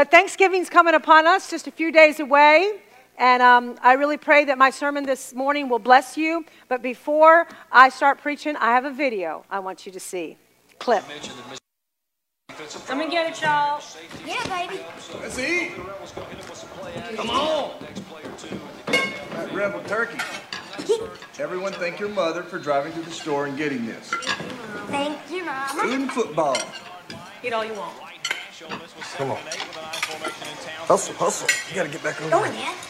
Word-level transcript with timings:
But 0.00 0.10
Thanksgiving's 0.10 0.70
coming 0.70 0.94
upon 0.94 1.26
us, 1.26 1.50
just 1.50 1.66
a 1.66 1.70
few 1.70 1.92
days 1.92 2.20
away. 2.20 2.80
And 3.18 3.42
um, 3.42 3.76
I 3.82 3.92
really 3.92 4.16
pray 4.16 4.46
that 4.46 4.56
my 4.56 4.70
sermon 4.70 5.04
this 5.04 5.34
morning 5.34 5.68
will 5.68 5.78
bless 5.78 6.16
you. 6.16 6.46
But 6.68 6.80
before 6.80 7.46
I 7.70 7.90
start 7.90 8.16
preaching, 8.16 8.56
I 8.56 8.68
have 8.68 8.86
a 8.86 8.90
video 8.90 9.44
I 9.50 9.58
want 9.58 9.84
you 9.84 9.92
to 9.92 10.00
see. 10.00 10.38
Clip. 10.78 11.04
Come 12.86 13.02
and 13.02 13.10
get 13.10 13.30
it, 13.30 13.42
y'all. 13.42 13.82
Yeah, 14.24 14.42
baby. 14.48 14.82
Let's 15.20 15.38
eat. 15.38 15.72
Come 17.16 17.28
on. 17.28 17.72
That 18.86 19.52
rebel 19.52 19.82
turkey. 19.82 20.18
Everyone 21.38 21.74
thank 21.74 22.00
your 22.00 22.08
mother 22.08 22.42
for 22.42 22.58
driving 22.58 22.94
to 22.94 23.02
the 23.02 23.10
store 23.10 23.44
and 23.44 23.58
getting 23.58 23.84
this. 23.84 24.08
Thank 24.86 25.18
you, 25.30 25.44
Mom. 25.44 25.68
Food 25.68 25.92
and 25.92 26.10
football. 26.10 26.56
Eat 27.44 27.52
all 27.52 27.66
you 27.66 27.74
want. 27.74 27.92
Come 29.16 29.32
on. 29.32 29.38
Hustle, 30.22 31.14
hustle. 31.14 31.48
You 31.68 31.74
gotta 31.76 31.88
get 31.88 32.02
back 32.02 32.20
over 32.20 32.30
Go 32.30 32.42
there. 32.42 32.50
ahead. 32.52 32.80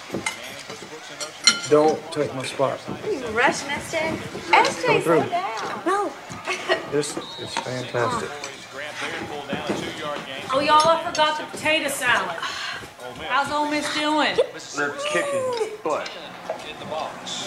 Don't 1.71 2.01
take 2.13 2.35
my 2.35 2.45
spot. 2.45 2.81
You 3.07 3.25
rushing 3.29 3.71
us, 3.71 3.93
Dad? 3.93 4.19
Come 4.51 5.03
through. 5.03 5.25
No. 5.87 6.11
This 6.91 7.17
is 7.39 7.55
fantastic. 7.55 8.31
Oh, 10.53 10.59
y'all, 10.61 10.89
I 10.89 11.05
forgot 11.05 11.39
the 11.39 11.45
potato 11.57 11.89
salad. 11.89 12.37
How's 13.29 13.53
Ole 13.53 13.71
Miss 13.71 13.87
doing? 13.95 14.35
They're 14.77 14.95
kicking 15.13 15.71
butt. 15.85 16.11
in 16.69 16.79
the 16.81 16.87
box. 16.87 17.47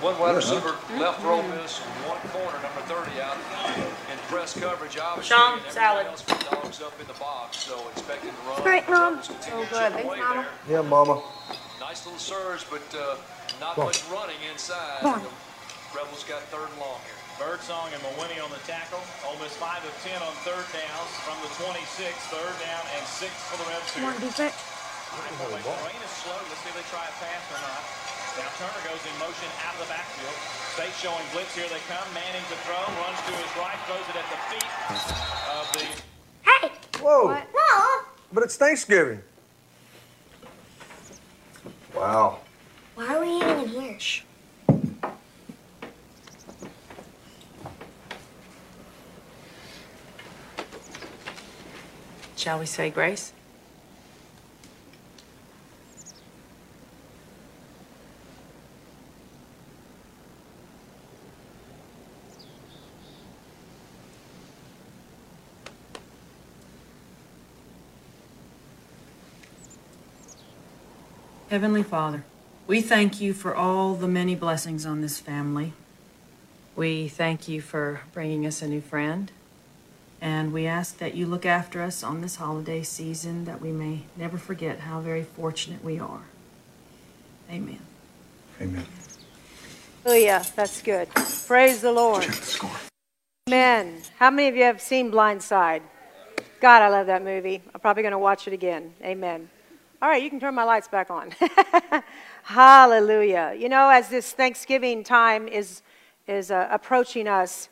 One 0.00 0.18
wide 0.18 0.36
receiver 0.36 0.74
left 0.96 1.20
for 1.20 1.28
Ole 1.28 1.42
Miss, 1.42 1.78
one 2.08 2.18
corner, 2.32 2.56
number 2.62 2.80
30 2.88 3.20
out 3.20 3.36
in 3.36 3.84
press 4.30 4.54
coverage. 4.58 4.96
Obviously, 4.96 5.34
Sean, 5.36 5.58
salad. 5.70 6.06
dogs 6.06 6.80
up 6.80 6.94
in 7.02 7.06
the 7.10 7.18
box, 7.18 7.58
so 7.58 7.74
expecting 7.90 8.30
to 8.30 8.42
run. 8.46 8.62
Great, 8.62 8.86
Mom. 8.88 9.18
Rebels 9.18 9.26
So 9.26 9.34
continue 9.34 9.66
good. 9.66 9.92
Thanks, 9.92 10.06
Mama. 10.06 10.46
there. 10.66 10.78
Yeah, 10.78 10.86
mama. 10.86 11.22
Nice 11.82 12.06
little 12.06 12.22
surge, 12.22 12.62
but 12.70 12.84
uh, 12.94 13.18
not 13.58 13.74
Come 13.74 13.82
on. 13.84 13.86
much 13.90 14.00
running 14.08 14.38
inside. 14.50 15.02
Come 15.02 15.14
on. 15.18 15.22
The 15.26 15.98
Rebels 15.98 16.22
got 16.30 16.40
third 16.54 16.70
and 16.70 16.78
long 16.78 17.02
here. 17.02 17.18
Birdsong 17.42 17.88
and 17.90 17.98
Mawini 18.04 18.36
on 18.38 18.52
the 18.54 18.60
tackle. 18.68 19.00
Ole 19.26 19.34
Miss 19.42 19.56
5 19.58 19.66
of 19.82 19.94
10 20.04 20.12
on 20.22 20.30
third 20.46 20.62
downs 20.76 21.12
from 21.26 21.34
the 21.42 21.50
26. 21.66 21.82
Third 22.30 22.54
down 22.62 22.84
and 22.94 23.02
6 23.02 23.26
for 23.50 23.56
the 23.58 23.66
Rebs 23.66 23.90
Come 23.96 24.04
on, 24.06 24.12
here. 24.20 24.28
defense. 24.30 24.54
The 25.10 25.74
rain 25.82 25.98
is 26.04 26.12
slow. 26.22 26.36
Let's 26.36 26.60
see 26.62 26.70
if 26.70 26.76
they 26.78 26.86
try 26.92 27.02
a 27.02 27.14
pass 27.18 27.42
or 27.50 27.58
not. 27.64 27.82
Now 28.38 28.46
Turner 28.58 28.82
goes 28.86 29.02
in 29.02 29.18
motion 29.18 29.50
out 29.66 29.74
of 29.74 29.80
the 29.80 29.90
backfield. 29.90 30.36
State 30.74 30.94
showing 31.02 31.26
blitz. 31.32 31.54
Here 31.56 31.66
they 31.66 31.82
come. 31.90 32.06
Manning 32.14 32.46
to 32.46 32.56
throw. 32.62 32.78
Runs 32.78 33.18
to 33.26 33.32
his 33.34 33.52
right. 33.58 33.78
Throws 33.86 34.06
it 34.06 34.16
at 34.16 34.28
the 34.30 34.38
feet 34.50 34.70
of 35.50 35.66
the 35.74 35.84
Hey. 36.48 36.70
Whoa. 37.02 37.26
What? 37.26 37.48
No. 37.54 38.06
But 38.32 38.44
it's 38.44 38.56
Thanksgiving. 38.56 39.20
Wow. 41.94 42.38
Why 42.94 43.16
are 43.16 43.20
we 43.20 43.36
eating 43.36 43.62
in 43.62 43.68
here? 43.68 43.98
Shall 52.36 52.58
we 52.58 52.66
say 52.66 52.90
grace? 52.90 53.32
Heavenly 71.50 71.82
Father, 71.82 72.22
we 72.68 72.80
thank 72.80 73.20
you 73.20 73.34
for 73.34 73.56
all 73.56 73.94
the 73.94 74.06
many 74.06 74.36
blessings 74.36 74.86
on 74.86 75.00
this 75.00 75.18
family. 75.18 75.72
We 76.76 77.08
thank 77.08 77.48
you 77.48 77.60
for 77.60 78.02
bringing 78.12 78.46
us 78.46 78.62
a 78.62 78.68
new 78.68 78.80
friend. 78.80 79.32
And 80.20 80.52
we 80.52 80.68
ask 80.68 80.98
that 80.98 81.16
you 81.16 81.26
look 81.26 81.44
after 81.44 81.82
us 81.82 82.04
on 82.04 82.20
this 82.20 82.36
holiday 82.36 82.84
season, 82.84 83.46
that 83.46 83.60
we 83.60 83.72
may 83.72 84.02
never 84.16 84.38
forget 84.38 84.78
how 84.78 85.00
very 85.00 85.24
fortunate 85.24 85.82
we 85.82 85.98
are. 85.98 86.22
Amen. 87.50 87.80
Amen. 88.60 88.86
Oh, 90.06 90.10
Hallelujah. 90.10 90.46
That's 90.54 90.80
good. 90.82 91.08
Praise 91.48 91.80
the 91.80 91.90
Lord. 91.90 92.22
Check 92.22 92.36
the 92.36 92.46
score. 92.46 92.70
Amen. 93.48 94.02
How 94.20 94.30
many 94.30 94.46
of 94.46 94.54
you 94.54 94.62
have 94.62 94.80
seen 94.80 95.10
Blind 95.10 95.42
Side? 95.42 95.82
God, 96.60 96.82
I 96.82 96.88
love 96.90 97.08
that 97.08 97.24
movie. 97.24 97.60
I'm 97.74 97.80
probably 97.80 98.04
going 98.04 98.12
to 98.12 98.18
watch 98.18 98.46
it 98.46 98.52
again. 98.52 98.94
Amen. 99.02 99.50
All 100.02 100.08
right, 100.08 100.22
you 100.22 100.30
can 100.30 100.40
turn 100.40 100.54
my 100.54 100.64
lights 100.64 100.88
back 100.88 101.10
on. 101.10 101.30
Hallelujah. 102.42 103.54
You 103.54 103.68
know, 103.68 103.90
as 103.90 104.08
this 104.08 104.32
Thanksgiving 104.32 105.04
time 105.04 105.46
is, 105.46 105.82
is 106.26 106.50
uh, 106.50 106.68
approaching 106.70 107.28
us, 107.28 107.68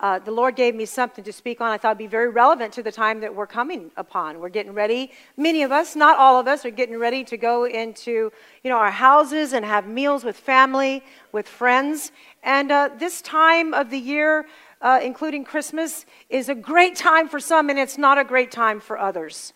uh, 0.00 0.18
the 0.18 0.32
Lord 0.32 0.56
gave 0.56 0.74
me 0.74 0.84
something 0.86 1.22
to 1.22 1.32
speak 1.32 1.60
on. 1.60 1.70
I 1.70 1.78
thought 1.78 1.90
it'd 1.90 1.98
be 1.98 2.08
very 2.08 2.30
relevant 2.30 2.72
to 2.72 2.82
the 2.82 2.90
time 2.90 3.20
that 3.20 3.32
we're 3.32 3.46
coming 3.46 3.92
upon. 3.96 4.40
We're 4.40 4.48
getting 4.48 4.72
ready. 4.72 5.12
Many 5.36 5.62
of 5.62 5.70
us, 5.70 5.94
not 5.94 6.18
all 6.18 6.40
of 6.40 6.48
us, 6.48 6.64
are 6.64 6.70
getting 6.70 6.98
ready 6.98 7.22
to 7.22 7.36
go 7.36 7.64
into, 7.64 8.32
you 8.64 8.70
know, 8.70 8.78
our 8.78 8.90
houses 8.90 9.52
and 9.52 9.64
have 9.64 9.86
meals 9.86 10.24
with 10.24 10.36
family, 10.36 11.04
with 11.30 11.46
friends. 11.46 12.10
And 12.42 12.72
uh, 12.72 12.90
this 12.98 13.22
time 13.22 13.72
of 13.72 13.90
the 13.90 13.98
year, 13.98 14.48
uh, 14.82 14.98
including 15.00 15.44
Christmas, 15.44 16.06
is 16.28 16.48
a 16.48 16.56
great 16.56 16.96
time 16.96 17.28
for 17.28 17.38
some, 17.38 17.70
and 17.70 17.78
it's 17.78 17.98
not 17.98 18.18
a 18.18 18.24
great 18.24 18.50
time 18.50 18.80
for 18.80 18.98
others. 18.98 19.52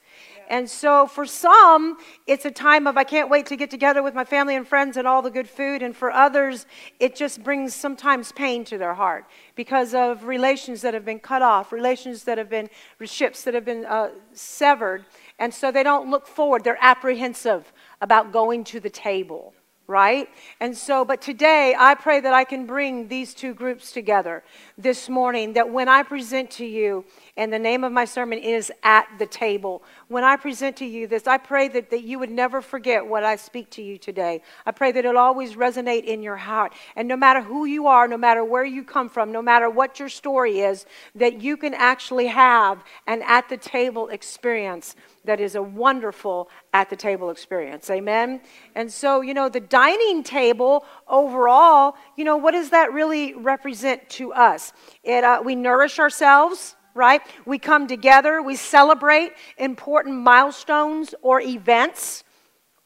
And 0.48 0.68
so 0.68 1.06
for 1.06 1.26
some, 1.26 1.96
it's 2.26 2.44
a 2.44 2.50
time 2.50 2.86
of, 2.86 2.96
I 2.96 3.04
can't 3.04 3.30
wait 3.30 3.46
to 3.46 3.56
get 3.56 3.70
together 3.70 4.02
with 4.02 4.14
my 4.14 4.24
family 4.24 4.56
and 4.56 4.66
friends 4.66 4.96
and 4.96 5.06
all 5.06 5.22
the 5.22 5.30
good 5.30 5.48
food. 5.48 5.82
And 5.82 5.96
for 5.96 6.10
others, 6.10 6.66
it 7.00 7.16
just 7.16 7.42
brings 7.42 7.74
sometimes 7.74 8.32
pain 8.32 8.64
to 8.66 8.78
their 8.78 8.94
heart 8.94 9.26
because 9.54 9.94
of 9.94 10.24
relations 10.24 10.82
that 10.82 10.94
have 10.94 11.04
been 11.04 11.20
cut 11.20 11.42
off, 11.42 11.72
relations 11.72 12.24
that 12.24 12.38
have 12.38 12.48
been, 12.50 12.68
ships 13.04 13.44
that 13.44 13.54
have 13.54 13.64
been 13.64 13.84
uh, 13.86 14.10
severed. 14.32 15.04
And 15.38 15.52
so 15.52 15.70
they 15.70 15.82
don't 15.82 16.10
look 16.10 16.26
forward. 16.26 16.64
They're 16.64 16.78
apprehensive 16.80 17.72
about 18.00 18.32
going 18.32 18.64
to 18.64 18.80
the 18.80 18.90
table 18.90 19.54
right? 19.92 20.28
And 20.60 20.76
so, 20.76 21.04
but 21.04 21.20
today 21.20 21.74
I 21.78 21.94
pray 21.94 22.20
that 22.20 22.32
I 22.32 22.44
can 22.44 22.66
bring 22.66 23.08
these 23.08 23.34
two 23.34 23.52
groups 23.52 23.92
together 23.92 24.42
this 24.78 25.08
morning, 25.08 25.52
that 25.52 25.68
when 25.68 25.88
I 25.88 26.02
present 26.02 26.50
to 26.52 26.64
you, 26.64 27.04
and 27.36 27.52
the 27.52 27.58
name 27.58 27.84
of 27.84 27.92
my 27.92 28.04
sermon 28.04 28.38
is 28.38 28.72
At 28.82 29.06
the 29.18 29.26
Table. 29.26 29.82
When 30.12 30.24
I 30.24 30.36
present 30.36 30.76
to 30.76 30.84
you 30.84 31.06
this, 31.06 31.26
I 31.26 31.38
pray 31.38 31.68
that, 31.68 31.88
that 31.88 32.02
you 32.02 32.18
would 32.18 32.30
never 32.30 32.60
forget 32.60 33.06
what 33.06 33.24
I 33.24 33.36
speak 33.36 33.70
to 33.70 33.82
you 33.82 33.96
today. 33.96 34.42
I 34.66 34.70
pray 34.70 34.92
that 34.92 35.06
it'll 35.06 35.16
always 35.16 35.54
resonate 35.54 36.04
in 36.04 36.22
your 36.22 36.36
heart. 36.36 36.74
And 36.96 37.08
no 37.08 37.16
matter 37.16 37.40
who 37.40 37.64
you 37.64 37.86
are, 37.86 38.06
no 38.06 38.18
matter 38.18 38.44
where 38.44 38.62
you 38.62 38.84
come 38.84 39.08
from, 39.08 39.32
no 39.32 39.40
matter 39.40 39.70
what 39.70 39.98
your 39.98 40.10
story 40.10 40.60
is, 40.60 40.84
that 41.14 41.40
you 41.40 41.56
can 41.56 41.72
actually 41.72 42.26
have 42.26 42.84
an 43.06 43.22
at 43.22 43.48
the 43.48 43.56
table 43.56 44.08
experience 44.08 44.96
that 45.24 45.40
is 45.40 45.54
a 45.54 45.62
wonderful 45.62 46.50
at 46.74 46.90
the 46.90 46.96
table 46.96 47.30
experience. 47.30 47.88
Amen? 47.88 48.42
And 48.74 48.92
so, 48.92 49.22
you 49.22 49.32
know, 49.32 49.48
the 49.48 49.60
dining 49.60 50.22
table 50.22 50.84
overall, 51.08 51.96
you 52.18 52.24
know, 52.24 52.36
what 52.36 52.50
does 52.50 52.68
that 52.68 52.92
really 52.92 53.32
represent 53.32 54.10
to 54.10 54.34
us? 54.34 54.74
It, 55.04 55.24
uh, 55.24 55.40
we 55.42 55.54
nourish 55.54 55.98
ourselves, 55.98 56.76
right? 56.94 57.22
We 57.46 57.58
come 57.58 57.86
together, 57.86 58.42
we 58.42 58.56
celebrate 58.56 59.32
important 59.58 60.16
milestones 60.16 61.14
or 61.22 61.40
events 61.40 62.24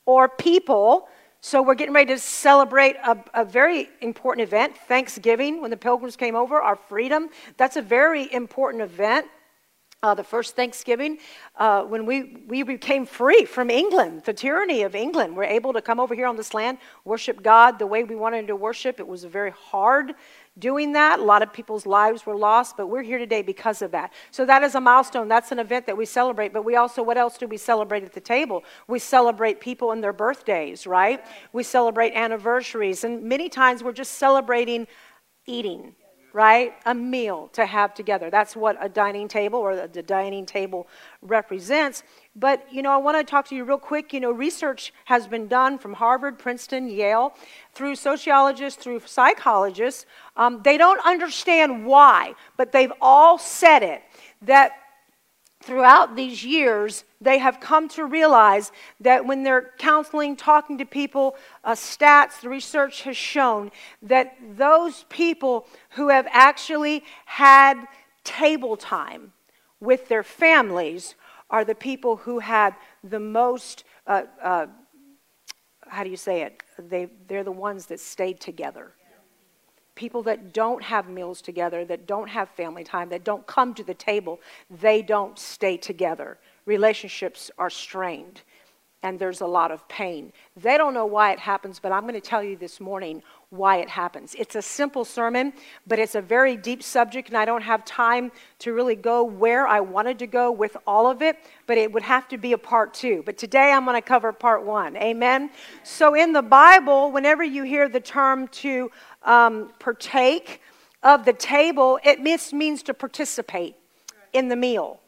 or 0.05 0.29
people. 0.29 1.09
So 1.41 1.63
we're 1.63 1.75
getting 1.75 1.95
ready 1.95 2.13
to 2.15 2.19
celebrate 2.19 2.97
a, 3.05 3.19
a, 3.35 3.45
very 3.45 3.89
important 4.01 4.49
event, 4.49 4.77
Thanksgiving, 4.89 5.61
when 5.61 5.71
the 5.71 5.77
pilgrims 5.77 6.17
came 6.17 6.35
over, 6.35 6.61
our 6.61 6.77
freedom. 6.77 7.29
That's 7.57 7.77
a 7.77 7.83
very 7.83 8.33
important 8.33 8.83
event. 8.83 9.27
Uh, 10.07 10.15
the 10.15 10.23
first 10.23 10.55
Thanksgiving, 10.55 11.19
uh, 11.57 11.83
when 11.83 12.07
we, 12.07 12.37
we 12.47 12.63
became 12.63 13.05
free 13.05 13.45
from 13.45 13.71
England, 13.71 14.23
the 14.25 14.33
tyranny 14.33 14.83
of 14.83 14.95
England. 14.95 15.37
We're 15.37 15.43
able 15.43 15.73
to 15.73 15.83
come 15.83 15.99
over 15.99 16.15
here 16.15 16.29
on 16.29 16.37
this 16.37 16.55
land, 16.55 16.79
worship 17.05 17.43
God 17.43 17.81
the 17.81 17.89
way 17.89 18.05
we 18.05 18.15
wanted 18.15 18.47
to 18.47 18.55
worship. 18.55 19.01
It 19.01 19.09
was 19.09 19.25
very 19.25 19.51
hard 19.51 20.15
doing 20.61 20.93
that. 20.93 21.19
A 21.19 21.25
lot 21.25 21.43
of 21.43 21.53
people's 21.53 21.87
lives 21.87 22.25
were 22.25 22.37
lost, 22.37 22.77
but 22.77 22.87
we're 22.87 23.03
here 23.03 23.19
today 23.19 23.43
because 23.43 23.83
of 23.83 23.91
that. 23.91 24.13
So 24.31 24.47
that 24.47 24.63
is 24.63 24.77
a 24.77 24.81
milestone. 24.81 25.27
That's 25.27 25.51
an 25.51 25.59
event 25.59 25.87
that 25.87 25.97
we 25.97 26.07
celebrate. 26.07 26.53
But 26.53 26.65
we 26.65 26.77
also, 26.77 27.03
what 27.03 27.19
else 27.19 27.37
do 27.37 27.49
we 27.49 27.57
celebrate 27.57 28.05
at 28.05 28.13
the 28.13 28.21
table? 28.21 28.63
We 28.87 29.01
celebrate 29.01 29.61
people 29.61 29.91
and 29.91 30.05
their 30.05 30.13
birthdays, 30.13 30.87
right? 30.87 31.21
We 31.53 31.65
celebrate 31.65 32.13
anniversaries. 32.13 33.03
And 33.03 33.25
many 33.25 33.49
times 33.49 33.83
we're 33.83 33.91
just 33.91 34.13
celebrating 34.13 34.87
eating 35.47 35.97
right? 36.37 36.75
A 36.85 36.95
meal 36.95 37.49
to 37.55 37.65
have 37.65 37.95
together. 37.95 38.29
That's 38.29 38.55
what 38.55 38.77
a 38.79 38.91
dining 38.91 39.27
table 39.27 39.59
or 39.59 39.87
the 39.87 40.03
dining 40.03 40.45
table 40.45 40.87
represents. 41.23 42.03
But, 42.35 42.71
you 42.71 42.83
know, 42.83 42.93
I 42.93 42.99
want 42.99 43.17
to 43.17 43.25
talk 43.25 43.49
to 43.49 43.55
you 43.55 43.65
real 43.65 43.79
quick. 43.79 44.13
You 44.13 44.21
know, 44.21 44.31
research 44.31 44.93
has 45.07 45.27
been 45.27 45.49
done 45.49 45.79
from 45.79 45.95
Harvard, 45.95 46.39
Princeton, 46.39 46.89
Yale, 46.89 47.33
through 47.73 47.95
sociologists, 47.95 48.83
through 48.83 49.01
psychologists. 49.07 50.05
Um, 50.37 50.61
they 50.63 50.77
don't 50.77 51.01
understand 51.07 51.87
why, 51.87 52.35
but 52.59 52.71
they've 52.71 52.93
all 53.01 53.39
said 53.39 53.83
it 53.83 54.03
that 54.43 54.73
throughout 55.67 56.15
these 56.15 56.45
years, 56.45 57.05
they 57.21 57.39
have 57.39 57.59
come 57.59 57.89
to 57.89 58.05
realize 58.05 58.71
that 59.01 59.27
when 59.27 59.43
they're 59.43 59.73
counseling, 59.79 60.37
talking 60.37 60.79
to 60.79 60.85
people, 60.85 61.37
uh, 61.65 61.73
stats, 61.73 62.41
the 62.41 62.49
research 62.49 63.03
has 63.03 63.17
shown 63.17 63.73
that 64.01 64.37
those 64.57 65.05
people 65.09 65.67
who 65.91 66.09
have 66.09 66.27
actually 66.31 67.03
had 67.25 67.85
table 68.23 68.77
time 68.77 69.33
with 69.81 70.09
their 70.09 70.23
families 70.23 71.17
are 71.51 71.65
the 71.65 71.75
people 71.75 72.17
who 72.17 72.39
had 72.39 72.75
the 73.03 73.21
most, 73.21 73.85
uh, 74.07 74.23
uh, 74.43 74.67
how 75.89 76.05
do 76.05 76.11
you 76.11 76.17
say 76.17 76.43
it? 76.43 76.63
They, 76.79 77.09
they're 77.27 77.45
the 77.45 77.53
ones 77.53 77.87
that 77.87 77.99
stayed 77.99 78.41
together 78.41 78.93
people 79.97 80.23
that 80.23 80.53
don't 80.53 80.83
have 80.83 81.09
meals 81.09 81.43
together, 81.43 81.85
that 81.87 82.07
don't 82.07 82.29
have 82.29 82.49
family 82.51 82.85
time, 82.85 83.09
that 83.09 83.25
don't 83.25 83.47
come 83.47 83.75
to 83.75 83.83
the 83.83 83.95
table, 83.95 84.41
they 84.71 85.03
don't 85.03 85.39
stay 85.39 85.77
together. 85.77 86.39
Relationships 86.67 87.51
are 87.59 87.71
strained 87.71 88.43
and 89.03 89.19
there's 89.21 89.41
a 89.41 89.47
lot 89.47 89.71
of 89.71 89.87
pain. 89.89 90.33
They 90.57 90.77
don't 90.77 90.95
know 90.95 91.07
why 91.07 91.33
it 91.33 91.39
happens, 91.39 91.79
but 91.79 91.93
I'm 91.93 92.03
going 92.03 92.15
to 92.15 92.21
tell 92.21 92.43
you 92.43 92.57
this 92.57 92.81
morning 92.81 93.23
why 93.51 93.77
it 93.77 93.89
happens. 93.89 94.35
It's 94.37 94.57
a 94.57 94.63
simple 94.63 95.05
sermon, 95.05 95.53
but 95.87 96.01
it's 96.01 96.17
a 96.17 96.21
very 96.21 96.57
deep 96.57 96.83
subject, 96.83 97.29
and 97.29 97.37
I 97.37 97.45
don't 97.45 97.63
have 97.63 97.85
time 97.85 98.33
to 98.61 98.73
really 98.73 98.97
go 98.97 99.23
where 99.23 99.67
I 99.69 99.79
wanted 99.79 100.19
to 100.19 100.27
go 100.27 100.51
with 100.51 100.77
all 100.87 101.09
of 101.09 101.23
it, 101.23 101.39
but 101.67 101.79
it 101.79 101.93
would 101.93 102.03
have 102.03 102.27
to 102.29 102.39
be 102.39 102.53
a 102.53 102.59
part 102.59 102.95
two. 102.95 103.23
But 103.25 103.39
today 103.39 103.71
I'm 103.71 103.85
going 103.85 103.97
to 103.97 104.03
cover 104.03 104.33
part 104.33 104.65
one. 104.65 104.97
Amen? 104.97 105.51
So 105.85 106.15
in 106.15 106.33
the 106.33 106.43
Bible, 106.43 107.13
whenever 107.13 107.45
you 107.45 107.63
hear 107.63 107.89
the 107.89 108.01
term 108.01 108.49
to 108.49 108.91
um, 109.27 109.71
partake 109.79 110.63
of 111.03 111.25
the 111.25 111.33
table, 111.33 111.99
it 112.03 112.21
means 112.21 112.83
to 112.85 112.95
participate 112.95 113.77
in 114.33 114.49
the 114.49 114.57
meal. 114.57 115.01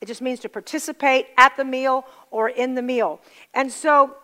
It 0.00 0.06
just 0.06 0.20
means 0.20 0.40
to 0.40 0.48
participate 0.48 1.28
at 1.38 1.56
the 1.56 1.64
meal 1.64 2.04
or 2.30 2.48
in 2.48 2.74
the 2.74 2.82
meal. 2.82 3.20
And 3.54 3.70
so, 3.70 4.16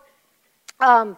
um, 0.79 1.17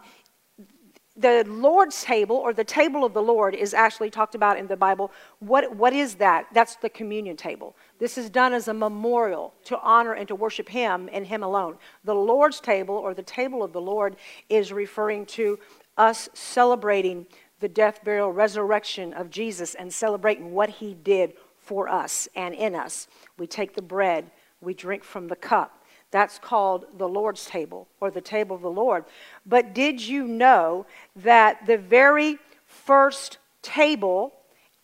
the 1.16 1.44
Lord's 1.48 2.02
table 2.02 2.36
or 2.36 2.52
the 2.52 2.64
table 2.64 3.04
of 3.04 3.14
the 3.14 3.22
Lord 3.22 3.54
is 3.54 3.72
actually 3.72 4.10
talked 4.10 4.34
about 4.34 4.58
in 4.58 4.66
the 4.66 4.76
Bible. 4.76 5.10
What, 5.38 5.74
what 5.74 5.94
is 5.94 6.16
that? 6.16 6.46
That's 6.52 6.76
the 6.76 6.90
communion 6.90 7.36
table. 7.36 7.74
This 7.98 8.18
is 8.18 8.28
done 8.28 8.52
as 8.52 8.68
a 8.68 8.74
memorial 8.74 9.54
to 9.64 9.80
honor 9.80 10.12
and 10.12 10.28
to 10.28 10.34
worship 10.34 10.68
Him 10.68 11.08
and 11.10 11.26
Him 11.26 11.42
alone. 11.42 11.78
The 12.04 12.14
Lord's 12.14 12.60
table 12.60 12.94
or 12.96 13.14
the 13.14 13.22
table 13.22 13.62
of 13.62 13.72
the 13.72 13.80
Lord 13.80 14.16
is 14.50 14.72
referring 14.72 15.24
to 15.26 15.58
us 15.96 16.28
celebrating 16.34 17.26
the 17.60 17.68
death, 17.68 18.04
burial, 18.04 18.32
resurrection 18.32 19.12
of 19.12 19.30
Jesus 19.30 19.74
and 19.74 19.92
celebrating 19.92 20.52
what 20.52 20.68
He 20.68 20.94
did 20.94 21.34
for 21.58 21.88
us 21.88 22.28
and 22.34 22.54
in 22.54 22.74
us. 22.74 23.08
We 23.38 23.46
take 23.46 23.74
the 23.74 23.82
bread, 23.82 24.30
we 24.60 24.74
drink 24.74 25.04
from 25.04 25.28
the 25.28 25.36
cup. 25.36 25.84
That's 26.10 26.38
called 26.38 26.86
the 26.96 27.08
Lord's 27.08 27.44
table 27.46 27.88
or 28.00 28.10
the 28.10 28.20
table 28.20 28.56
of 28.56 28.62
the 28.62 28.70
Lord. 28.70 29.04
But 29.44 29.74
did 29.74 30.00
you 30.00 30.26
know 30.26 30.86
that 31.16 31.66
the 31.66 31.78
very 31.78 32.38
first 32.66 33.38
table 33.62 34.32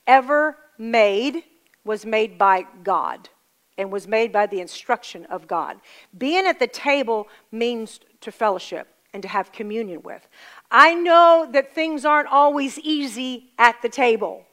ever 0.06 0.56
made 0.78 1.44
was 1.84 2.04
made 2.04 2.38
by 2.38 2.66
God 2.82 3.28
and 3.78 3.92
was 3.92 4.06
made 4.08 4.32
by 4.32 4.46
the 4.46 4.60
instruction 4.60 5.24
of 5.26 5.46
God? 5.46 5.78
Being 6.16 6.46
at 6.46 6.58
the 6.58 6.66
table 6.66 7.28
means 7.52 8.00
to 8.20 8.32
fellowship 8.32 8.88
and 9.12 9.22
to 9.22 9.28
have 9.28 9.52
communion 9.52 10.02
with. 10.02 10.26
I 10.74 10.94
know 10.94 11.46
that 11.52 11.74
things 11.74 12.06
aren't 12.06 12.28
always 12.28 12.78
easy 12.78 13.50
at 13.58 13.80
the 13.82 13.90
table. 13.90 14.46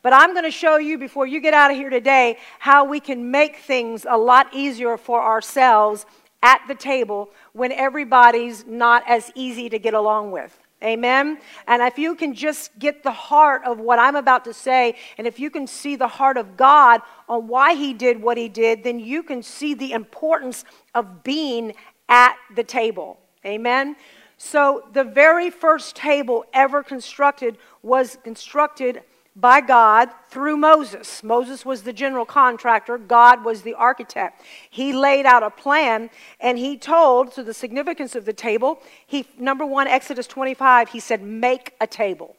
But 0.00 0.14
I'm 0.14 0.32
going 0.32 0.44
to 0.44 0.50
show 0.50 0.78
you 0.78 0.96
before 0.96 1.26
you 1.26 1.40
get 1.40 1.52
out 1.52 1.70
of 1.70 1.76
here 1.76 1.90
today 1.90 2.38
how 2.58 2.84
we 2.84 3.00
can 3.00 3.30
make 3.30 3.56
things 3.56 4.06
a 4.08 4.16
lot 4.16 4.48
easier 4.54 4.96
for 4.96 5.22
ourselves 5.22 6.06
at 6.42 6.62
the 6.68 6.74
table 6.74 7.30
when 7.52 7.70
everybody's 7.72 8.64
not 8.66 9.02
as 9.06 9.30
easy 9.34 9.68
to 9.68 9.78
get 9.78 9.92
along 9.92 10.30
with. 10.30 10.58
Amen. 10.82 11.38
And 11.66 11.82
if 11.82 11.98
you 11.98 12.14
can 12.14 12.34
just 12.34 12.78
get 12.78 13.02
the 13.02 13.12
heart 13.12 13.62
of 13.66 13.78
what 13.78 13.98
I'm 13.98 14.16
about 14.16 14.44
to 14.44 14.54
say, 14.54 14.94
and 15.18 15.26
if 15.26 15.38
you 15.38 15.50
can 15.50 15.66
see 15.66 15.96
the 15.96 16.08
heart 16.08 16.38
of 16.38 16.56
God 16.56 17.02
on 17.28 17.46
why 17.48 17.74
He 17.74 17.92
did 17.92 18.22
what 18.22 18.38
He 18.38 18.48
did, 18.48 18.84
then 18.84 19.00
you 19.00 19.22
can 19.22 19.42
see 19.42 19.74
the 19.74 19.92
importance 19.92 20.64
of 20.94 21.22
being 21.24 21.74
at 22.08 22.36
the 22.54 22.64
table. 22.64 23.18
Amen. 23.44 23.96
So, 24.40 24.84
the 24.92 25.02
very 25.02 25.50
first 25.50 25.96
table 25.96 26.44
ever 26.54 26.84
constructed 26.84 27.58
was 27.82 28.16
constructed 28.22 29.02
by 29.34 29.60
God 29.60 30.10
through 30.30 30.56
Moses. 30.56 31.22
Moses 31.22 31.64
was 31.64 31.82
the 31.82 31.92
general 31.92 32.24
contractor, 32.24 32.98
God 32.98 33.44
was 33.44 33.62
the 33.62 33.74
architect. 33.74 34.42
He 34.70 34.92
laid 34.92 35.26
out 35.26 35.42
a 35.42 35.50
plan 35.50 36.10
and 36.40 36.58
he 36.58 36.76
told, 36.76 37.34
so 37.34 37.42
the 37.42 37.54
significance 37.54 38.14
of 38.16 38.24
the 38.24 38.32
table, 38.32 38.80
he 39.06 39.26
number 39.38 39.64
1 39.64 39.86
Exodus 39.86 40.26
25, 40.26 40.88
he 40.88 41.00
said 41.00 41.22
make 41.22 41.74
a 41.80 41.86
table. 41.86 42.36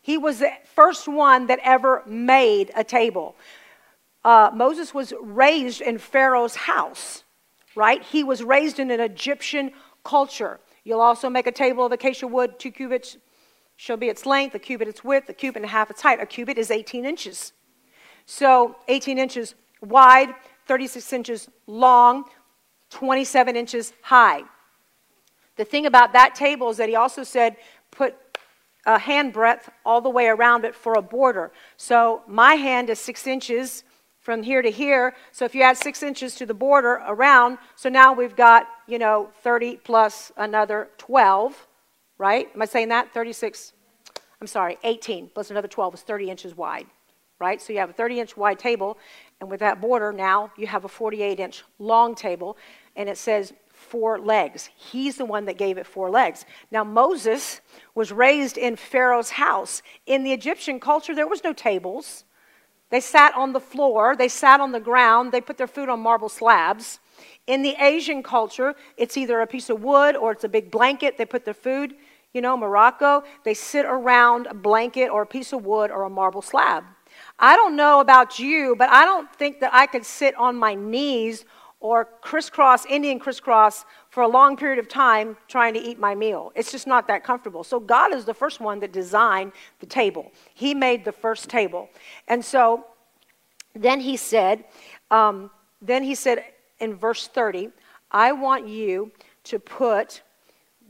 He 0.00 0.18
was 0.18 0.38
the 0.38 0.52
first 0.74 1.08
one 1.08 1.46
that 1.46 1.60
ever 1.62 2.02
made 2.06 2.70
a 2.74 2.84
table. 2.84 3.34
Uh, 4.24 4.50
Moses 4.54 4.94
was 4.94 5.12
raised 5.20 5.80
in 5.80 5.98
Pharaoh's 5.98 6.54
house, 6.54 7.24
right? 7.74 8.02
He 8.02 8.24
was 8.24 8.42
raised 8.42 8.78
in 8.78 8.90
an 8.90 9.00
Egyptian 9.00 9.72
culture. 10.04 10.58
You'll 10.84 11.00
also 11.00 11.30
make 11.30 11.46
a 11.46 11.52
table 11.52 11.86
of 11.86 11.92
acacia 11.92 12.26
wood, 12.26 12.58
two 12.58 12.70
cubits 12.70 13.16
shall 13.76 13.96
be 13.96 14.08
its 14.08 14.26
length, 14.26 14.54
a 14.54 14.58
cubit 14.58 14.86
its 14.86 15.02
width, 15.02 15.28
a 15.28 15.32
cubit 15.32 15.62
and 15.62 15.64
a 15.64 15.68
half 15.68 15.90
its 15.90 16.02
height. 16.02 16.20
A 16.20 16.26
cubit 16.26 16.58
is 16.58 16.70
18 16.70 17.04
inches. 17.04 17.52
So 18.26 18.76
18 18.88 19.18
inches 19.18 19.54
wide, 19.80 20.34
36 20.66 21.12
inches 21.12 21.48
long, 21.66 22.24
27 22.90 23.56
inches 23.56 23.92
high. 24.02 24.42
The 25.56 25.64
thing 25.64 25.86
about 25.86 26.12
that 26.12 26.34
table 26.34 26.70
is 26.70 26.76
that 26.76 26.88
he 26.88 26.96
also 26.96 27.22
said 27.22 27.56
put 27.90 28.14
a 28.86 28.98
hand 28.98 29.32
breadth 29.32 29.70
all 29.84 30.00
the 30.00 30.10
way 30.10 30.26
around 30.26 30.64
it 30.64 30.74
for 30.74 30.94
a 30.94 31.02
border. 31.02 31.52
So 31.76 32.22
my 32.26 32.54
hand 32.54 32.90
is 32.90 32.98
six 32.98 33.26
inches 33.26 33.84
from 34.24 34.42
here 34.42 34.62
to 34.62 34.70
here. 34.70 35.14
So 35.30 35.44
if 35.44 35.54
you 35.54 35.62
add 35.62 35.76
six 35.76 36.02
inches 36.02 36.34
to 36.34 36.46
the 36.46 36.54
border 36.54 37.00
around, 37.06 37.58
so 37.76 37.88
now 37.88 38.12
we've 38.12 38.34
got, 38.34 38.66
you 38.88 38.98
know, 38.98 39.30
30 39.42 39.76
plus 39.84 40.32
another 40.36 40.88
12 40.98 41.68
right? 42.18 42.48
Am 42.54 42.62
I 42.62 42.64
saying 42.64 42.88
that? 42.88 43.12
36, 43.12 43.72
I'm 44.40 44.46
sorry, 44.46 44.78
18 44.84 45.30
plus 45.34 45.50
another 45.50 45.68
12 45.68 45.94
is 45.94 46.00
30 46.02 46.30
inches 46.30 46.56
wide, 46.56 46.86
right? 47.38 47.60
So 47.60 47.72
you 47.72 47.78
have 47.80 47.90
a 47.90 47.94
30 47.94 48.20
inch 48.20 48.36
wide 48.36 48.58
table, 48.58 48.98
and 49.40 49.50
with 49.50 49.60
that 49.60 49.80
border, 49.80 50.12
now 50.12 50.52
you 50.56 50.66
have 50.66 50.84
a 50.84 50.88
48 50.88 51.40
inch 51.40 51.64
long 51.78 52.14
table, 52.14 52.56
and 52.96 53.08
it 53.08 53.18
says 53.18 53.52
four 53.72 54.18
legs. 54.18 54.70
He's 54.76 55.16
the 55.16 55.24
one 55.24 55.46
that 55.46 55.58
gave 55.58 55.78
it 55.78 55.86
four 55.86 56.10
legs. 56.10 56.44
Now, 56.70 56.84
Moses 56.84 57.60
was 57.94 58.12
raised 58.12 58.56
in 58.56 58.76
Pharaoh's 58.76 59.30
house. 59.30 59.82
In 60.06 60.22
the 60.22 60.32
Egyptian 60.32 60.78
culture, 60.78 61.14
there 61.14 61.26
was 61.26 61.42
no 61.42 61.52
tables. 61.52 62.24
They 62.90 63.00
sat 63.00 63.34
on 63.34 63.52
the 63.52 63.60
floor, 63.60 64.14
they 64.16 64.28
sat 64.28 64.60
on 64.60 64.72
the 64.72 64.80
ground, 64.80 65.32
they 65.32 65.40
put 65.40 65.56
their 65.58 65.66
food 65.66 65.88
on 65.88 66.00
marble 66.00 66.28
slabs. 66.28 67.00
In 67.46 67.62
the 67.62 67.74
Asian 67.80 68.22
culture, 68.22 68.74
it's 68.96 69.16
either 69.16 69.40
a 69.40 69.46
piece 69.46 69.70
of 69.70 69.82
wood 69.82 70.16
or 70.16 70.32
it's 70.32 70.44
a 70.44 70.48
big 70.48 70.70
blanket. 70.70 71.18
They 71.18 71.24
put 71.24 71.44
their 71.44 71.54
food, 71.54 71.94
you 72.32 72.40
know, 72.40 72.56
Morocco, 72.56 73.22
they 73.44 73.54
sit 73.54 73.84
around 73.84 74.46
a 74.46 74.54
blanket 74.54 75.08
or 75.08 75.22
a 75.22 75.26
piece 75.26 75.52
of 75.52 75.64
wood 75.64 75.90
or 75.90 76.02
a 76.02 76.10
marble 76.10 76.42
slab. 76.42 76.84
I 77.38 77.56
don't 77.56 77.76
know 77.76 78.00
about 78.00 78.38
you, 78.38 78.74
but 78.76 78.90
I 78.90 79.04
don't 79.04 79.32
think 79.36 79.60
that 79.60 79.72
I 79.72 79.86
could 79.86 80.04
sit 80.04 80.34
on 80.36 80.56
my 80.56 80.74
knees 80.74 81.44
or 81.80 82.08
crisscross, 82.22 82.86
Indian 82.86 83.18
crisscross, 83.18 83.84
for 84.14 84.22
a 84.22 84.28
long 84.28 84.56
period 84.56 84.78
of 84.78 84.88
time 84.88 85.36
trying 85.48 85.74
to 85.74 85.80
eat 85.80 85.98
my 85.98 86.14
meal. 86.14 86.52
It's 86.54 86.70
just 86.70 86.86
not 86.86 87.08
that 87.08 87.24
comfortable. 87.24 87.64
So 87.64 87.80
God 87.80 88.14
is 88.14 88.24
the 88.24 88.32
first 88.32 88.60
one 88.60 88.78
that 88.78 88.92
designed 88.92 89.50
the 89.80 89.86
table. 89.86 90.30
He 90.54 90.72
made 90.72 91.04
the 91.04 91.10
first 91.10 91.48
table. 91.48 91.88
And 92.28 92.44
so 92.44 92.86
then 93.74 93.98
he 93.98 94.16
said, 94.16 94.66
um, 95.10 95.50
then 95.82 96.04
he 96.04 96.14
said, 96.14 96.44
in 96.78 96.94
verse 96.94 97.26
30, 97.26 97.70
I 98.12 98.30
want 98.30 98.68
you 98.68 99.10
to 99.44 99.58
put 99.58 100.22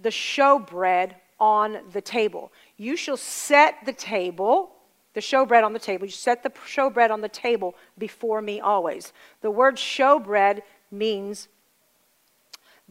the 0.02 0.10
showbread 0.10 1.14
on 1.40 1.78
the 1.94 2.02
table. 2.02 2.52
You 2.76 2.94
shall 2.94 3.16
set 3.16 3.76
the 3.86 3.94
table, 3.94 4.72
the 5.14 5.22
showbread 5.22 5.64
on 5.64 5.72
the 5.72 5.78
table. 5.78 6.04
You 6.04 6.12
set 6.12 6.42
the 6.42 6.50
showbread 6.50 7.10
on 7.10 7.22
the 7.22 7.30
table 7.30 7.74
before 7.96 8.42
me 8.42 8.60
always. 8.60 9.14
The 9.40 9.50
word 9.50 9.76
showbread 9.76 10.60
means 10.90 11.48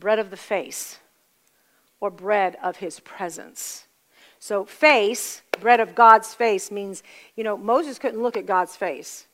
bread 0.04 0.20
of 0.20 0.30
the 0.30 0.38
face 0.38 1.00
or 2.02 2.12
bread 2.12 2.58
of 2.62 2.76
his 2.76 3.00
presence. 3.00 3.88
So, 4.38 4.66
face, 4.66 5.42
bread 5.62 5.80
of 5.80 5.96
God's 5.96 6.34
face, 6.34 6.70
means, 6.72 7.04
you 7.38 7.46
know, 7.46 7.56
Moses 7.56 7.98
couldn't 7.98 8.22
look 8.22 8.36
at 8.36 8.46
God's 8.46 8.76
face. 8.76 9.28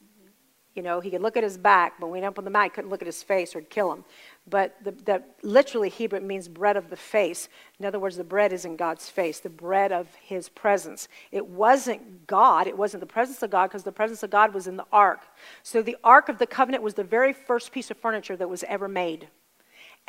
You 0.75 0.83
know, 0.83 0.99
he 0.99 1.09
could 1.09 1.23
look 1.23 1.37
at 1.37 1.43
his 1.43 1.57
back, 1.57 1.93
but 1.99 2.05
when 2.05 2.19
he 2.19 2.21
went 2.21 2.33
up 2.33 2.37
on 2.37 2.45
the 2.45 2.51
mount, 2.51 2.65
he 2.65 2.69
couldn't 2.69 2.91
look 2.91 3.01
at 3.01 3.07
his 3.07 3.23
face 3.23 3.55
or 3.55 3.61
kill 3.61 3.91
him. 3.91 4.05
But 4.47 4.75
the, 4.83 4.91
the, 4.91 5.23
literally, 5.41 5.89
Hebrew 5.89 6.19
means 6.19 6.47
bread 6.47 6.77
of 6.77 6.91
the 6.91 6.95
face. 6.95 7.49
In 7.79 7.87
other 7.87 7.99
words, 7.99 8.15
the 8.15 8.23
bread 8.23 8.53
is 8.53 8.65
in 8.65 8.75
God's 8.75 9.09
face, 9.09 9.39
the 9.39 9.49
bread 9.49 9.91
of 9.91 10.07
his 10.21 10.49
presence. 10.49 11.07
It 11.31 11.47
wasn't 11.47 12.27
God, 12.27 12.67
it 12.67 12.77
wasn't 12.77 13.01
the 13.01 13.07
presence 13.07 13.41
of 13.41 13.49
God, 13.49 13.69
because 13.69 13.83
the 13.83 13.91
presence 13.91 14.21
of 14.21 14.29
God 14.29 14.53
was 14.53 14.67
in 14.67 14.77
the 14.77 14.85
ark. 14.93 15.21
So 15.63 15.81
the 15.81 15.97
ark 16.03 16.29
of 16.29 16.37
the 16.37 16.45
covenant 16.45 16.83
was 16.83 16.93
the 16.93 17.03
very 17.03 17.33
first 17.33 17.71
piece 17.71 17.89
of 17.89 17.97
furniture 17.97 18.37
that 18.37 18.47
was 18.47 18.63
ever 18.65 18.87
made. 18.87 19.29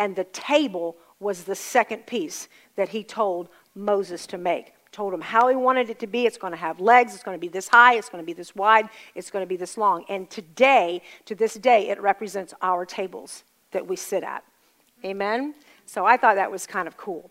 And 0.00 0.16
the 0.16 0.24
table 0.24 0.96
was 1.20 1.44
the 1.44 1.54
second 1.54 2.06
piece 2.06 2.48
that 2.74 2.88
he 2.88 3.04
told 3.04 3.50
Moses 3.76 4.26
to 4.26 4.38
make 4.38 4.72
told 4.92 5.14
him 5.14 5.20
how 5.20 5.48
he 5.48 5.56
wanted 5.56 5.88
it 5.88 5.98
to 6.00 6.06
be. 6.06 6.26
It's 6.26 6.36
going 6.36 6.52
to 6.52 6.58
have 6.58 6.80
legs. 6.80 7.14
It's 7.14 7.22
going 7.22 7.36
to 7.36 7.40
be 7.40 7.48
this 7.48 7.68
high. 7.68 7.94
It's 7.94 8.08
going 8.08 8.22
to 8.22 8.26
be 8.26 8.32
this 8.32 8.56
wide. 8.56 8.88
It's 9.14 9.30
going 9.30 9.44
to 9.44 9.48
be 9.48 9.56
this 9.56 9.78
long. 9.78 10.04
And 10.08 10.28
today, 10.28 11.02
to 11.26 11.34
this 11.34 11.54
day, 11.54 11.90
it 11.90 12.00
represents 12.00 12.54
our 12.60 12.84
tables 12.84 13.44
that 13.70 13.86
we 13.86 13.96
sit 13.96 14.24
at. 14.24 14.42
Amen? 15.04 15.54
So 15.86 16.04
I 16.04 16.16
thought 16.16 16.34
that 16.34 16.50
was 16.50 16.66
kind 16.66 16.88
of 16.88 16.96
cool. 16.96 17.30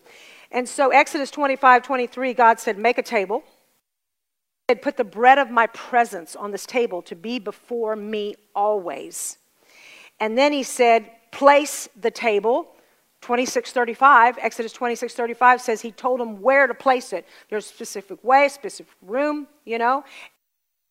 And 0.50 0.68
so, 0.68 0.90
Exodus 0.90 1.30
25 1.30 1.82
23, 1.82 2.34
God 2.34 2.58
said, 2.58 2.78
Make 2.78 2.98
a 2.98 3.02
table. 3.02 3.42
He 4.66 4.72
said, 4.72 4.82
Put 4.82 4.96
the 4.96 5.04
bread 5.04 5.38
of 5.38 5.50
my 5.50 5.66
presence 5.68 6.34
on 6.34 6.50
this 6.50 6.66
table 6.66 7.02
to 7.02 7.14
be 7.14 7.38
before 7.38 7.94
me 7.94 8.34
always. 8.54 9.38
And 10.18 10.36
then 10.36 10.52
he 10.52 10.62
said, 10.62 11.10
Place 11.30 11.88
the 12.00 12.10
table 12.10 12.68
2635, 13.22 14.38
Exodus 14.40 14.72
2635 14.72 15.60
says 15.60 15.80
he 15.82 15.92
told 15.92 16.20
them 16.20 16.40
where 16.40 16.66
to 16.66 16.74
place 16.74 17.12
it. 17.12 17.26
There's 17.50 17.66
a 17.66 17.68
specific 17.68 18.22
way, 18.24 18.48
specific 18.48 18.94
room, 19.02 19.46
you 19.64 19.78
know. 19.78 20.04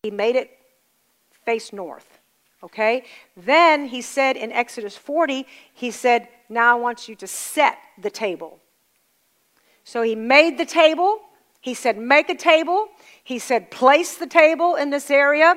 He 0.03 0.11
made 0.11 0.35
it 0.35 0.51
face 1.43 1.73
north. 1.73 2.19
Okay? 2.61 3.05
Then 3.35 3.87
he 3.87 4.01
said 4.01 4.37
in 4.37 4.51
Exodus 4.51 4.95
40, 4.95 5.47
he 5.73 5.89
said, 5.89 6.27
Now 6.49 6.77
I 6.77 6.79
want 6.79 7.07
you 7.07 7.15
to 7.15 7.27
set 7.27 7.77
the 7.99 8.11
table. 8.11 8.59
So 9.83 10.03
he 10.03 10.13
made 10.13 10.59
the 10.59 10.65
table. 10.65 11.19
He 11.61 11.73
said, 11.73 11.97
Make 11.97 12.29
a 12.29 12.35
table. 12.35 12.89
He 13.23 13.39
said, 13.39 13.71
Place 13.71 14.17
the 14.17 14.27
table 14.27 14.75
in 14.75 14.91
this 14.91 15.09
area. 15.09 15.55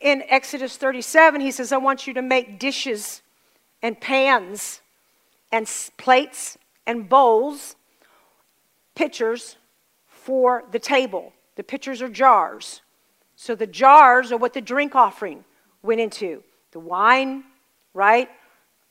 In 0.00 0.22
Exodus 0.28 0.76
37, 0.76 1.40
he 1.40 1.50
says, 1.50 1.72
I 1.72 1.78
want 1.78 2.06
you 2.06 2.14
to 2.14 2.22
make 2.22 2.58
dishes 2.58 3.22
and 3.82 4.00
pans 4.00 4.80
and 5.50 5.68
plates 5.96 6.56
and 6.86 7.08
bowls, 7.08 7.76
pitchers 8.94 9.56
for 10.06 10.64
the 10.70 10.78
table. 10.78 11.32
The 11.56 11.64
pitchers 11.64 12.00
are 12.00 12.08
jars. 12.08 12.80
So 13.36 13.54
the 13.54 13.66
jars 13.66 14.32
are 14.32 14.38
what 14.38 14.54
the 14.54 14.60
drink 14.60 14.94
offering 14.94 15.44
went 15.82 16.00
into. 16.00 16.42
The 16.70 16.80
wine, 16.80 17.44
right? 17.92 18.28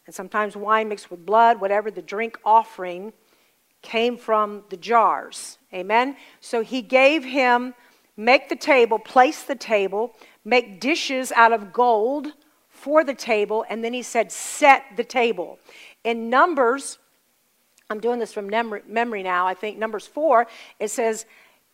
And 0.06 0.14
sometimes 0.14 0.56
wine 0.56 0.90
mixed 0.90 1.10
with 1.10 1.26
blood, 1.26 1.62
whatever 1.62 1.90
the 1.90 2.02
drink 2.02 2.38
offering 2.44 3.14
came 3.82 4.18
from 4.18 4.64
the 4.70 4.78
jars. 4.78 5.58
Amen? 5.74 6.16
So 6.40 6.62
he 6.62 6.82
gave 6.82 7.24
him 7.24 7.74
make 8.18 8.50
the 8.50 8.56
table, 8.56 9.00
place 9.00 9.44
the 9.44 9.56
table, 9.56 10.14
make 10.44 10.80
dishes 10.80 11.32
out 11.32 11.54
of 11.54 11.74
gold 11.74 12.34
for 12.82 13.04
the 13.04 13.14
table, 13.14 13.64
and 13.70 13.84
then 13.84 13.94
he 13.94 14.02
said, 14.02 14.32
set 14.32 14.84
the 14.98 15.04
table. 15.04 15.60
In 16.04 16.32
Numbers, 16.32 16.98
I'm 17.92 18.00
doing 18.00 18.20
this 18.20 18.34
from 18.34 18.50
memory 18.50 19.22
now, 19.22 19.46
I 19.46 19.54
think 19.54 19.78
Numbers 19.78 20.08
4, 20.08 20.48
it 20.80 20.90
says, 20.90 21.28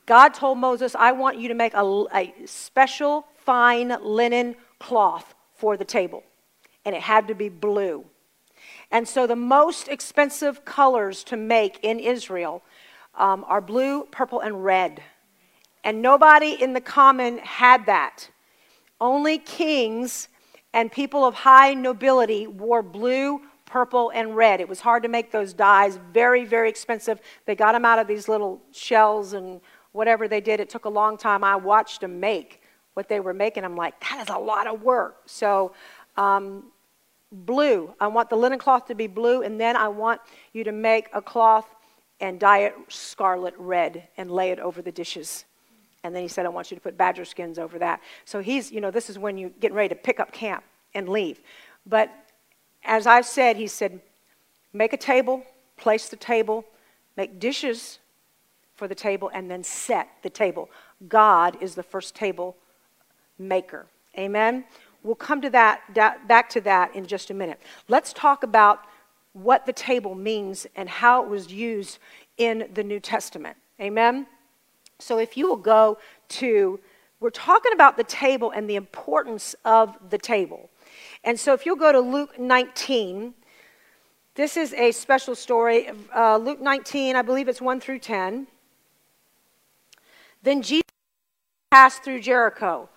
God 0.06 0.34
told 0.34 0.58
Moses, 0.58 0.96
I 0.96 1.14
want 1.14 1.38
you 1.38 1.48
to 1.48 1.54
make 1.54 1.74
a, 1.74 2.06
a 2.14 2.34
special 2.46 3.26
fine 3.38 3.96
linen 4.04 4.56
cloth 4.80 5.34
for 5.56 5.78
the 5.78 5.86
table. 5.86 6.24
And 6.84 6.94
it 6.94 7.02
had 7.02 7.30
to 7.30 7.36
be 7.36 7.48
blue. 7.48 8.04
And 8.92 9.08
so 9.08 9.28
the 9.28 9.36
most 9.36 9.88
expensive 9.88 10.66
colors 10.66 11.24
to 11.26 11.38
make 11.38 11.80
in 11.84 12.00
Israel 12.00 12.64
um, 13.16 13.46
are 13.48 13.62
blue, 13.62 14.06
purple, 14.12 14.42
and 14.42 14.64
red. 14.64 15.02
And 15.86 16.02
nobody 16.02 16.52
in 16.52 16.74
the 16.74 16.82
common 16.82 17.38
had 17.38 17.86
that. 17.86 18.30
Only 19.00 19.38
kings 19.38 20.28
and 20.74 20.92
people 20.92 21.26
of 21.26 21.34
high 21.34 21.74
nobility 21.74 22.48
wore 22.48 22.84
blue, 22.84 23.42
purple, 23.66 24.12
and 24.14 24.36
red. 24.36 24.62
It 24.62 24.70
was 24.70 24.80
hard 24.80 25.04
to 25.04 25.10
make 25.10 25.32
those 25.32 25.54
dyes, 25.54 26.00
very, 26.14 26.46
very 26.46 26.70
expensive. 26.70 27.20
They 27.46 27.56
got 27.56 27.74
them 27.74 27.86
out 27.86 28.00
of 28.00 28.08
these 28.08 28.28
little 28.28 28.62
shells 28.72 29.34
and 29.34 29.62
whatever 29.92 30.28
they 30.28 30.42
did. 30.42 30.60
It 30.60 30.70
took 30.70 30.86
a 30.86 30.90
long 30.90 31.18
time. 31.18 31.44
I 31.44 31.56
watched 31.56 32.02
them 32.02 32.20
make 32.20 32.62
what 32.94 33.10
they 33.10 33.20
were 33.20 33.34
making. 33.34 33.64
I'm 33.64 33.76
like, 33.76 34.00
that 34.02 34.22
is 34.22 34.34
a 34.34 34.40
lot 34.40 34.68
of 34.68 34.84
work. 34.84 35.24
So, 35.26 35.74
um, 36.16 36.72
blue. 37.32 37.94
I 38.00 38.08
want 38.08 38.30
the 38.30 38.36
linen 38.36 38.60
cloth 38.60 38.86
to 38.88 38.96
be 38.96 39.08
blue, 39.08 39.42
and 39.42 39.60
then 39.60 39.76
I 39.76 39.88
want 39.88 40.22
you 40.54 40.64
to 40.64 40.72
make 40.72 41.10
a 41.14 41.22
cloth 41.22 41.68
and 42.20 42.40
dye 42.40 42.60
it 42.60 42.76
scarlet 42.88 43.54
red 43.58 44.08
and 44.18 44.32
lay 44.32 44.52
it 44.52 44.60
over 44.60 44.82
the 44.82 44.92
dishes. 44.92 45.46
And 46.08 46.16
then 46.16 46.24
he 46.24 46.28
said, 46.28 46.46
I 46.46 46.50
want 46.50 46.72
you 46.72 46.76
to 46.76 46.82
put 46.82 46.98
badger 46.98 47.26
skins 47.26 47.60
over 47.60 47.78
that. 47.80 48.02
So 48.26 48.40
he's, 48.40 48.72
you 48.72 48.82
know, 48.82 48.90
this 48.90 49.10
is 49.10 49.20
when 49.20 49.38
you're 49.38 49.52
getting 49.60 49.78
ready 49.78 49.90
to 49.90 49.96
pick 49.96 50.20
up 50.20 50.32
camp 50.32 50.64
and 50.96 51.08
leave. 51.08 51.40
But 51.86 52.12
as 52.84 53.06
I've 53.06 53.26
said, 53.26 53.58
he 53.58 53.68
said, 53.68 54.00
make 54.74 54.94
a 54.94 54.98
table, 54.98 55.44
place 55.76 56.10
the 56.10 56.16
table, 56.16 56.66
make 57.16 57.40
dishes 57.40 58.00
for 58.76 58.88
the 58.88 58.96
table, 58.96 59.30
and 59.34 59.52
then 59.52 59.64
set 59.64 60.08
the 60.24 60.30
table. 60.30 60.70
God 61.08 61.58
is 61.62 61.76
the 61.76 61.84
first 61.84 62.16
table 62.16 62.56
maker. 63.38 63.86
Amen? 64.18 64.64
We'll 65.04 65.16
come 65.16 65.42
to 65.42 65.50
that, 65.52 65.94
back 66.28 66.50
to 66.52 66.62
that 66.62 66.96
in 66.96 67.06
just 67.06 67.30
a 67.30 67.34
minute. 67.34 67.62
Let's 67.88 68.14
talk 68.14 68.44
about 68.44 68.82
what 69.34 69.66
the 69.66 69.74
table 69.74 70.16
means 70.16 70.66
and 70.76 70.90
how 70.90 71.24
it 71.24 71.30
was 71.30 71.52
used 71.52 72.00
in 72.38 72.70
the 72.74 72.84
New 72.84 73.00
Testament. 73.00 73.58
Amen? 73.80 74.26
So 75.00 75.20
if 75.20 75.38
you 75.38 75.48
will 75.48 75.58
go 75.58 75.98
to, 76.30 76.80
we're 77.20 77.30
talking 77.30 77.74
about 77.74 77.98
the 77.98 78.04
table 78.04 78.52
and 78.52 78.70
the 78.70 78.76
importance 78.76 79.56
of 79.66 79.98
the 80.10 80.18
table. 80.18 80.70
And 81.24 81.40
so 81.40 81.54
if 81.54 81.66
you'll 81.66 81.76
go 81.76 81.92
to 81.92 82.00
Luke 82.00 82.40
19, 82.40 83.34
this 84.36 84.56
is 84.56 84.74
a 84.74 84.92
special 84.92 85.36
story. 85.36 85.90
Uh, 86.16 86.38
Luke 86.38 86.62
19, 86.62 87.16
I 87.16 87.22
believe 87.22 87.48
it's 87.48 87.62
1 87.62 87.80
through 87.80 88.00
10. 88.00 88.48
Then 90.44 90.62
Jesus 90.62 90.84
passed 91.72 92.04
through 92.04 92.22
Jericho. 92.22 92.90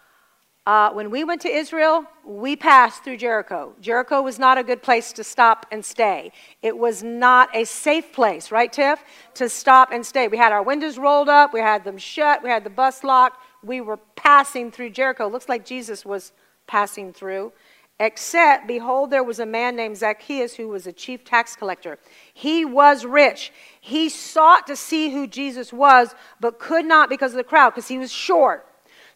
Uh, 0.67 0.91
when 0.93 1.11
we 1.11 1.25
went 1.25 1.41
to 1.41 1.49
Israel, 1.49 2.05
we 2.25 2.55
passed 2.55 3.03
through 3.03 3.17
Jericho. 3.17 3.73
Jericho 3.81 4.21
was 4.21 4.39
not 4.39 4.59
a 4.59 4.63
good 4.63 4.83
place 4.83 5.13
to 5.15 5.25
stop 5.25 5.65
and 5.73 5.83
stay. 5.83 6.33
It 6.63 6.77
was 6.77 7.03
not 7.03 7.49
a 7.57 7.65
safe 7.65 8.13
place, 8.13 8.51
right, 8.51 8.71
Tiff? 8.71 9.03
To 9.35 9.49
stop 9.49 9.91
and 9.91 10.05
stay. 10.05 10.29
We 10.29 10.37
had 10.37 10.53
our 10.53 10.63
windows 10.63 10.99
rolled 10.99 11.31
up, 11.31 11.55
we 11.55 11.61
had 11.61 11.83
them 11.85 11.97
shut, 11.97 12.43
we 12.43 12.51
had 12.51 12.65
the 12.65 12.71
bus 12.71 13.03
locked. 13.03 13.43
We 13.63 13.81
were 13.81 13.97
passing 14.17 14.71
through 14.71 14.91
Jericho. 14.91 15.29
Looks 15.29 15.49
like 15.49 15.65
Jesus 15.65 16.05
was 16.05 16.33
passing 16.67 17.13
through. 17.13 17.53
Except, 17.99 18.67
behold, 18.67 19.11
there 19.11 19.25
was 19.25 19.41
a 19.41 19.47
man 19.47 19.77
named 19.77 19.99
Zacchaeus 19.99 20.55
who 20.55 20.69
was 20.69 20.87
a 20.87 20.93
chief 20.93 21.25
tax 21.25 21.55
collector. 21.55 21.99
He 22.33 22.65
was 22.65 23.05
rich. 23.05 23.53
He 23.79 24.09
sought 24.09 24.67
to 24.67 24.77
see 24.77 25.11
who 25.11 25.27
Jesus 25.27 25.73
was, 25.73 26.15
but 26.41 26.59
could 26.59 26.87
not 26.87 27.11
because 27.11 27.33
of 27.33 27.37
the 27.37 27.45
crowd, 27.45 27.71
because 27.71 27.89
he 27.89 27.99
was 27.99 28.11
short. 28.11 28.67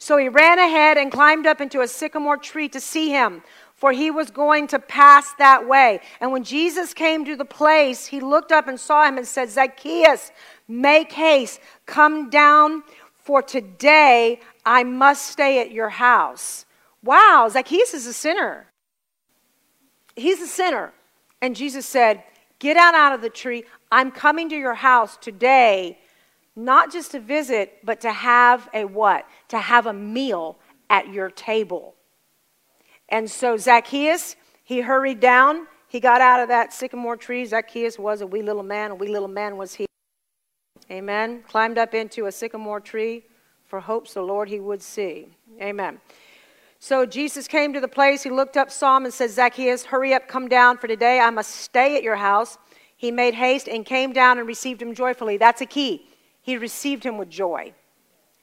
So 0.04 0.18
he 0.18 0.28
ran 0.28 0.58
ahead 0.58 0.98
and 0.98 1.10
climbed 1.10 1.46
up 1.46 1.60
into 1.60 1.80
a 1.80 1.88
sycamore 1.88 2.36
tree 2.36 2.68
to 2.68 2.80
see 2.80 3.08
him, 3.08 3.42
for 3.74 3.92
he 3.92 4.10
was 4.10 4.30
going 4.30 4.66
to 4.68 4.78
pass 4.78 5.32
that 5.38 5.66
way. 5.66 6.00
And 6.20 6.30
when 6.30 6.44
Jesus 6.44 6.92
came 6.92 7.24
to 7.24 7.36
the 7.36 7.44
place, 7.46 8.06
he 8.06 8.20
looked 8.20 8.52
up 8.52 8.68
and 8.68 8.78
saw 8.78 9.08
him 9.08 9.16
and 9.16 9.26
said, 9.26 9.48
Zacchaeus, 9.48 10.30
make 10.68 11.12
haste, 11.12 11.58
come 11.86 12.28
down, 12.28 12.82
for 13.16 13.40
today 13.40 14.40
I 14.66 14.84
must 14.84 15.26
stay 15.26 15.60
at 15.60 15.72
your 15.72 15.88
house. 15.88 16.66
Wow, 17.02 17.48
Zacchaeus 17.50 17.94
is 17.94 18.06
a 18.06 18.12
sinner 18.12 18.66
he's 20.16 20.40
a 20.40 20.46
sinner. 20.46 20.92
And 21.40 21.56
Jesus 21.56 21.86
said, 21.86 22.22
Get 22.58 22.76
out 22.76 22.94
out 22.94 23.12
of 23.12 23.20
the 23.20 23.30
tree. 23.30 23.64
I'm 23.90 24.10
coming 24.10 24.48
to 24.48 24.56
your 24.56 24.74
house 24.74 25.16
today, 25.16 25.98
not 26.56 26.92
just 26.92 27.10
to 27.12 27.20
visit, 27.20 27.78
but 27.82 28.00
to 28.02 28.12
have 28.12 28.68
a 28.72 28.84
what? 28.84 29.26
To 29.48 29.58
have 29.58 29.86
a 29.86 29.92
meal 29.92 30.58
at 30.88 31.12
your 31.12 31.30
table. 31.30 31.94
And 33.08 33.30
so 33.30 33.56
Zacchaeus, 33.56 34.36
he 34.62 34.80
hurried 34.80 35.20
down. 35.20 35.66
He 35.88 36.00
got 36.00 36.20
out 36.20 36.40
of 36.40 36.48
that 36.48 36.72
sycamore 36.72 37.16
tree. 37.16 37.44
Zacchaeus 37.44 37.98
was 37.98 38.20
a 38.20 38.26
wee 38.26 38.42
little 38.42 38.62
man. 38.62 38.90
A 38.90 38.94
wee 38.94 39.08
little 39.08 39.28
man 39.28 39.56
was 39.56 39.74
he. 39.74 39.86
Amen. 40.90 41.42
Climbed 41.48 41.78
up 41.78 41.94
into 41.94 42.26
a 42.26 42.32
sycamore 42.32 42.80
tree 42.80 43.24
for 43.64 43.80
hopes 43.80 44.14
the 44.14 44.22
Lord 44.22 44.48
he 44.48 44.60
would 44.60 44.82
see. 44.82 45.28
Amen. 45.60 46.00
So 46.78 47.06
Jesus 47.06 47.48
came 47.48 47.72
to 47.72 47.80
the 47.80 47.88
place. 47.88 48.22
He 48.22 48.30
looked 48.30 48.56
up, 48.56 48.70
saw 48.70 48.96
him, 48.96 49.04
and 49.04 49.14
said, 49.14 49.30
Zacchaeus, 49.30 49.84
hurry 49.84 50.12
up, 50.12 50.28
come 50.28 50.48
down, 50.48 50.76
for 50.76 50.86
today 50.86 51.18
I 51.18 51.30
must 51.30 51.50
stay 51.50 51.96
at 51.96 52.02
your 52.02 52.16
house. 52.16 52.58
He 52.96 53.10
made 53.10 53.34
haste 53.34 53.68
and 53.68 53.86
came 53.86 54.12
down 54.12 54.38
and 54.38 54.46
received 54.46 54.82
him 54.82 54.94
joyfully. 54.94 55.36
That's 55.36 55.60
a 55.60 55.66
key. 55.66 56.06
He 56.44 56.58
received 56.58 57.04
him 57.04 57.16
with 57.16 57.30
joy. 57.30 57.72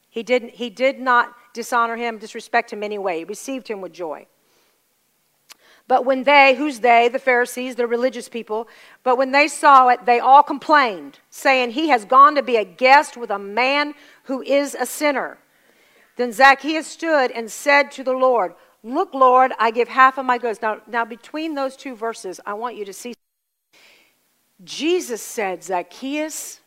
He, 0.10 0.24
didn't, 0.24 0.56
he 0.56 0.72
did 0.72 1.00
not 1.00 1.36
dishonor 1.54 1.96
him, 1.96 2.18
disrespect 2.18 2.74
him 2.74 2.82
anyway. 2.82 3.20
He 3.20 3.26
received 3.26 3.68
him 3.68 3.80
with 3.80 3.94
joy. 3.94 4.26
But 5.88 6.04
when 6.04 6.24
they, 6.24 6.56
who's 6.56 6.80
they? 6.80 7.10
The 7.10 7.20
Pharisees, 7.20 7.76
the 7.76 7.86
religious 7.86 8.28
people. 8.28 8.68
But 9.04 9.20
when 9.20 9.32
they 9.32 9.48
saw 9.48 9.90
it, 9.90 10.04
they 10.08 10.20
all 10.20 10.42
complained, 10.42 11.20
saying, 11.30 11.72
He 11.72 11.90
has 11.90 12.04
gone 12.04 12.34
to 12.34 12.42
be 12.42 12.56
a 12.56 12.66
guest 12.66 13.18
with 13.18 13.30
a 13.30 13.38
man 13.38 13.94
who 14.24 14.42
is 14.42 14.74
a 14.74 14.88
sinner. 14.88 15.38
Then 16.16 16.32
Zacchaeus 16.32 16.88
stood 16.88 17.30
and 17.30 17.52
said 17.52 17.92
to 17.92 18.04
the 18.04 18.14
Lord, 18.14 18.56
Look, 18.84 19.14
Lord, 19.14 19.52
I 19.60 19.70
give 19.70 19.90
half 19.90 20.18
of 20.18 20.26
my 20.26 20.40
goods. 20.40 20.60
Now, 20.60 20.82
now 20.88 21.06
between 21.06 21.54
those 21.54 21.76
two 21.76 21.96
verses, 21.96 22.40
I 22.48 22.56
want 22.56 22.78
you 22.78 22.86
to 22.86 22.94
see. 22.94 23.14
Jesus 24.64 25.22
said, 25.22 25.64
Zacchaeus, 25.64 26.61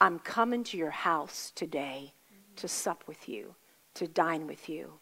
I'm 0.00 0.18
coming 0.18 0.64
to 0.64 0.76
your 0.76 0.90
house 0.90 1.52
today 1.54 2.14
to 2.56 2.68
sup 2.68 3.04
with 3.06 3.28
you, 3.28 3.54
to 3.94 4.08
dine 4.08 4.46
with 4.46 4.68
you. 4.68 4.94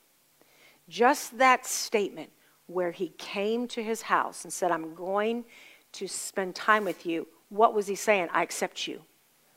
Just 0.88 1.38
that 1.38 1.66
statement 1.66 2.30
where 2.66 2.90
he 2.90 3.08
came 3.18 3.68
to 3.68 3.82
his 3.82 4.02
house 4.02 4.44
and 4.44 4.52
said, 4.52 4.70
I'm 4.70 4.94
going 4.94 5.44
to 5.92 6.06
spend 6.06 6.54
time 6.54 6.84
with 6.84 7.06
you, 7.06 7.26
what 7.48 7.74
was 7.74 7.86
he 7.86 7.94
saying? 7.94 8.28
I 8.32 8.42
accept 8.42 8.86
you. 8.86 9.00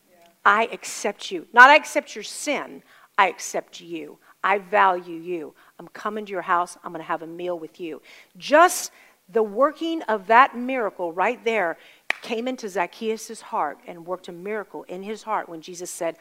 Yeah. 0.09 0.27
I 0.45 0.69
accept 0.71 1.29
you. 1.29 1.47
Not 1.53 1.69
I 1.69 1.75
accept 1.75 2.15
your 2.15 2.23
sin, 2.23 2.83
I 3.17 3.27
accept 3.27 3.81
you. 3.81 4.17
I 4.43 4.57
value 4.57 5.19
you. 5.19 5.53
I'm 5.77 5.87
coming 5.89 6.25
to 6.25 6.31
your 6.31 6.41
house. 6.41 6.77
I'm 6.83 6.91
going 6.91 7.03
to 7.03 7.07
have 7.07 7.21
a 7.21 7.27
meal 7.27 7.59
with 7.59 7.79
you. 7.79 8.01
Just 8.37 8.91
the 9.29 9.43
working 9.43 10.01
of 10.03 10.27
that 10.27 10.57
miracle 10.57 11.13
right 11.13 11.43
there 11.45 11.77
came 12.21 12.47
into 12.47 12.69
Zacchaeus' 12.69 13.41
heart 13.41 13.79
and 13.87 14.05
worked 14.05 14.27
a 14.27 14.31
miracle 14.31 14.83
in 14.83 15.03
his 15.03 15.23
heart 15.23 15.49
when 15.49 15.61
Jesus 15.61 15.89
said, 15.89 16.17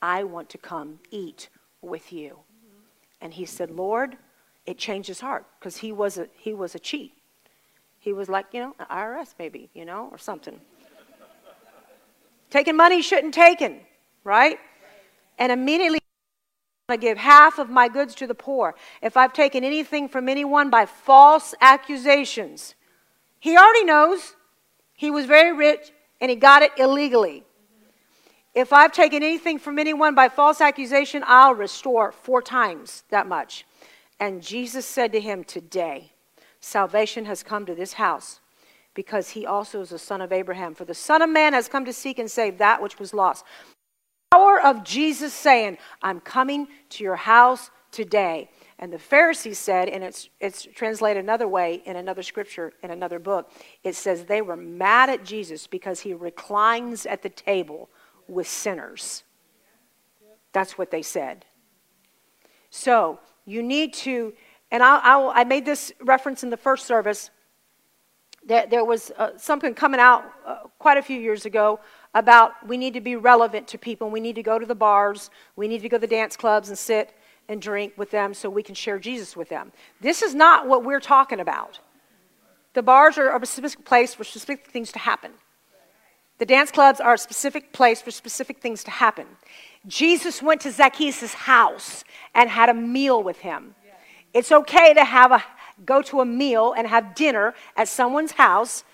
I 0.00 0.24
want 0.24 0.48
to 0.50 0.58
come 0.58 1.00
eat 1.10 1.48
with 1.82 2.12
you. 2.12 2.38
And 3.20 3.34
he 3.34 3.44
said, 3.44 3.70
Lord, 3.70 4.16
it 4.66 4.78
changed 4.78 5.08
his 5.08 5.20
heart 5.20 5.46
because 5.58 5.78
he 5.78 5.92
was 5.92 6.16
a 6.18 6.28
he 6.36 6.54
was 6.54 6.74
a 6.74 6.78
cheat. 6.78 7.12
He 7.98 8.12
was 8.12 8.28
like, 8.28 8.46
you 8.52 8.60
know, 8.60 8.74
an 8.78 8.86
IRS 8.90 9.34
maybe, 9.38 9.68
you 9.74 9.84
know, 9.84 10.08
or 10.10 10.16
something. 10.16 10.58
taking 12.48 12.76
money 12.76 13.02
shouldn't 13.02 13.34
taken, 13.34 13.80
right? 14.24 14.58
And 15.38 15.52
immediately 15.52 16.00
I 16.88 16.96
give 16.96 17.18
half 17.18 17.58
of 17.58 17.68
my 17.68 17.88
goods 17.88 18.14
to 18.16 18.26
the 18.26 18.34
poor. 18.34 18.74
If 19.02 19.16
I've 19.16 19.32
taken 19.32 19.64
anything 19.64 20.08
from 20.08 20.28
anyone 20.28 20.70
by 20.70 20.86
false 20.86 21.54
accusations, 21.60 22.74
he 23.38 23.56
already 23.56 23.84
knows 23.84 24.34
he 25.00 25.10
was 25.10 25.24
very 25.24 25.56
rich 25.56 25.92
and 26.20 26.28
he 26.28 26.36
got 26.36 26.60
it 26.60 26.72
illegally. 26.76 27.42
If 28.54 28.70
I've 28.70 28.92
taken 28.92 29.22
anything 29.22 29.58
from 29.58 29.78
anyone 29.78 30.14
by 30.14 30.28
false 30.28 30.60
accusation, 30.60 31.24
I'll 31.26 31.54
restore 31.54 32.12
four 32.12 32.42
times 32.42 33.04
that 33.08 33.26
much. 33.26 33.64
And 34.18 34.42
Jesus 34.42 34.84
said 34.84 35.10
to 35.12 35.20
him, 35.20 35.42
Today, 35.42 36.12
salvation 36.60 37.24
has 37.24 37.42
come 37.42 37.64
to 37.64 37.74
this 37.74 37.94
house 37.94 38.40
because 38.92 39.30
he 39.30 39.46
also 39.46 39.80
is 39.80 39.90
a 39.90 39.98
son 39.98 40.20
of 40.20 40.34
Abraham. 40.34 40.74
For 40.74 40.84
the 40.84 40.92
Son 40.92 41.22
of 41.22 41.30
Man 41.30 41.54
has 41.54 41.66
come 41.66 41.86
to 41.86 41.94
seek 41.94 42.18
and 42.18 42.30
save 42.30 42.58
that 42.58 42.82
which 42.82 42.98
was 42.98 43.14
lost. 43.14 43.46
The 44.32 44.36
power 44.36 44.60
of 44.60 44.84
Jesus 44.84 45.32
saying, 45.32 45.78
I'm 46.02 46.20
coming 46.20 46.68
to 46.90 47.04
your 47.04 47.16
house 47.16 47.70
today. 47.90 48.50
And 48.80 48.90
the 48.90 48.98
Pharisees 48.98 49.58
said, 49.58 49.90
and 49.90 50.02
it's, 50.02 50.30
it's 50.40 50.66
translated 50.74 51.22
another 51.22 51.46
way 51.46 51.82
in 51.84 51.96
another 51.96 52.22
scripture, 52.22 52.72
in 52.82 52.90
another 52.90 53.18
book, 53.18 53.52
it 53.84 53.94
says 53.94 54.24
they 54.24 54.40
were 54.40 54.56
mad 54.56 55.10
at 55.10 55.22
Jesus 55.22 55.66
because 55.66 56.00
he 56.00 56.14
reclines 56.14 57.04
at 57.04 57.22
the 57.22 57.28
table 57.28 57.90
with 58.26 58.48
sinners. 58.48 59.22
That's 60.52 60.78
what 60.78 60.90
they 60.90 61.02
said. 61.02 61.44
So 62.70 63.20
you 63.44 63.62
need 63.62 63.92
to, 63.94 64.32
and 64.70 64.82
I, 64.82 64.96
I, 64.96 65.40
I 65.40 65.44
made 65.44 65.66
this 65.66 65.92
reference 66.00 66.42
in 66.42 66.48
the 66.48 66.56
first 66.56 66.86
service. 66.86 67.30
That 68.46 68.70
there 68.70 68.86
was 68.86 69.12
uh, 69.18 69.36
something 69.36 69.74
coming 69.74 70.00
out 70.00 70.24
uh, 70.46 70.60
quite 70.78 70.96
a 70.96 71.02
few 71.02 71.20
years 71.20 71.44
ago 71.44 71.78
about 72.14 72.66
we 72.66 72.78
need 72.78 72.94
to 72.94 73.02
be 73.02 73.14
relevant 73.14 73.68
to 73.68 73.78
people. 73.78 74.08
We 74.08 74.20
need 74.20 74.36
to 74.36 74.42
go 74.42 74.58
to 74.58 74.64
the 74.64 74.74
bars. 74.74 75.30
We 75.56 75.68
need 75.68 75.82
to 75.82 75.90
go 75.90 75.98
to 75.98 76.00
the 76.00 76.06
dance 76.06 76.38
clubs 76.38 76.70
and 76.70 76.78
sit 76.78 77.12
and 77.50 77.60
drink 77.60 77.92
with 77.96 78.12
them 78.12 78.32
so 78.32 78.48
we 78.48 78.62
can 78.62 78.76
share 78.76 79.00
Jesus 79.00 79.36
with 79.36 79.48
them. 79.48 79.72
This 80.00 80.22
is 80.22 80.36
not 80.36 80.68
what 80.68 80.84
we're 80.84 81.00
talking 81.00 81.40
about. 81.40 81.80
The 82.74 82.82
bars 82.82 83.18
are 83.18 83.36
a 83.36 83.44
specific 83.44 83.84
place 83.84 84.14
for 84.14 84.22
specific 84.22 84.68
things 84.68 84.92
to 84.92 85.00
happen. 85.00 85.32
The 86.38 86.46
dance 86.46 86.70
clubs 86.70 87.00
are 87.00 87.14
a 87.14 87.18
specific 87.18 87.72
place 87.72 88.00
for 88.00 88.12
specific 88.12 88.60
things 88.60 88.84
to 88.84 88.92
happen. 88.92 89.26
Jesus 89.88 90.40
went 90.40 90.60
to 90.60 90.70
Zacchaeus' 90.70 91.34
house 91.34 92.04
and 92.36 92.48
had 92.48 92.68
a 92.68 92.74
meal 92.74 93.20
with 93.20 93.40
him. 93.40 93.74
It's 94.32 94.52
okay 94.52 94.94
to 94.94 95.04
have 95.04 95.32
a 95.32 95.42
go 95.84 96.02
to 96.02 96.20
a 96.20 96.24
meal 96.24 96.72
and 96.76 96.86
have 96.86 97.16
dinner 97.16 97.54
at 97.76 97.88
someone's 97.88 98.32
house 98.32 98.84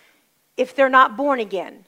if 0.57 0.75
they're 0.75 0.89
not 0.89 1.17
born 1.17 1.41
again. 1.41 1.85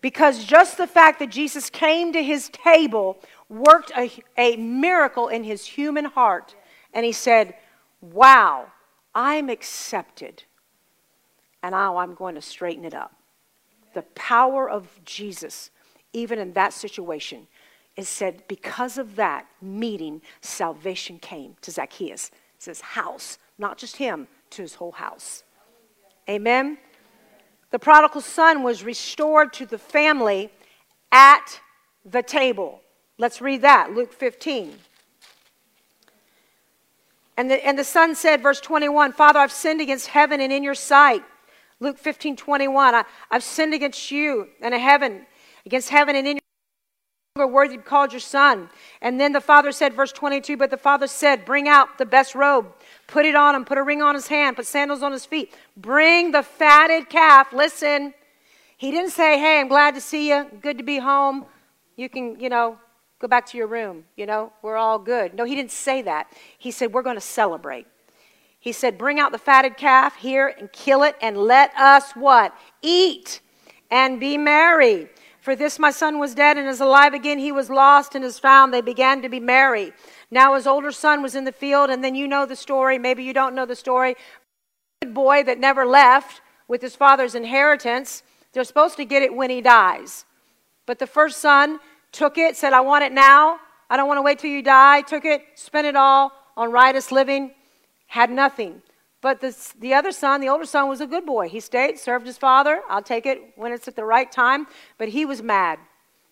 Because 0.00 0.44
just 0.44 0.76
the 0.76 0.86
fact 0.86 1.18
that 1.18 1.30
Jesus 1.30 1.70
came 1.70 2.12
to 2.12 2.22
his 2.22 2.50
table 2.50 3.18
worked 3.48 3.92
a, 3.96 4.10
a 4.36 4.56
miracle 4.56 5.28
in 5.28 5.44
his 5.44 5.66
human 5.66 6.06
heart. 6.06 6.54
And 6.92 7.04
he 7.04 7.12
said, 7.12 7.54
Wow, 8.00 8.66
I'm 9.14 9.48
accepted. 9.48 10.44
And 11.62 11.72
now 11.72 11.96
I'm 11.96 12.14
going 12.14 12.34
to 12.34 12.42
straighten 12.42 12.84
it 12.84 12.94
up. 12.94 13.14
The 13.94 14.02
power 14.14 14.68
of 14.68 14.88
Jesus, 15.04 15.70
even 16.12 16.38
in 16.38 16.52
that 16.52 16.74
situation, 16.74 17.46
it 17.96 18.06
said, 18.06 18.42
because 18.48 18.98
of 18.98 19.16
that 19.16 19.46
meeting, 19.62 20.20
salvation 20.40 21.18
came 21.18 21.56
to 21.62 21.70
Zacchaeus. 21.70 22.30
It 22.56 22.62
says, 22.62 22.80
house, 22.80 23.38
not 23.56 23.78
just 23.78 23.96
him, 23.96 24.26
to 24.50 24.62
his 24.62 24.74
whole 24.74 24.92
house. 24.92 25.44
Amen? 26.28 26.78
The 27.70 27.78
prodigal 27.78 28.20
son 28.20 28.62
was 28.62 28.84
restored 28.84 29.52
to 29.54 29.66
the 29.66 29.78
family 29.78 30.50
at 31.12 31.60
the 32.04 32.22
table. 32.22 32.80
Let's 33.18 33.40
read 33.40 33.62
that, 33.62 33.92
Luke 33.92 34.12
15. 34.12 34.74
And 37.36 37.50
the, 37.50 37.66
and 37.66 37.78
the 37.78 37.84
son 37.84 38.14
said, 38.14 38.42
verse 38.42 38.60
21, 38.60 39.12
Father, 39.12 39.40
I've 39.40 39.52
sinned 39.52 39.80
against 39.80 40.08
heaven 40.08 40.40
and 40.40 40.52
in 40.52 40.62
your 40.62 40.74
sight. 40.74 41.22
Luke 41.80 41.98
15, 41.98 42.36
21, 42.36 42.94
I, 42.94 43.04
I've 43.30 43.42
sinned 43.42 43.74
against 43.74 44.10
you 44.10 44.48
and 44.60 44.72
heaven, 44.74 45.26
against 45.66 45.90
heaven 45.90 46.16
and 46.16 46.26
in 46.26 46.36
your 46.36 46.40
longer 47.36 47.52
worthy 47.52 47.76
to 47.76 47.82
be 47.82 47.84
called 47.84 48.12
your 48.12 48.20
son. 48.20 48.70
And 49.00 49.20
then 49.20 49.32
the 49.32 49.40
father 49.40 49.72
said, 49.72 49.94
verse 49.94 50.12
22, 50.12 50.56
but 50.56 50.70
the 50.70 50.76
father 50.76 51.08
said, 51.08 51.44
Bring 51.44 51.68
out 51.68 51.98
the 51.98 52.06
best 52.06 52.36
robe, 52.36 52.72
put 53.08 53.26
it 53.26 53.34
on 53.34 53.56
him, 53.56 53.64
put 53.64 53.76
a 53.76 53.82
ring 53.82 54.02
on 54.02 54.14
his 54.14 54.28
hand, 54.28 54.56
put 54.56 54.66
sandals 54.66 55.02
on 55.02 55.10
his 55.10 55.26
feet. 55.26 55.52
Bring 55.76 56.30
the 56.30 56.44
fatted 56.44 57.10
calf. 57.10 57.52
Listen, 57.52 58.14
he 58.76 58.92
didn't 58.92 59.10
say, 59.10 59.38
Hey, 59.38 59.58
I'm 59.58 59.68
glad 59.68 59.96
to 59.96 60.00
see 60.00 60.28
you. 60.28 60.46
Good 60.60 60.78
to 60.78 60.84
be 60.84 60.98
home. 60.98 61.46
You 61.96 62.08
can, 62.08 62.38
you 62.38 62.48
know, 62.48 62.78
go 63.18 63.28
back 63.28 63.46
to 63.46 63.58
your 63.58 63.66
room. 63.66 64.04
You 64.16 64.26
know, 64.26 64.52
we're 64.62 64.76
all 64.76 64.98
good. 64.98 65.34
No, 65.34 65.44
he 65.44 65.54
didn't 65.54 65.70
say 65.70 66.02
that. 66.02 66.28
He 66.58 66.70
said, 66.70 66.92
We're 66.92 67.02
going 67.02 67.16
to 67.16 67.20
celebrate. 67.20 67.86
He 68.58 68.72
said, 68.72 68.96
Bring 68.98 69.20
out 69.20 69.32
the 69.32 69.38
fatted 69.38 69.76
calf 69.76 70.16
here 70.16 70.54
and 70.58 70.72
kill 70.72 71.02
it, 71.02 71.16
and 71.20 71.36
let 71.36 71.74
us 71.76 72.12
what? 72.12 72.54
Eat 72.82 73.40
and 73.90 74.18
be 74.18 74.38
merry. 74.38 75.08
For 75.40 75.54
this 75.54 75.78
my 75.78 75.90
son 75.90 76.18
was 76.18 76.34
dead 76.34 76.56
and 76.56 76.66
is 76.66 76.80
alive 76.80 77.12
again. 77.12 77.38
He 77.38 77.52
was 77.52 77.68
lost 77.68 78.14
and 78.14 78.24
is 78.24 78.38
found. 78.38 78.72
They 78.72 78.80
began 78.80 79.20
to 79.20 79.28
be 79.28 79.40
merry. 79.40 79.92
Now 80.30 80.54
his 80.54 80.66
older 80.66 80.90
son 80.90 81.22
was 81.22 81.34
in 81.34 81.44
the 81.44 81.52
field, 81.52 81.90
and 81.90 82.02
then 82.02 82.14
you 82.14 82.26
know 82.26 82.46
the 82.46 82.56
story. 82.56 82.98
Maybe 82.98 83.22
you 83.24 83.34
don't 83.34 83.54
know 83.54 83.66
the 83.66 83.76
story. 83.76 84.16
Good 85.02 85.12
boy 85.12 85.42
that 85.42 85.58
never 85.58 85.84
left 85.84 86.40
with 86.66 86.80
his 86.80 86.96
father's 86.96 87.34
inheritance. 87.34 88.22
They're 88.54 88.64
supposed 88.64 88.96
to 88.96 89.04
get 89.04 89.22
it 89.22 89.34
when 89.34 89.50
he 89.50 89.60
dies. 89.60 90.24
But 90.86 90.98
the 90.98 91.06
first 91.06 91.42
son 91.42 91.78
took 92.14 92.38
it, 92.38 92.56
said, 92.56 92.72
I 92.72 92.80
want 92.80 93.04
it 93.04 93.12
now. 93.12 93.58
I 93.90 93.96
don't 93.96 94.08
want 94.08 94.18
to 94.18 94.22
wait 94.22 94.38
till 94.38 94.50
you 94.50 94.62
die. 94.62 95.02
Took 95.02 95.24
it, 95.24 95.42
spent 95.56 95.86
it 95.86 95.96
all 95.96 96.32
on 96.56 96.70
riotous 96.72 97.12
living, 97.12 97.52
had 98.06 98.30
nothing. 98.30 98.80
But 99.20 99.40
the, 99.40 99.56
the 99.80 99.94
other 99.94 100.12
son, 100.12 100.40
the 100.40 100.48
older 100.48 100.64
son, 100.64 100.88
was 100.88 101.00
a 101.00 101.06
good 101.06 101.26
boy. 101.26 101.48
He 101.48 101.60
stayed, 101.60 101.98
served 101.98 102.26
his 102.26 102.38
father. 102.38 102.82
I'll 102.88 103.02
take 103.02 103.26
it 103.26 103.40
when 103.56 103.72
it's 103.72 103.88
at 103.88 103.96
the 103.96 104.04
right 104.04 104.30
time. 104.30 104.66
But 104.98 105.08
he 105.08 105.24
was 105.24 105.42
mad 105.42 105.78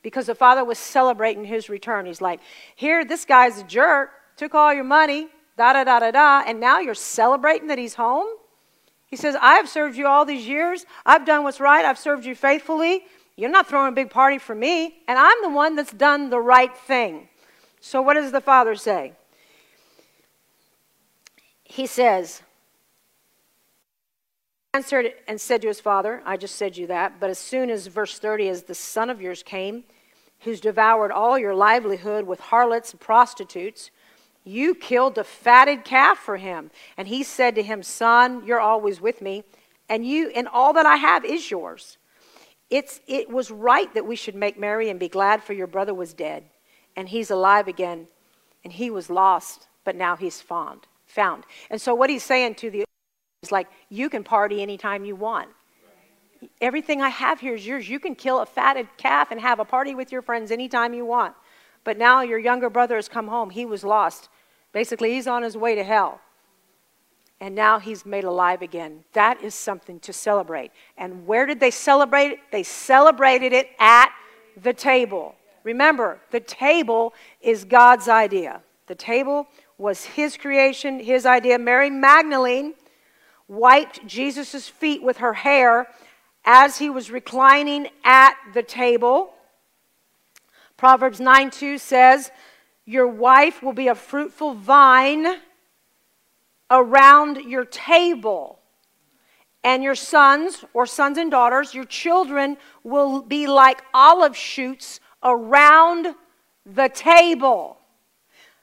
because 0.02 0.26
the 0.26 0.34
father 0.34 0.64
was 0.64 0.78
celebrating 0.78 1.44
his 1.44 1.68
return. 1.68 2.06
He's 2.06 2.20
like, 2.20 2.40
Here, 2.76 3.04
this 3.04 3.24
guy's 3.24 3.60
a 3.60 3.64
jerk, 3.64 4.10
took 4.36 4.54
all 4.54 4.72
your 4.72 4.84
money, 4.84 5.28
da 5.56 5.72
da 5.72 5.84
da 5.84 6.00
da 6.00 6.10
da, 6.10 6.42
and 6.46 6.60
now 6.60 6.80
you're 6.80 6.94
celebrating 6.94 7.68
that 7.68 7.78
he's 7.78 7.94
home? 7.94 8.26
He 9.06 9.16
says, 9.16 9.36
I 9.40 9.54
have 9.56 9.68
served 9.68 9.96
you 9.96 10.06
all 10.06 10.24
these 10.24 10.46
years. 10.46 10.86
I've 11.04 11.26
done 11.26 11.44
what's 11.44 11.60
right. 11.60 11.84
I've 11.84 11.98
served 11.98 12.24
you 12.24 12.34
faithfully. 12.34 13.04
You're 13.42 13.50
not 13.50 13.66
throwing 13.66 13.88
a 13.88 13.92
big 13.92 14.08
party 14.08 14.38
for 14.38 14.54
me, 14.54 15.02
and 15.08 15.18
I'm 15.18 15.42
the 15.42 15.48
one 15.48 15.74
that's 15.74 15.90
done 15.90 16.30
the 16.30 16.38
right 16.38 16.72
thing. 16.78 17.26
So, 17.80 18.00
what 18.00 18.14
does 18.14 18.30
the 18.30 18.40
father 18.40 18.76
say? 18.76 19.14
He 21.64 21.86
says, 21.86 22.42
answered 24.72 25.14
and 25.26 25.40
said 25.40 25.60
to 25.62 25.66
his 25.66 25.80
father, 25.80 26.22
I 26.24 26.36
just 26.36 26.54
said 26.54 26.76
you 26.76 26.86
that, 26.86 27.18
but 27.18 27.30
as 27.30 27.38
soon 27.40 27.68
as 27.68 27.88
verse 27.88 28.16
30, 28.16 28.48
as 28.48 28.62
the 28.62 28.76
son 28.76 29.10
of 29.10 29.20
yours 29.20 29.42
came, 29.42 29.82
who's 30.42 30.60
devoured 30.60 31.10
all 31.10 31.36
your 31.36 31.56
livelihood 31.56 32.28
with 32.28 32.38
harlots 32.38 32.92
and 32.92 33.00
prostitutes, 33.00 33.90
You 34.44 34.72
killed 34.72 35.18
a 35.18 35.24
fatted 35.24 35.84
calf 35.84 36.18
for 36.18 36.36
him. 36.36 36.70
And 36.96 37.08
he 37.08 37.24
said 37.24 37.56
to 37.56 37.64
him, 37.64 37.82
Son, 37.82 38.46
you're 38.46 38.60
always 38.60 39.00
with 39.00 39.20
me, 39.20 39.42
and 39.88 40.06
you 40.06 40.28
and 40.28 40.46
all 40.46 40.72
that 40.74 40.86
I 40.86 40.94
have 40.94 41.24
is 41.24 41.50
yours. 41.50 41.98
It's, 42.72 43.02
it 43.06 43.28
was 43.28 43.50
right 43.50 43.92
that 43.92 44.06
we 44.06 44.16
should 44.16 44.34
make 44.34 44.58
merry 44.58 44.88
and 44.88 44.98
be 44.98 45.08
glad, 45.08 45.42
for 45.42 45.52
your 45.52 45.66
brother 45.66 45.92
was 45.92 46.14
dead, 46.14 46.44
and 46.96 47.06
he's 47.06 47.30
alive 47.30 47.68
again, 47.68 48.08
and 48.64 48.72
he 48.72 48.88
was 48.88 49.10
lost, 49.10 49.68
but 49.84 49.94
now 49.94 50.16
he's 50.16 50.40
found. 50.40 50.86
Found. 51.08 51.44
And 51.68 51.78
so 51.78 51.94
what 51.94 52.08
he's 52.08 52.22
saying 52.22 52.54
to 52.56 52.70
the 52.70 52.84
is 53.42 53.52
like, 53.52 53.68
you 53.90 54.08
can 54.08 54.24
party 54.24 54.62
anytime 54.62 55.04
you 55.04 55.14
want. 55.14 55.50
Everything 56.62 57.02
I 57.02 57.10
have 57.10 57.40
here 57.40 57.56
is 57.56 57.66
yours. 57.66 57.90
You 57.90 58.00
can 58.00 58.14
kill 58.14 58.40
a 58.40 58.46
fatted 58.46 58.88
calf 58.96 59.30
and 59.30 59.38
have 59.38 59.60
a 59.60 59.66
party 59.66 59.94
with 59.94 60.10
your 60.10 60.22
friends 60.22 60.50
anytime 60.50 60.94
you 60.94 61.04
want. 61.04 61.34
But 61.84 61.98
now 61.98 62.22
your 62.22 62.38
younger 62.38 62.70
brother 62.70 62.96
has 62.96 63.06
come 63.06 63.28
home. 63.28 63.50
He 63.50 63.66
was 63.66 63.84
lost. 63.84 64.30
Basically, 64.72 65.12
he's 65.12 65.26
on 65.26 65.42
his 65.42 65.58
way 65.58 65.74
to 65.74 65.84
hell. 65.84 66.22
And 67.42 67.56
now 67.56 67.80
he's 67.80 68.06
made 68.06 68.22
alive 68.22 68.62
again. 68.62 69.02
That 69.14 69.42
is 69.42 69.52
something 69.52 69.98
to 69.98 70.12
celebrate. 70.12 70.70
And 70.96 71.26
where 71.26 71.44
did 71.44 71.58
they 71.58 71.72
celebrate 71.72 72.28
it? 72.28 72.38
They 72.52 72.62
celebrated 72.62 73.52
it 73.52 73.70
at 73.80 74.12
the 74.56 74.72
table. 74.72 75.34
Remember, 75.64 76.20
the 76.30 76.38
table 76.38 77.14
is 77.40 77.64
God's 77.64 78.06
idea. 78.06 78.62
The 78.86 78.94
table 78.94 79.48
was 79.76 80.04
his 80.04 80.36
creation, 80.36 81.00
his 81.00 81.26
idea. 81.26 81.58
Mary 81.58 81.90
Magdalene 81.90 82.74
wiped 83.48 84.06
Jesus' 84.06 84.68
feet 84.68 85.02
with 85.02 85.16
her 85.16 85.32
hair 85.32 85.88
as 86.44 86.78
he 86.78 86.90
was 86.90 87.10
reclining 87.10 87.88
at 88.04 88.36
the 88.54 88.62
table. 88.62 89.34
Proverbs 90.76 91.18
9 91.18 91.50
2 91.50 91.78
says, 91.78 92.30
Your 92.84 93.08
wife 93.08 93.64
will 93.64 93.72
be 93.72 93.88
a 93.88 93.96
fruitful 93.96 94.54
vine 94.54 95.40
around 96.72 97.36
your 97.36 97.66
table. 97.66 98.58
And 99.62 99.84
your 99.84 99.94
sons, 99.94 100.64
or 100.72 100.86
sons 100.86 101.18
and 101.18 101.30
daughters, 101.30 101.72
your 101.72 101.84
children 101.84 102.56
will 102.82 103.22
be 103.22 103.46
like 103.46 103.82
olive 103.94 104.36
shoots 104.36 104.98
around 105.22 106.16
the 106.66 106.88
table. 106.88 107.78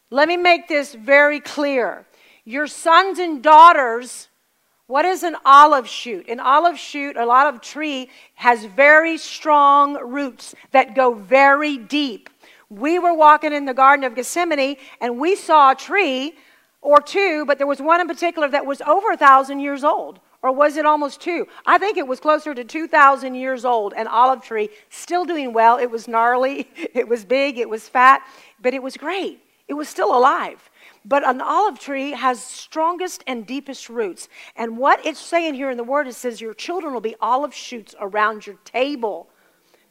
Let 0.10 0.28
me 0.28 0.36
make 0.36 0.68
this 0.68 0.94
very 0.94 1.40
clear. 1.40 2.06
Your 2.44 2.68
sons 2.68 3.20
and 3.20 3.42
daughters, 3.42 4.28
what 4.88 5.06
is 5.06 5.24
an 5.24 5.38
olive 5.46 5.88
shoot? 5.88 6.28
An 6.28 6.40
olive 6.40 6.78
shoot, 6.78 7.16
a 7.16 7.26
lot 7.26 7.54
of 7.54 7.62
tree, 7.62 8.10
has 8.34 8.66
very 8.66 9.18
strong 9.18 9.94
roots 10.06 10.56
that 10.72 10.96
go 10.96 11.14
very 11.14 11.78
deep. 11.78 12.30
We 12.70 13.00
were 13.00 13.14
walking 13.14 13.54
in 13.54 13.66
the 13.66 13.74
Garden 13.74 14.04
of 14.04 14.16
Gethsemane 14.16 14.78
and 15.00 15.20
we 15.20 15.36
saw 15.36 15.72
a 15.72 15.76
tree 15.76 16.36
or 16.82 17.02
two, 17.02 17.46
but 17.46 17.58
there 17.58 17.68
was 17.68 17.82
one 17.82 18.02
in 18.02 18.08
particular 18.08 18.48
that 18.50 18.66
was 18.66 18.82
over 18.82 19.12
a 19.12 19.18
thousand 19.18 19.60
years 19.60 19.84
old. 19.84 20.20
Or 20.42 20.54
was 20.54 20.78
it 20.78 20.86
almost 20.86 21.20
two? 21.20 21.48
I 21.66 21.78
think 21.78 21.98
it 21.98 22.08
was 22.08 22.22
closer 22.22 22.54
to 22.54 22.64
2,000 22.64 23.36
years 23.36 23.66
old, 23.66 23.94
an 23.94 24.08
olive 24.08 24.42
tree, 24.42 24.70
still 24.90 25.26
doing 25.26 25.52
well. 25.52 25.78
It 25.78 25.92
was 25.92 26.08
gnarly, 26.08 26.70
it 26.76 27.08
was 27.08 27.26
big, 27.26 27.58
it 27.58 27.70
was 27.70 27.90
fat, 27.90 28.26
but 28.62 28.74
it 28.74 28.82
was 28.82 28.96
great. 28.96 29.42
It 29.68 29.74
was 29.74 29.90
still 29.90 30.18
alive. 30.18 30.70
But 31.06 31.28
an 31.28 31.42
olive 31.42 31.80
tree 31.80 32.12
has 32.12 32.44
strongest 32.44 33.24
and 33.28 33.46
deepest 33.46 33.90
roots. 33.90 34.30
And 34.56 34.78
what 34.78 35.06
it's 35.06 35.20
saying 35.20 35.56
here 35.56 35.70
in 35.70 35.78
the 35.78 35.84
word, 35.84 36.08
it 36.08 36.16
says, 36.16 36.42
Your 36.42 36.54
children 36.54 36.94
will 36.94 37.02
be 37.02 37.16
olive 37.22 37.54
shoots 37.54 37.94
around 38.00 38.48
your 38.48 38.58
table, 38.64 39.30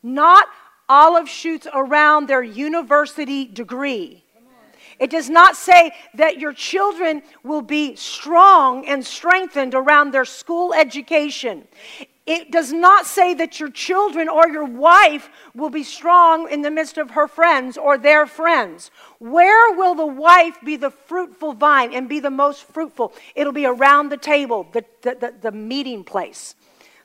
not 0.03 0.49
olive 0.89 1.29
shoots 1.29 1.67
around 1.73 2.27
their 2.27 2.43
university 2.43 3.45
degree. 3.45 4.25
It 4.99 5.11
does 5.11 5.31
not 5.31 5.57
say 5.57 5.93
that 6.15 6.39
your 6.39 6.53
children 6.53 7.23
will 7.43 7.63
be 7.63 7.95
strong 7.97 8.87
and 8.87 9.05
strengthened 9.05 9.75
around 9.75 10.11
their 10.11 10.25
school 10.25 10.75
education. 10.75 11.69
It 12.27 12.51
does 12.51 12.75
not 12.75 13.07
say 13.07 13.33
that 13.35 13.59
your 13.59 13.71
children 13.71 14.29
or 14.29 14.49
your 14.49 14.67
wife 14.67 15.31
will 15.55 15.71
be 15.71 15.83
strong 15.83 16.51
in 16.51 16.61
the 16.61 16.71
midst 16.71 16.99
of 16.99 17.13
her 17.13 17.27
friends 17.27 17.79
or 17.79 17.97
their 17.97 18.27
friends. 18.27 18.91
Where 19.19 19.75
will 19.75 19.95
the 19.95 20.07
wife 20.07 20.59
be 20.63 20.77
the 20.77 20.91
fruitful 20.91 21.55
vine 21.55 21.95
and 21.95 22.07
be 22.07 22.21
the 22.21 22.31
most 22.31 22.65
fruitful? 22.65 23.15
It'll 23.35 23.55
be 23.55 23.65
around 23.65 24.11
the 24.11 24.19
table, 24.19 24.67
the, 24.73 24.85
the, 25.01 25.15
the, 25.15 25.35
the 25.41 25.53
meeting 25.53 26.05
place 26.05 26.55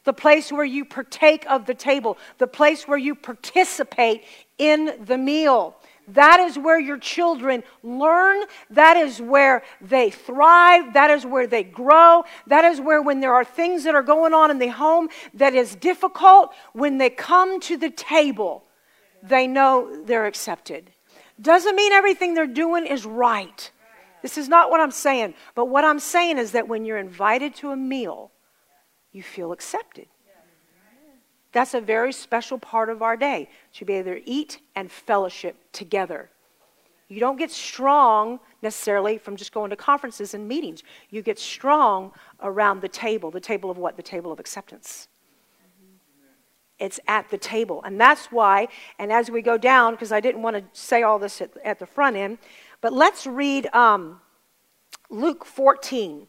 the 0.04 0.14
place 0.14 0.52
where 0.52 0.66
you 0.66 0.84
partake 0.84 1.46
of 1.50 1.66
the 1.66 1.74
table, 1.74 2.18
the 2.38 2.46
place 2.48 2.88
where 2.88 2.98
you 2.98 3.16
participate 3.16 4.24
in 4.58 4.94
the 5.06 5.18
meal. 5.18 5.78
That 6.08 6.40
is 6.40 6.58
where 6.58 6.80
your 6.80 6.98
children 6.98 7.64
learn. 7.82 8.44
That 8.70 8.98
is 8.98 9.22
where 9.22 9.64
they 9.82 10.10
thrive. 10.10 10.94
That 10.94 11.10
is 11.10 11.26
where 11.26 11.48
they 11.48 11.64
grow. 11.64 12.24
That 12.48 12.66
is 12.66 12.82
where, 12.82 13.02
when 13.02 13.20
there 13.20 13.34
are 13.34 13.46
things 13.46 13.84
that 13.86 13.96
are 13.96 14.04
going 14.04 14.34
on 14.34 14.52
in 14.52 14.60
the 14.60 14.68
home 14.68 15.10
that 15.34 15.56
is 15.56 15.76
difficult, 15.76 16.54
when 16.74 16.98
they 16.98 17.10
come 17.10 17.60
to 17.62 17.78
the 17.78 17.90
table, 17.90 18.66
they 19.22 19.48
know 19.48 20.04
they're 20.06 20.26
accepted. 20.26 20.92
Doesn't 21.42 21.76
mean 21.76 21.92
everything 21.94 22.34
they're 22.34 22.48
doing 22.48 22.86
is 22.86 23.06
right. 23.06 23.72
This 24.22 24.38
is 24.38 24.48
not 24.48 24.70
what 24.70 24.82
I'm 24.82 24.92
saying. 24.92 25.34
But 25.56 25.66
what 25.66 25.86
I'm 25.86 26.00
saying 26.00 26.38
is 26.38 26.52
that 26.52 26.68
when 26.68 26.86
you're 26.86 26.98
invited 26.98 27.56
to 27.56 27.72
a 27.72 27.76
meal, 27.76 28.32
you 29.12 29.24
feel 29.24 29.52
accepted. 29.52 30.08
That's 31.54 31.76
a 31.76 31.82
very 31.82 32.12
special 32.12 32.58
part 32.58 32.90
of 32.90 33.02
our 33.02 33.16
day 33.16 33.48
to 33.76 33.86
be 33.86 33.94
able 33.94 34.14
to 34.14 34.30
eat 34.30 34.60
and 34.76 34.92
fellowship 34.92 35.56
together. 35.72 36.30
You 37.08 37.20
don't 37.20 37.38
get 37.38 37.52
strong 37.52 38.40
necessarily 38.64 39.20
from 39.20 39.36
just 39.36 39.54
going 39.54 39.70
to 39.70 39.76
conferences 39.76 40.34
and 40.34 40.48
meetings. 40.48 40.82
You 41.12 41.22
get 41.22 41.38
strong 41.38 42.12
around 42.42 42.82
the 42.82 42.88
table. 42.88 43.30
The 43.30 43.40
table 43.40 43.70
of 43.70 43.78
what? 43.78 43.98
The 43.98 44.04
table 44.04 44.32
of 44.32 44.40
acceptance. 44.40 45.08
It's 46.80 47.00
at 47.08 47.30
the 47.30 47.38
table. 47.38 47.84
And 47.84 48.02
that's 48.02 48.32
why, 48.32 48.68
and 48.98 49.12
as 49.12 49.30
we 49.30 49.44
go 49.44 49.58
down, 49.58 49.94
because 49.94 50.12
I 50.12 50.20
didn't 50.20 50.42
want 50.42 50.56
to 50.56 50.64
say 50.74 51.04
all 51.04 51.20
this 51.20 51.40
at, 51.40 51.52
at, 51.64 51.78
the 51.78 51.86
front 51.86 52.16
end, 52.16 52.40
but 52.82 52.92
let's 52.92 53.28
read 53.28 53.68
um, 53.76 54.20
Luke 55.10 55.46
14. 55.46 56.26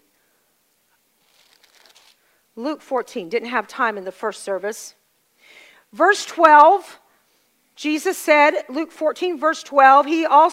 Luke 2.57 2.83
14. 2.83 3.29
Didn't 3.31 3.49
have 3.49 3.67
time 3.67 3.97
in 3.97 4.05
the 4.05 4.13
first 4.13 4.43
service. 4.43 4.95
Verse 5.95 6.27
12, 6.27 6.99
Jesus 7.77 8.19
said, 8.19 8.65
Luke 8.69 8.91
14, 8.91 9.39
verse 9.39 9.63
12, 9.63 10.07
he 10.07 10.27
also 10.27 10.53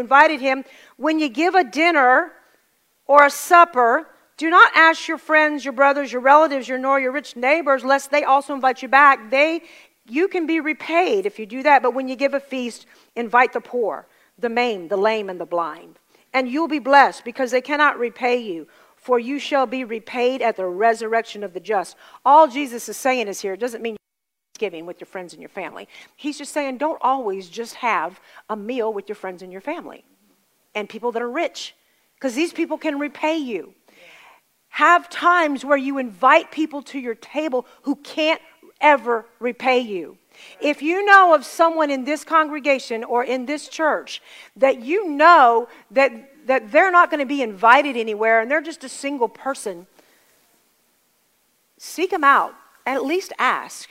invited 0.00 0.40
him, 0.40 0.64
when 0.96 1.20
you 1.20 1.28
give 1.28 1.54
a 1.54 1.62
dinner 1.62 2.32
or 3.06 3.26
a 3.26 3.30
supper, 3.30 4.08
do 4.36 4.50
not 4.50 4.72
ask 4.74 5.06
your 5.06 5.18
friends, 5.18 5.64
your 5.64 5.72
brothers, 5.72 6.10
your 6.10 6.20
relatives, 6.20 6.66
your 6.66 6.78
nor 6.78 6.98
your 6.98 7.12
rich 7.12 7.36
neighbors, 7.36 7.84
lest 7.84 8.10
they 8.10 8.24
also 8.24 8.52
invite 8.52 8.82
you 8.82 8.88
back. 8.88 9.30
They, 9.30 9.62
you 10.08 10.26
can 10.26 10.48
be 10.48 10.58
repaid 10.58 11.26
if 11.26 11.38
you 11.38 11.46
do 11.46 11.62
that. 11.62 11.80
But 11.80 11.94
when 11.94 12.08
you 12.08 12.16
give 12.16 12.34
a 12.34 12.40
feast, 12.40 12.86
invite 13.14 13.52
the 13.52 13.60
poor, 13.60 14.08
the 14.36 14.48
maimed, 14.48 14.90
the 14.90 14.96
lame, 14.96 15.30
and 15.30 15.40
the 15.40 15.46
blind. 15.46 16.00
And 16.34 16.48
you'll 16.48 16.66
be 16.66 16.80
blessed 16.80 17.24
because 17.24 17.52
they 17.52 17.60
cannot 17.60 18.00
repay 18.00 18.38
you, 18.38 18.66
for 18.96 19.20
you 19.20 19.38
shall 19.38 19.66
be 19.66 19.84
repaid 19.84 20.42
at 20.42 20.56
the 20.56 20.66
resurrection 20.66 21.44
of 21.44 21.54
the 21.54 21.60
just. 21.60 21.94
All 22.24 22.48
Jesus 22.48 22.88
is 22.88 22.96
saying 22.96 23.28
is 23.28 23.40
here, 23.40 23.52
it 23.52 23.60
doesn't 23.60 23.80
mean 23.80 23.96
Thanksgiving 24.60 24.84
with 24.84 25.00
your 25.00 25.06
friends 25.06 25.32
and 25.32 25.40
your 25.40 25.48
family. 25.48 25.88
He's 26.16 26.36
just 26.36 26.52
saying, 26.52 26.76
don't 26.76 26.98
always 27.00 27.48
just 27.48 27.76
have 27.76 28.20
a 28.50 28.56
meal 28.56 28.92
with 28.92 29.08
your 29.08 29.16
friends 29.16 29.42
and 29.42 29.50
your 29.50 29.62
family 29.62 30.04
and 30.74 30.86
people 30.86 31.12
that 31.12 31.22
are 31.22 31.30
rich, 31.30 31.74
because 32.14 32.34
these 32.34 32.52
people 32.52 32.76
can 32.76 32.98
repay 32.98 33.38
you. 33.38 33.72
Have 34.68 35.08
times 35.08 35.64
where 35.64 35.78
you 35.78 35.98
invite 35.98 36.52
people 36.52 36.82
to 36.82 36.98
your 36.98 37.14
table 37.14 37.66
who 37.82 37.96
can't 37.96 38.40
ever 38.82 39.24
repay 39.40 39.80
you. 39.80 40.18
If 40.60 40.82
you 40.82 41.04
know 41.06 41.34
of 41.34 41.44
someone 41.44 41.90
in 41.90 42.04
this 42.04 42.22
congregation 42.22 43.02
or 43.02 43.24
in 43.24 43.46
this 43.46 43.66
church 43.66 44.20
that 44.56 44.80
you 44.80 45.08
know 45.08 45.68
that, 45.90 46.12
that 46.46 46.70
they're 46.70 46.92
not 46.92 47.10
going 47.10 47.20
to 47.20 47.26
be 47.26 47.42
invited 47.42 47.96
anywhere 47.96 48.40
and 48.40 48.50
they're 48.50 48.60
just 48.60 48.84
a 48.84 48.88
single 48.88 49.28
person, 49.28 49.86
seek 51.78 52.10
them 52.10 52.24
out. 52.24 52.54
At 52.86 53.04
least 53.04 53.32
ask. 53.38 53.88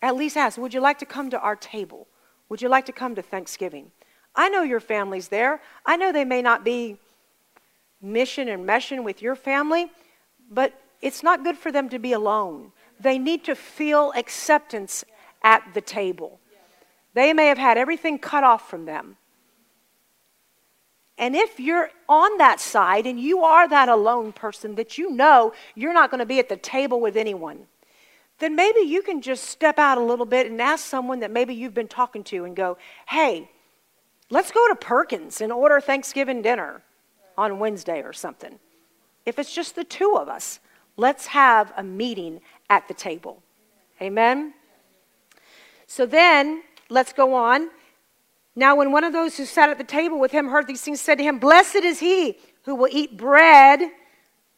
At 0.00 0.16
least 0.16 0.36
ask, 0.36 0.58
would 0.58 0.74
you 0.74 0.80
like 0.80 0.98
to 0.98 1.06
come 1.06 1.30
to 1.30 1.40
our 1.40 1.56
table? 1.56 2.06
Would 2.48 2.62
you 2.62 2.68
like 2.68 2.86
to 2.86 2.92
come 2.92 3.14
to 3.14 3.22
Thanksgiving? 3.22 3.90
I 4.34 4.48
know 4.48 4.62
your 4.62 4.80
family's 4.80 5.28
there. 5.28 5.60
I 5.84 5.96
know 5.96 6.12
they 6.12 6.24
may 6.24 6.42
not 6.42 6.64
be 6.64 6.98
mission 8.00 8.48
and 8.48 8.66
meshing 8.66 9.02
with 9.02 9.20
your 9.20 9.34
family, 9.34 9.90
but 10.50 10.80
it's 11.02 11.22
not 11.22 11.44
good 11.44 11.56
for 11.56 11.72
them 11.72 11.88
to 11.88 11.98
be 11.98 12.12
alone. 12.12 12.72
They 13.00 13.18
need 13.18 13.44
to 13.44 13.54
feel 13.54 14.12
acceptance 14.16 15.04
at 15.42 15.62
the 15.74 15.80
table. 15.80 16.40
They 17.14 17.32
may 17.32 17.46
have 17.48 17.58
had 17.58 17.78
everything 17.78 18.18
cut 18.18 18.44
off 18.44 18.68
from 18.68 18.84
them. 18.84 19.16
And 21.16 21.34
if 21.34 21.58
you're 21.58 21.90
on 22.08 22.38
that 22.38 22.60
side 22.60 23.06
and 23.06 23.18
you 23.18 23.42
are 23.42 23.68
that 23.68 23.88
alone 23.88 24.32
person 24.32 24.76
that 24.76 24.98
you 24.98 25.10
know 25.10 25.52
you're 25.74 25.92
not 25.92 26.10
going 26.10 26.20
to 26.20 26.26
be 26.26 26.38
at 26.38 26.48
the 26.48 26.56
table 26.56 27.00
with 27.00 27.16
anyone, 27.16 27.66
then 28.38 28.54
maybe 28.54 28.80
you 28.80 29.02
can 29.02 29.20
just 29.20 29.44
step 29.44 29.78
out 29.78 29.98
a 29.98 30.02
little 30.02 30.26
bit 30.26 30.46
and 30.46 30.60
ask 30.62 30.84
someone 30.84 31.20
that 31.20 31.30
maybe 31.30 31.54
you've 31.54 31.74
been 31.74 31.88
talking 31.88 32.22
to 32.24 32.44
and 32.44 32.54
go, 32.54 32.78
hey, 33.08 33.50
let's 34.30 34.52
go 34.52 34.66
to 34.68 34.74
Perkins 34.74 35.40
and 35.40 35.52
order 35.52 35.80
Thanksgiving 35.80 36.42
dinner 36.42 36.82
on 37.36 37.58
Wednesday 37.58 38.02
or 38.02 38.12
something. 38.12 38.58
If 39.26 39.38
it's 39.38 39.54
just 39.54 39.74
the 39.74 39.84
two 39.84 40.16
of 40.16 40.28
us, 40.28 40.60
let's 40.96 41.26
have 41.26 41.72
a 41.76 41.82
meeting 41.82 42.40
at 42.70 42.86
the 42.88 42.94
table. 42.94 43.42
Amen? 44.00 44.54
So 45.86 46.06
then, 46.06 46.62
let's 46.88 47.12
go 47.12 47.34
on. 47.34 47.70
Now, 48.54 48.76
when 48.76 48.92
one 48.92 49.04
of 49.04 49.12
those 49.12 49.36
who 49.36 49.44
sat 49.44 49.70
at 49.70 49.78
the 49.78 49.84
table 49.84 50.18
with 50.18 50.32
him 50.32 50.48
heard 50.48 50.66
these 50.66 50.80
things, 50.80 51.00
said 51.00 51.18
to 51.18 51.24
him, 51.24 51.38
Blessed 51.38 51.76
is 51.76 52.00
he 52.00 52.38
who 52.64 52.74
will 52.74 52.88
eat 52.90 53.16
bread. 53.16 53.80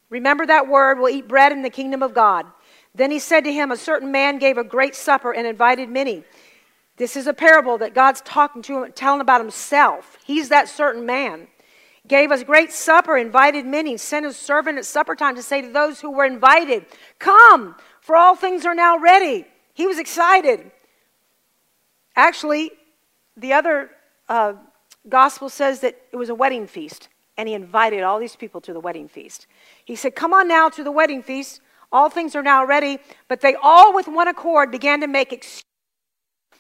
Remember 0.08 0.44
that 0.46 0.68
word, 0.68 0.98
will 0.98 1.08
eat 1.08 1.28
bread 1.28 1.52
in 1.52 1.62
the 1.62 1.70
kingdom 1.70 2.02
of 2.02 2.14
God. 2.14 2.46
Then 2.94 3.11
he 3.11 3.18
said 3.18 3.44
to 3.44 3.53
him, 3.53 3.70
A 3.70 3.76
certain 3.76 4.11
man 4.11 4.38
gave 4.38 4.59
a 4.59 4.64
great 4.64 4.94
supper 4.94 5.33
and 5.33 5.46
invited 5.46 5.88
many. 5.88 6.24
This 6.96 7.16
is 7.16 7.26
a 7.26 7.33
parable 7.33 7.79
that 7.79 7.94
God's 7.94 8.20
talking 8.22 8.62
to 8.62 8.85
him, 8.85 8.92
telling 8.92 9.20
about 9.20 9.40
himself. 9.40 10.18
He's 10.24 10.48
that 10.50 10.68
certain 10.68 11.07
man. 11.07 11.48
Gave 12.07 12.31
us 12.31 12.42
a 12.42 12.44
great 12.44 12.72
supper, 12.72 13.16
invited 13.16 13.64
many, 13.64 13.96
sent 13.96 14.26
his 14.26 14.37
servant 14.37 14.79
at 14.79 14.85
supper 14.85 15.14
time 15.14 15.37
to 15.37 15.42
say 15.42 15.62
to 15.62 15.70
those 15.70 16.00
who 16.00 16.11
were 16.11 16.24
invited, 16.24 16.87
Come, 17.18 17.76
for 18.00 18.16
all 18.16 18.35
things 18.35 18.66
are 18.66 18.74
now 18.74 18.98
ready. 18.98 19.46
He 19.74 19.87
was 19.87 19.98
excited. 19.98 20.70
Actually, 22.16 22.72
the 23.37 23.53
other 23.53 23.90
uh, 24.29 24.55
gospel 25.09 25.48
says 25.48 25.81
that 25.81 25.96
it 26.12 26.16
was 26.16 26.29
a 26.29 26.35
wedding 26.35 26.66
feast, 26.66 27.09
and 27.37 27.48
he 27.48 27.55
invited 27.55 28.03
all 28.03 28.18
these 28.18 28.37
people 28.37 28.61
to 28.62 28.72
the 28.72 28.81
wedding 28.81 29.09
feast. 29.09 29.46
He 29.85 29.96
said, 29.96 30.14
Come 30.14 30.35
on 30.35 30.48
now 30.48 30.68
to 30.68 30.83
the 30.83 30.92
wedding 30.92 31.22
feast. 31.22 31.61
All 31.92 32.09
things 32.09 32.37
are 32.37 32.42
now 32.42 32.64
ready. 32.64 32.98
But 33.29 33.40
they 33.40 33.55
all, 33.55 33.94
with 33.94 34.09
one 34.09 34.29
accord, 34.29 34.70
began 34.70 35.00
to 35.00 35.07
make 35.07 35.33
excuses. 35.33 35.64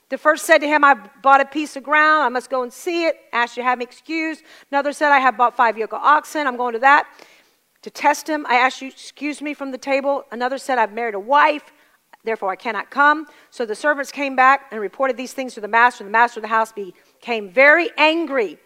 The 0.08 0.18
first 0.18 0.44
said 0.44 0.58
to 0.58 0.66
him, 0.66 0.82
I 0.82 0.94
bought 1.22 1.40
a 1.40 1.44
piece 1.44 1.76
of 1.76 1.84
ground. 1.84 2.24
I 2.24 2.28
must 2.28 2.50
go 2.50 2.64
and 2.64 2.72
see 2.72 3.06
it. 3.06 3.16
Asked 3.32 3.56
you 3.56 3.62
to 3.62 3.68
have 3.68 3.78
me 3.78 3.84
excused. 3.84 4.42
Another 4.72 4.92
said, 4.92 5.12
I 5.12 5.20
have 5.20 5.36
bought 5.36 5.56
five 5.56 5.78
yoke 5.78 5.92
of 5.92 6.02
oxen. 6.02 6.48
I'm 6.48 6.56
going 6.56 6.72
to 6.72 6.80
that. 6.80 7.06
To 7.82 7.90
test 7.90 8.28
him, 8.28 8.44
I 8.48 8.56
asked 8.56 8.82
you, 8.82 8.88
excuse 8.88 9.40
me 9.40 9.54
from 9.54 9.70
the 9.70 9.78
table. 9.78 10.24
Another 10.32 10.58
said, 10.58 10.78
I've 10.78 10.92
married 10.92 11.14
a 11.14 11.20
wife. 11.20 11.62
Therefore, 12.24 12.50
I 12.50 12.56
cannot 12.56 12.90
come. 12.90 13.26
So 13.50 13.64
the 13.64 13.74
servants 13.76 14.10
came 14.10 14.34
back 14.34 14.66
and 14.72 14.80
reported 14.80 15.16
these 15.16 15.32
things 15.32 15.54
to 15.54 15.60
the 15.60 15.68
master. 15.68 16.04
The 16.04 16.10
master 16.10 16.40
of 16.40 16.42
the 16.42 16.48
house 16.48 16.72
became 16.72 17.48
very 17.48 17.88
angry 17.96 18.58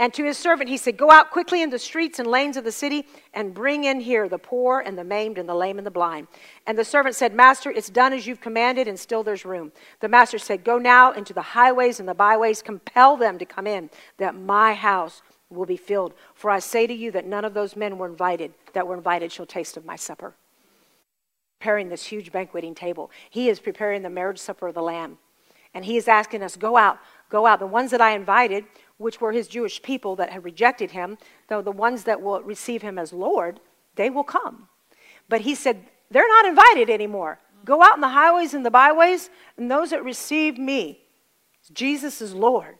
and 0.00 0.14
to 0.14 0.24
his 0.24 0.38
servant, 0.38 0.70
he 0.70 0.78
said, 0.78 0.96
Go 0.96 1.10
out 1.10 1.30
quickly 1.30 1.60
in 1.60 1.68
the 1.68 1.78
streets 1.78 2.18
and 2.18 2.26
lanes 2.26 2.56
of 2.56 2.64
the 2.64 2.72
city 2.72 3.04
and 3.34 3.52
bring 3.52 3.84
in 3.84 4.00
here 4.00 4.30
the 4.30 4.38
poor 4.38 4.80
and 4.80 4.96
the 4.96 5.04
maimed 5.04 5.36
and 5.36 5.46
the 5.46 5.54
lame 5.54 5.76
and 5.76 5.86
the 5.86 5.90
blind. 5.90 6.26
And 6.66 6.78
the 6.78 6.86
servant 6.86 7.16
said, 7.16 7.34
Master, 7.34 7.70
it's 7.70 7.90
done 7.90 8.14
as 8.14 8.26
you've 8.26 8.40
commanded, 8.40 8.88
and 8.88 8.98
still 8.98 9.22
there's 9.22 9.44
room. 9.44 9.72
The 10.00 10.08
master 10.08 10.38
said, 10.38 10.64
Go 10.64 10.78
now 10.78 11.12
into 11.12 11.34
the 11.34 11.42
highways 11.42 12.00
and 12.00 12.08
the 12.08 12.14
byways, 12.14 12.62
compel 12.62 13.18
them 13.18 13.38
to 13.38 13.44
come 13.44 13.66
in, 13.66 13.90
that 14.16 14.34
my 14.34 14.72
house 14.72 15.20
will 15.50 15.66
be 15.66 15.76
filled. 15.76 16.14
For 16.32 16.50
I 16.50 16.60
say 16.60 16.86
to 16.86 16.94
you 16.94 17.10
that 17.10 17.26
none 17.26 17.44
of 17.44 17.52
those 17.52 17.76
men 17.76 17.98
were 17.98 18.08
invited 18.08 18.54
that 18.72 18.86
were 18.86 18.96
invited 18.96 19.30
shall 19.30 19.44
taste 19.44 19.76
of 19.76 19.84
my 19.84 19.96
supper. 19.96 20.34
Preparing 21.58 21.90
this 21.90 22.06
huge 22.06 22.32
banqueting 22.32 22.74
table. 22.74 23.10
He 23.28 23.50
is 23.50 23.60
preparing 23.60 24.00
the 24.00 24.08
marriage 24.08 24.38
supper 24.38 24.68
of 24.68 24.74
the 24.74 24.80
Lamb. 24.80 25.18
And 25.74 25.84
he 25.84 25.98
is 25.98 26.08
asking 26.08 26.42
us, 26.42 26.56
Go 26.56 26.78
out, 26.78 26.98
go 27.28 27.46
out. 27.46 27.58
The 27.58 27.66
ones 27.66 27.90
that 27.90 28.00
I 28.00 28.12
invited 28.12 28.64
which 29.00 29.18
were 29.18 29.32
his 29.32 29.48
Jewish 29.48 29.80
people 29.80 30.14
that 30.16 30.28
had 30.28 30.44
rejected 30.44 30.90
him, 30.90 31.16
though 31.48 31.62
the 31.62 31.72
ones 31.72 32.04
that 32.04 32.20
will 32.20 32.42
receive 32.42 32.82
him 32.82 32.98
as 32.98 33.14
Lord, 33.14 33.58
they 33.96 34.10
will 34.10 34.24
come. 34.24 34.68
But 35.26 35.40
he 35.40 35.54
said, 35.54 35.86
they're 36.10 36.28
not 36.28 36.44
invited 36.44 36.90
anymore. 36.90 37.40
Go 37.64 37.82
out 37.82 37.94
in 37.94 38.02
the 38.02 38.10
highways 38.10 38.52
and 38.52 38.64
the 38.64 38.70
byways, 38.70 39.30
and 39.56 39.70
those 39.70 39.88
that 39.90 40.04
receive 40.04 40.58
me, 40.58 41.00
Jesus 41.72 42.20
is 42.20 42.34
Lord, 42.34 42.76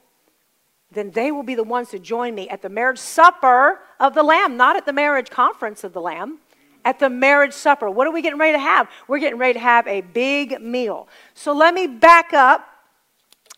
then 0.92 1.10
they 1.12 1.32
will 1.32 1.42
be 1.42 1.54
the 1.54 1.64
ones 1.64 1.88
to 1.90 1.98
join 1.98 2.34
me 2.34 2.50
at 2.50 2.60
the 2.60 2.68
marriage 2.68 2.98
supper 2.98 3.80
of 3.98 4.12
the 4.12 4.22
Lamb, 4.22 4.58
not 4.58 4.76
at 4.76 4.84
the 4.84 4.92
marriage 4.92 5.30
conference 5.30 5.84
of 5.84 5.94
the 5.94 6.02
Lamb, 6.02 6.40
at 6.84 6.98
the 6.98 7.08
marriage 7.08 7.54
supper. 7.54 7.88
What 7.88 8.06
are 8.06 8.12
we 8.12 8.20
getting 8.20 8.38
ready 8.38 8.52
to 8.52 8.62
have? 8.62 8.90
We're 9.08 9.20
getting 9.20 9.38
ready 9.38 9.54
to 9.54 9.60
have 9.60 9.86
a 9.86 10.02
big 10.02 10.60
meal. 10.60 11.08
So 11.32 11.54
let 11.54 11.72
me 11.72 11.86
back 11.86 12.34
up. 12.34 12.66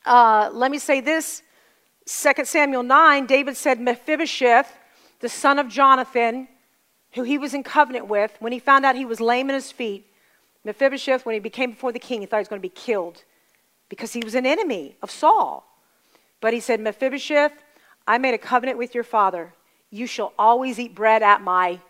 Uh, 0.04 0.50
let 0.52 0.70
me 0.70 0.78
say 0.78 1.00
this 1.00 1.42
2 2.06 2.44
Samuel 2.44 2.82
9, 2.82 3.26
David 3.26 3.56
said, 3.56 3.80
Mephibosheth, 3.80 4.72
the 5.20 5.28
son 5.28 5.58
of 5.58 5.68
Jonathan, 5.68 6.48
who 7.12 7.22
he 7.22 7.38
was 7.38 7.54
in 7.54 7.62
covenant 7.62 8.08
with, 8.08 8.34
when 8.40 8.52
he 8.52 8.58
found 8.58 8.84
out 8.84 8.96
he 8.96 9.04
was 9.04 9.20
lame 9.20 9.48
in 9.50 9.54
his 9.54 9.70
feet, 9.70 10.06
Mephibosheth, 10.64 11.26
when 11.26 11.34
he 11.34 11.40
became 11.40 11.70
before 11.70 11.92
the 11.92 11.98
king, 11.98 12.20
he 12.20 12.26
thought 12.26 12.38
he 12.38 12.42
was 12.42 12.48
going 12.48 12.60
to 12.60 12.68
be 12.68 12.68
killed 12.68 13.24
because 13.88 14.12
he 14.12 14.20
was 14.24 14.34
an 14.34 14.46
enemy 14.46 14.96
of 15.02 15.10
Saul. 15.10 15.66
But 16.40 16.54
he 16.54 16.60
said, 16.60 16.80
Mephibosheth, 16.80 17.52
I 18.06 18.18
made 18.18 18.34
a 18.34 18.38
covenant 18.38 18.78
with 18.78 18.94
your 18.94 19.04
father. 19.04 19.54
You 19.90 20.06
shall 20.06 20.32
always 20.38 20.78
eat 20.78 20.94
bread 20.94 21.22
at 21.22 21.42
my 21.42 21.80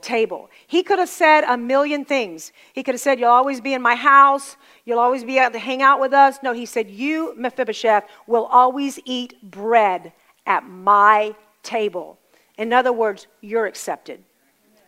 table. 0.00 0.50
He 0.66 0.82
could 0.82 0.98
have 0.98 1.08
said 1.08 1.44
a 1.44 1.56
million 1.56 2.04
things. 2.04 2.52
He 2.72 2.82
could 2.82 2.94
have 2.94 3.00
said, 3.00 3.18
You'll 3.18 3.30
always 3.30 3.60
be 3.60 3.74
in 3.74 3.82
my 3.82 3.94
house. 3.94 4.56
You'll 4.84 4.98
always 4.98 5.24
be 5.24 5.38
able 5.38 5.52
to 5.52 5.58
hang 5.58 5.82
out 5.82 6.00
with 6.00 6.12
us. 6.12 6.38
No, 6.42 6.52
he 6.52 6.66
said, 6.66 6.90
You, 6.90 7.34
Mephibosheth, 7.36 8.04
will 8.26 8.46
always 8.46 8.98
eat 9.04 9.40
bread 9.42 10.12
at 10.46 10.64
my 10.64 11.34
table. 11.62 12.18
In 12.56 12.72
other 12.72 12.92
words, 12.92 13.26
you're 13.40 13.66
accepted 13.66 14.24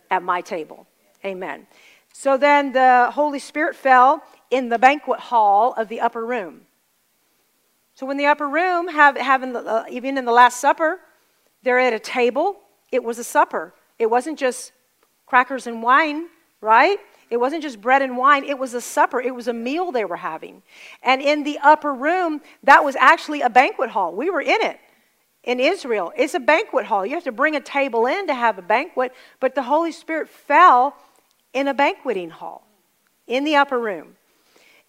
at 0.09 0.23
my 0.23 0.41
table. 0.41 0.87
Amen. 1.23 1.67
So 2.13 2.37
then 2.37 2.73
the 2.73 3.09
Holy 3.13 3.39
Spirit 3.39 3.75
fell 3.75 4.23
in 4.49 4.69
the 4.69 4.79
banquet 4.79 5.19
hall 5.19 5.73
of 5.77 5.87
the 5.87 6.01
upper 6.01 6.25
room. 6.25 6.61
So 7.95 8.05
when 8.05 8.17
the 8.17 8.25
upper 8.25 8.47
room, 8.47 8.87
have, 8.87 9.15
having 9.17 9.55
uh, 9.55 9.85
even 9.89 10.17
in 10.17 10.25
the 10.25 10.31
Last 10.31 10.59
Supper, 10.59 10.99
they're 11.63 11.79
at 11.79 11.93
a 11.93 11.99
table. 11.99 12.57
It 12.91 13.03
was 13.03 13.19
a 13.19 13.23
supper. 13.23 13.73
It 13.99 14.09
wasn't 14.09 14.39
just 14.39 14.73
crackers 15.31 15.65
and 15.65 15.81
wine, 15.81 16.27
right? 16.59 16.99
It 17.29 17.37
wasn't 17.37 17.63
just 17.63 17.79
bread 17.79 18.01
and 18.01 18.17
wine, 18.17 18.43
it 18.43 18.59
was 18.59 18.73
a 18.73 18.81
supper, 18.81 19.21
it 19.21 19.33
was 19.33 19.47
a 19.47 19.53
meal 19.53 19.93
they 19.93 20.03
were 20.03 20.17
having. 20.17 20.61
And 21.01 21.21
in 21.21 21.43
the 21.43 21.57
upper 21.63 21.93
room, 21.93 22.41
that 22.63 22.83
was 22.83 22.97
actually 22.97 23.39
a 23.39 23.49
banquet 23.49 23.91
hall. 23.91 24.13
We 24.13 24.29
were 24.29 24.41
in 24.41 24.61
it 24.61 24.77
in 25.45 25.61
Israel. 25.61 26.11
It's 26.17 26.33
a 26.33 26.39
banquet 26.41 26.85
hall. 26.85 27.05
You 27.05 27.13
have 27.13 27.23
to 27.23 27.31
bring 27.31 27.55
a 27.55 27.61
table 27.61 28.07
in 28.07 28.27
to 28.27 28.33
have 28.33 28.57
a 28.57 28.61
banquet, 28.61 29.13
but 29.39 29.55
the 29.55 29.63
Holy 29.63 29.93
Spirit 29.93 30.27
fell 30.27 30.97
in 31.53 31.69
a 31.69 31.73
banqueting 31.73 32.31
hall 32.31 32.67
in 33.25 33.45
the 33.45 33.55
upper 33.55 33.79
room. 33.79 34.17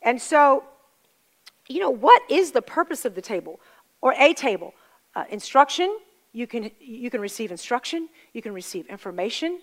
And 0.02 0.20
so, 0.20 0.64
you 1.68 1.78
know, 1.78 1.90
what 1.90 2.20
is 2.28 2.50
the 2.50 2.62
purpose 2.62 3.04
of 3.04 3.14
the 3.14 3.22
table 3.22 3.60
or 4.00 4.12
a 4.18 4.34
table? 4.34 4.74
Uh, 5.14 5.22
instruction. 5.30 5.96
You 6.32 6.48
can, 6.48 6.72
you 6.80 7.10
can 7.10 7.20
receive 7.20 7.52
instruction, 7.52 8.08
you 8.32 8.42
can 8.42 8.52
receive 8.52 8.86
information, 8.86 9.60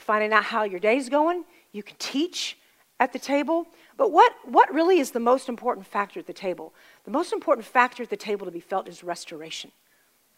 you're 0.00 0.06
finding 0.06 0.32
out 0.32 0.44
how 0.44 0.62
your 0.62 0.80
day's 0.80 1.10
going. 1.10 1.44
You 1.72 1.82
can 1.82 1.96
teach 1.98 2.56
at 3.00 3.12
the 3.12 3.18
table. 3.18 3.66
But 3.98 4.12
what, 4.12 4.32
what 4.46 4.72
really 4.72 4.98
is 4.98 5.10
the 5.10 5.20
most 5.20 5.46
important 5.46 5.86
factor 5.86 6.18
at 6.18 6.26
the 6.26 6.32
table? 6.32 6.72
The 7.04 7.10
most 7.10 7.34
important 7.34 7.66
factor 7.66 8.02
at 8.02 8.08
the 8.08 8.16
table 8.16 8.46
to 8.46 8.50
be 8.50 8.60
felt 8.60 8.88
is 8.88 9.04
restoration 9.04 9.70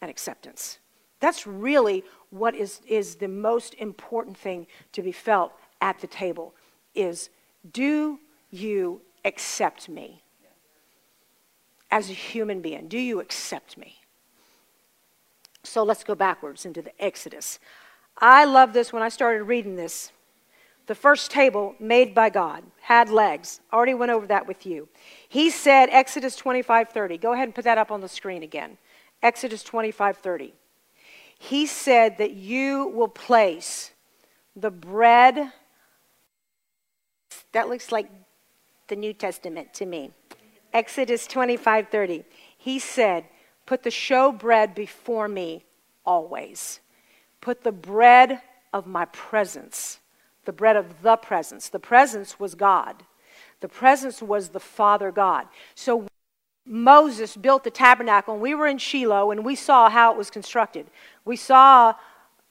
and 0.01 0.11
acceptance. 0.11 0.79
That's 1.21 1.47
really 1.47 2.03
what 2.31 2.57
is, 2.57 2.81
is 2.89 3.15
the 3.15 3.29
most 3.29 3.75
important 3.75 4.37
thing 4.37 4.67
to 4.95 5.03
be 5.03 5.13
felt 5.13 5.53
at 5.81 6.01
the 6.01 6.09
table 6.09 6.55
is 6.97 7.31
do 7.73 8.19
you 8.51 9.01
accept 9.25 9.89
me 9.89 10.23
as 11.93 12.11
a 12.11 12.15
human 12.15 12.61
being? 12.61 12.89
Do 12.89 12.99
you 12.99 13.21
accept 13.21 13.79
me? 13.79 13.99
So 15.63 15.85
let's 15.85 16.03
go 16.03 16.17
backwards 16.17 16.67
into 16.67 16.83
the 16.83 17.01
Exodus. 17.01 17.61
I 18.19 18.45
love 18.45 18.73
this 18.73 18.93
when 18.93 19.03
I 19.03 19.09
started 19.09 19.45
reading 19.45 19.77
this. 19.77 20.13
The 20.87 20.95
first 20.95 21.31
table 21.31 21.75
made 21.79 22.15
by 22.15 22.29
God 22.29 22.65
had 22.81 23.09
legs. 23.09 23.61
Already 23.73 23.95
went 23.95 24.13
over 24.13 24.27
that 24.27 24.47
with 24.47 24.67
you. 24.67 24.89
He 25.29 25.49
said, 25.51 25.89
Exodus 25.91 26.37
25:30. 26.37 27.21
Go 27.21 27.33
ahead 27.33 27.49
and 27.49 27.55
put 27.55 27.65
that 27.65 27.79
up 27.79 27.91
on 27.91 28.01
the 28.01 28.09
screen 28.09 28.43
again. 28.43 28.79
Exodus 29.23 29.63
25:30. 29.63 30.53
He 31.39 31.67
said 31.67 32.19
that 32.19 32.33
you 32.33 32.89
will 32.89 33.09
place 33.09 33.93
the 34.55 34.71
bread. 34.71 35.53
That 37.53 37.69
looks 37.69 37.93
like 37.93 38.11
the 38.89 38.97
New 38.97 39.13
Testament 39.13 39.73
to 39.75 39.87
me. 39.87 40.13
Exodus 40.73 41.27
25:30. 41.27 42.25
He 42.57 42.79
said, 42.79 43.29
"Put 43.67 43.83
the 43.83 43.91
show 43.91 44.33
bread 44.33 44.75
before 44.75 45.29
me 45.29 45.65
always." 46.05 46.81
Put 47.43 47.63
the 47.63 47.73
bread 47.73 48.41
of 48.73 48.87
my 48.87 49.05
presence, 49.07 49.99
the 50.47 50.53
bread 50.53 50.77
of 50.77 51.03
the 51.03 51.17
presence. 51.17 51.69
The 51.69 51.79
presence 51.79 52.41
was 52.41 52.55
God, 52.55 53.03
the 53.61 53.69
presence 53.69 54.23
was 54.23 54.49
the 54.49 54.61
Father 54.61 55.13
God. 55.13 55.47
So 55.75 56.07
Moses 56.65 57.37
built 57.37 57.65
the 57.65 57.71
tabernacle, 57.71 58.35
and 58.35 58.43
we 58.43 58.55
were 58.55 58.67
in 58.67 58.79
Shiloh, 58.79 59.31
and 59.31 59.45
we 59.45 59.55
saw 59.55 59.91
how 59.91 60.13
it 60.13 60.17
was 60.17 60.31
constructed. 60.31 60.87
We 61.25 61.37
saw, 61.37 61.95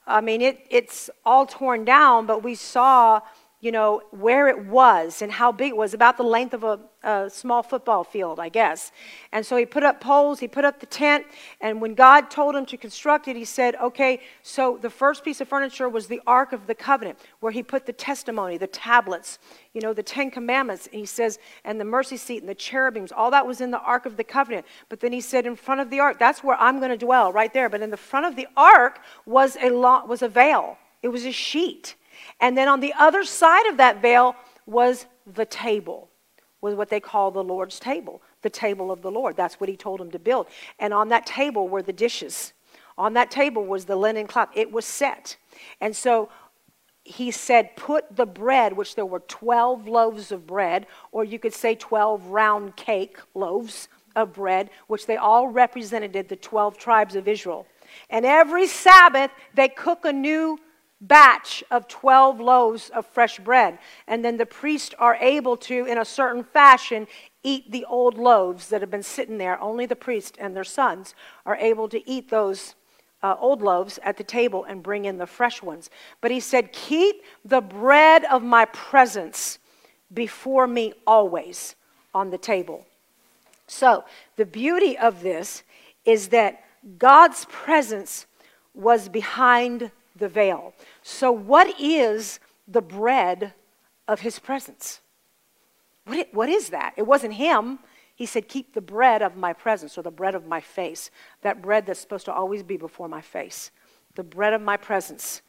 I 0.06 0.20
mean, 0.20 0.42
it, 0.42 0.66
it's 0.70 1.10
all 1.24 1.46
torn 1.46 1.84
down, 1.84 2.26
but 2.26 2.42
we 2.42 2.54
saw 2.54 3.20
you 3.62 3.70
know, 3.70 4.02
where 4.10 4.48
it 4.48 4.66
was 4.66 5.22
and 5.22 5.30
how 5.30 5.52
big 5.52 5.70
it 5.70 5.76
was, 5.76 5.94
about 5.94 6.16
the 6.16 6.22
length 6.24 6.52
of 6.52 6.64
a, 6.64 6.80
a, 7.04 7.30
small 7.30 7.62
football 7.62 8.02
field, 8.02 8.40
I 8.40 8.48
guess. 8.48 8.90
And 9.30 9.46
so 9.46 9.56
he 9.56 9.64
put 9.64 9.84
up 9.84 10.00
poles, 10.00 10.40
he 10.40 10.48
put 10.48 10.64
up 10.64 10.80
the 10.80 10.86
tent, 10.86 11.24
and 11.60 11.80
when 11.80 11.94
God 11.94 12.28
told 12.28 12.56
him 12.56 12.66
to 12.66 12.76
construct 12.76 13.28
it, 13.28 13.36
he 13.36 13.44
said, 13.44 13.76
okay, 13.76 14.20
so 14.42 14.78
the 14.82 14.90
first 14.90 15.24
piece 15.24 15.40
of 15.40 15.46
furniture 15.46 15.88
was 15.88 16.08
the 16.08 16.20
Ark 16.26 16.52
of 16.52 16.66
the 16.66 16.74
Covenant, 16.74 17.20
where 17.38 17.52
he 17.52 17.62
put 17.62 17.86
the 17.86 17.92
testimony, 17.92 18.58
the 18.58 18.66
tablets, 18.66 19.38
you 19.74 19.80
know, 19.80 19.94
the 19.94 20.02
Ten 20.02 20.28
Commandments, 20.28 20.88
and 20.88 20.96
he 20.96 21.06
says, 21.06 21.38
and 21.64 21.80
the 21.80 21.84
mercy 21.84 22.16
seat 22.16 22.40
and 22.40 22.48
the 22.48 22.56
cherubims, 22.56 23.12
all 23.12 23.30
that 23.30 23.46
was 23.46 23.60
in 23.60 23.70
the 23.70 23.80
Ark 23.80 24.06
of 24.06 24.16
the 24.16 24.24
Covenant. 24.24 24.66
But 24.88 24.98
then 24.98 25.12
he 25.12 25.20
said, 25.20 25.46
in 25.46 25.54
front 25.54 25.80
of 25.80 25.88
the 25.88 26.00
Ark, 26.00 26.18
that's 26.18 26.42
where 26.42 26.60
I'm 26.60 26.80
going 26.80 26.90
to 26.90 26.96
dwell, 26.96 27.32
right 27.32 27.52
there. 27.52 27.68
But 27.68 27.80
in 27.80 27.90
the 27.90 27.96
front 27.96 28.26
of 28.26 28.34
the 28.34 28.48
Ark 28.56 28.98
was 29.24 29.56
a, 29.62 29.70
lo- 29.70 30.04
was 30.04 30.22
a 30.22 30.28
veil, 30.28 30.78
it 31.00 31.08
was 31.08 31.24
a 31.24 31.32
sheet. 31.32 31.94
And 32.42 32.58
then 32.58 32.68
on 32.68 32.80
the 32.80 32.92
other 32.98 33.24
side 33.24 33.66
of 33.66 33.78
that 33.78 34.02
veil 34.02 34.34
was 34.66 35.06
the 35.32 35.46
table, 35.46 36.10
was 36.60 36.74
what 36.74 36.90
they 36.90 37.00
call 37.00 37.30
the 37.30 37.42
Lord's 37.42 37.78
table, 37.78 38.20
the 38.42 38.50
table 38.50 38.90
of 38.90 39.00
the 39.00 39.10
Lord. 39.10 39.36
That's 39.36 39.60
what 39.60 39.70
he 39.70 39.76
told 39.76 40.00
him 40.00 40.10
to 40.10 40.18
build. 40.18 40.48
And 40.80 40.92
on 40.92 41.08
that 41.08 41.24
table 41.24 41.68
were 41.68 41.82
the 41.82 41.92
dishes. 41.92 42.52
On 42.98 43.14
that 43.14 43.30
table 43.30 43.64
was 43.64 43.84
the 43.84 43.96
linen 43.96 44.26
cloth. 44.26 44.50
It 44.54 44.72
was 44.72 44.84
set. 44.84 45.36
And 45.80 45.94
so 45.94 46.28
he 47.04 47.30
said, 47.30 47.76
Put 47.76 48.16
the 48.16 48.26
bread, 48.26 48.72
which 48.76 48.96
there 48.96 49.06
were 49.06 49.20
12 49.20 49.86
loaves 49.86 50.32
of 50.32 50.44
bread, 50.44 50.86
or 51.12 51.24
you 51.24 51.38
could 51.38 51.54
say 51.54 51.76
12 51.76 52.26
round 52.26 52.74
cake 52.76 53.18
loaves 53.34 53.88
of 54.16 54.32
bread, 54.32 54.68
which 54.88 55.06
they 55.06 55.16
all 55.16 55.46
represented 55.46 56.28
the 56.28 56.36
12 56.36 56.76
tribes 56.76 57.14
of 57.14 57.28
Israel. 57.28 57.66
And 58.10 58.26
every 58.26 58.66
Sabbath, 58.66 59.30
they 59.54 59.68
cook 59.68 60.04
a 60.04 60.12
new 60.12 60.58
batch 61.02 61.64
of 61.70 61.88
12 61.88 62.40
loaves 62.40 62.88
of 62.90 63.04
fresh 63.04 63.38
bread. 63.40 63.78
And 64.06 64.24
then 64.24 64.36
the 64.36 64.46
priests 64.46 64.94
are 64.98 65.16
able 65.16 65.56
to, 65.58 65.84
in 65.84 65.98
a 65.98 66.04
certain 66.04 66.44
fashion, 66.44 67.06
eat 67.42 67.70
the 67.70 67.84
old 67.84 68.16
loaves 68.16 68.68
that 68.68 68.80
have 68.80 68.90
been 68.90 69.02
sitting 69.02 69.36
there. 69.36 69.60
Only 69.60 69.84
the 69.84 69.96
priest 69.96 70.36
and 70.40 70.56
their 70.56 70.64
sons 70.64 71.14
are 71.44 71.56
able 71.56 71.88
to 71.88 72.08
eat 72.08 72.30
those 72.30 72.76
uh, 73.22 73.36
old 73.38 73.62
loaves 73.62 73.98
at 74.02 74.16
the 74.16 74.24
table 74.24 74.64
and 74.64 74.82
bring 74.82 75.04
in 75.04 75.18
the 75.18 75.26
fresh 75.26 75.60
ones. 75.60 75.90
But 76.20 76.30
he 76.30 76.40
said, 76.40 76.72
Keep 76.72 77.22
the 77.44 77.60
bread 77.60 78.24
of 78.24 78.42
my 78.42 78.64
presence 78.66 79.58
before 80.14 80.66
me 80.66 80.92
always 81.06 81.74
on 82.14 82.30
the 82.30 82.38
table. 82.38 82.86
So, 83.66 84.04
the 84.36 84.46
beauty 84.46 84.98
of 84.98 85.22
this 85.22 85.62
is 86.04 86.28
that 86.28 86.64
God's 86.98 87.46
presence 87.48 88.26
was 88.74 89.08
behind 89.08 89.90
the 90.16 90.28
veil. 90.28 90.74
So, 91.02 91.32
what 91.32 91.80
is 91.80 92.40
the 92.68 92.82
bread 92.82 93.54
of 94.08 94.20
his 94.20 94.38
presence? 94.38 95.00
What, 96.04 96.28
what 96.32 96.48
is 96.48 96.70
that? 96.70 96.94
It 96.96 97.06
wasn't 97.06 97.34
him. 97.34 97.78
He 98.14 98.26
said, 98.26 98.48
Keep 98.48 98.74
the 98.74 98.80
bread 98.80 99.22
of 99.22 99.36
my 99.36 99.52
presence, 99.52 99.96
or 99.96 100.02
the 100.02 100.10
bread 100.10 100.34
of 100.34 100.46
my 100.46 100.60
face. 100.60 101.10
That 101.42 101.62
bread 101.62 101.86
that's 101.86 102.00
supposed 102.00 102.26
to 102.26 102.32
always 102.32 102.62
be 102.62 102.76
before 102.76 103.08
my 103.08 103.20
face. 103.20 103.70
The 104.14 104.24
bread 104.24 104.52
of 104.52 104.60
my 104.60 104.76
presence. 104.76 105.42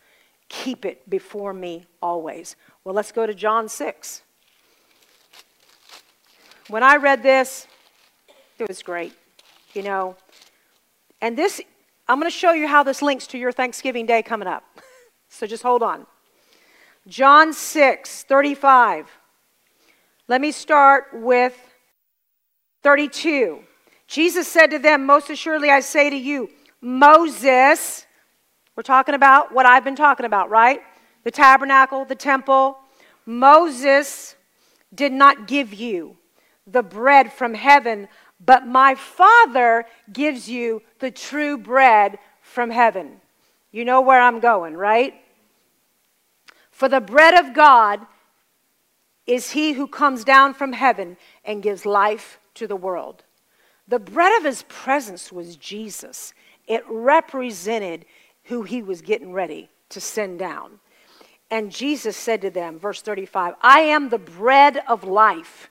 Keep 0.49 0.85
it 0.85 1.09
before 1.09 1.53
me 1.53 1.85
always. 2.01 2.55
Well, 2.83 2.93
let's 2.93 3.11
go 3.11 3.25
to 3.25 3.33
John 3.33 3.67
6. 3.67 4.21
When 6.67 6.83
I 6.83 6.95
read 6.95 7.23
this, 7.23 7.67
it 8.57 8.67
was 8.67 8.83
great, 8.83 9.13
you 9.73 9.83
know. 9.83 10.15
And 11.21 11.37
this 11.37 11.61
I'm 12.07 12.19
going 12.19 12.29
to 12.29 12.37
show 12.37 12.51
you 12.51 12.67
how 12.67 12.83
this 12.83 13.01
links 13.01 13.27
to 13.27 13.37
your 13.37 13.51
Thanksgiving 13.51 14.05
Day 14.05 14.21
coming 14.21 14.47
up. 14.47 14.63
so 15.29 15.47
just 15.47 15.63
hold 15.63 15.81
on. 15.81 16.05
John 17.07 17.53
6, 17.53 18.23
35. 18.23 19.09
Let 20.27 20.41
me 20.41 20.51
start 20.51 21.07
with 21.13 21.57
32. 22.81 23.59
Jesus 24.07 24.47
said 24.47 24.67
to 24.67 24.79
them, 24.79 25.05
Most 25.05 25.29
assuredly 25.29 25.69
I 25.69 25.79
say 25.79 26.09
to 26.09 26.15
you, 26.15 26.49
Moses, 26.81 28.05
we're 28.75 28.83
talking 28.83 29.15
about 29.15 29.53
what 29.53 29.65
I've 29.65 29.83
been 29.83 29.95
talking 29.95 30.25
about, 30.25 30.49
right? 30.49 30.81
The 31.23 31.31
tabernacle, 31.31 32.03
the 32.03 32.15
temple. 32.15 32.77
Moses 33.25 34.35
did 34.93 35.13
not 35.13 35.47
give 35.47 35.73
you 35.73 36.17
the 36.67 36.83
bread 36.83 37.31
from 37.31 37.53
heaven, 37.53 38.07
but 38.45 38.67
my 38.67 38.95
Father 38.95 39.85
gives 40.11 40.49
you 40.49 40.81
the 40.99 41.11
true 41.11 41.57
bread 41.57 42.19
from 42.41 42.69
heaven. 42.69 43.21
You 43.71 43.85
know 43.85 44.01
where 44.01 44.21
I'm 44.21 44.39
going, 44.39 44.75
right? 44.75 45.13
For 46.71 46.89
the 46.89 47.01
bread 47.01 47.33
of 47.45 47.53
God 47.53 48.01
is 49.25 49.51
he 49.51 49.73
who 49.73 49.87
comes 49.87 50.23
down 50.23 50.53
from 50.53 50.73
heaven 50.73 51.17
and 51.45 51.63
gives 51.63 51.85
life 51.85 52.39
to 52.55 52.67
the 52.67 52.75
world. 52.75 53.23
The 53.87 53.99
bread 53.99 54.37
of 54.37 54.45
his 54.45 54.63
presence 54.67 55.31
was 55.31 55.55
Jesus. 55.55 56.33
It 56.67 56.83
represented 56.89 58.05
who 58.45 58.63
he 58.63 58.81
was 58.81 59.01
getting 59.01 59.31
ready 59.31 59.69
to 59.89 60.01
send 60.01 60.39
down. 60.39 60.79
And 61.49 61.71
Jesus 61.71 62.17
said 62.17 62.41
to 62.41 62.49
them, 62.49 62.79
verse 62.79 63.01
35, 63.01 63.55
I 63.61 63.81
am 63.81 64.09
the 64.09 64.17
bread 64.17 64.81
of 64.87 65.03
life. 65.03 65.69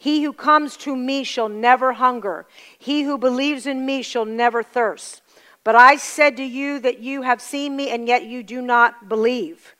He 0.00 0.22
who 0.22 0.32
comes 0.32 0.78
to 0.78 0.96
me 0.96 1.24
shall 1.24 1.50
never 1.50 1.92
hunger. 1.92 2.46
He 2.78 3.02
who 3.02 3.18
believes 3.18 3.66
in 3.66 3.84
me 3.84 4.00
shall 4.00 4.24
never 4.24 4.62
thirst. 4.62 5.20
But 5.62 5.74
I 5.74 5.96
said 5.96 6.38
to 6.38 6.42
you 6.42 6.78
that 6.78 7.00
you 7.00 7.20
have 7.20 7.42
seen 7.42 7.76
me, 7.76 7.90
and 7.90 8.08
yet 8.08 8.24
you 8.24 8.42
do 8.42 8.62
not 8.62 9.10
believe. 9.10 9.74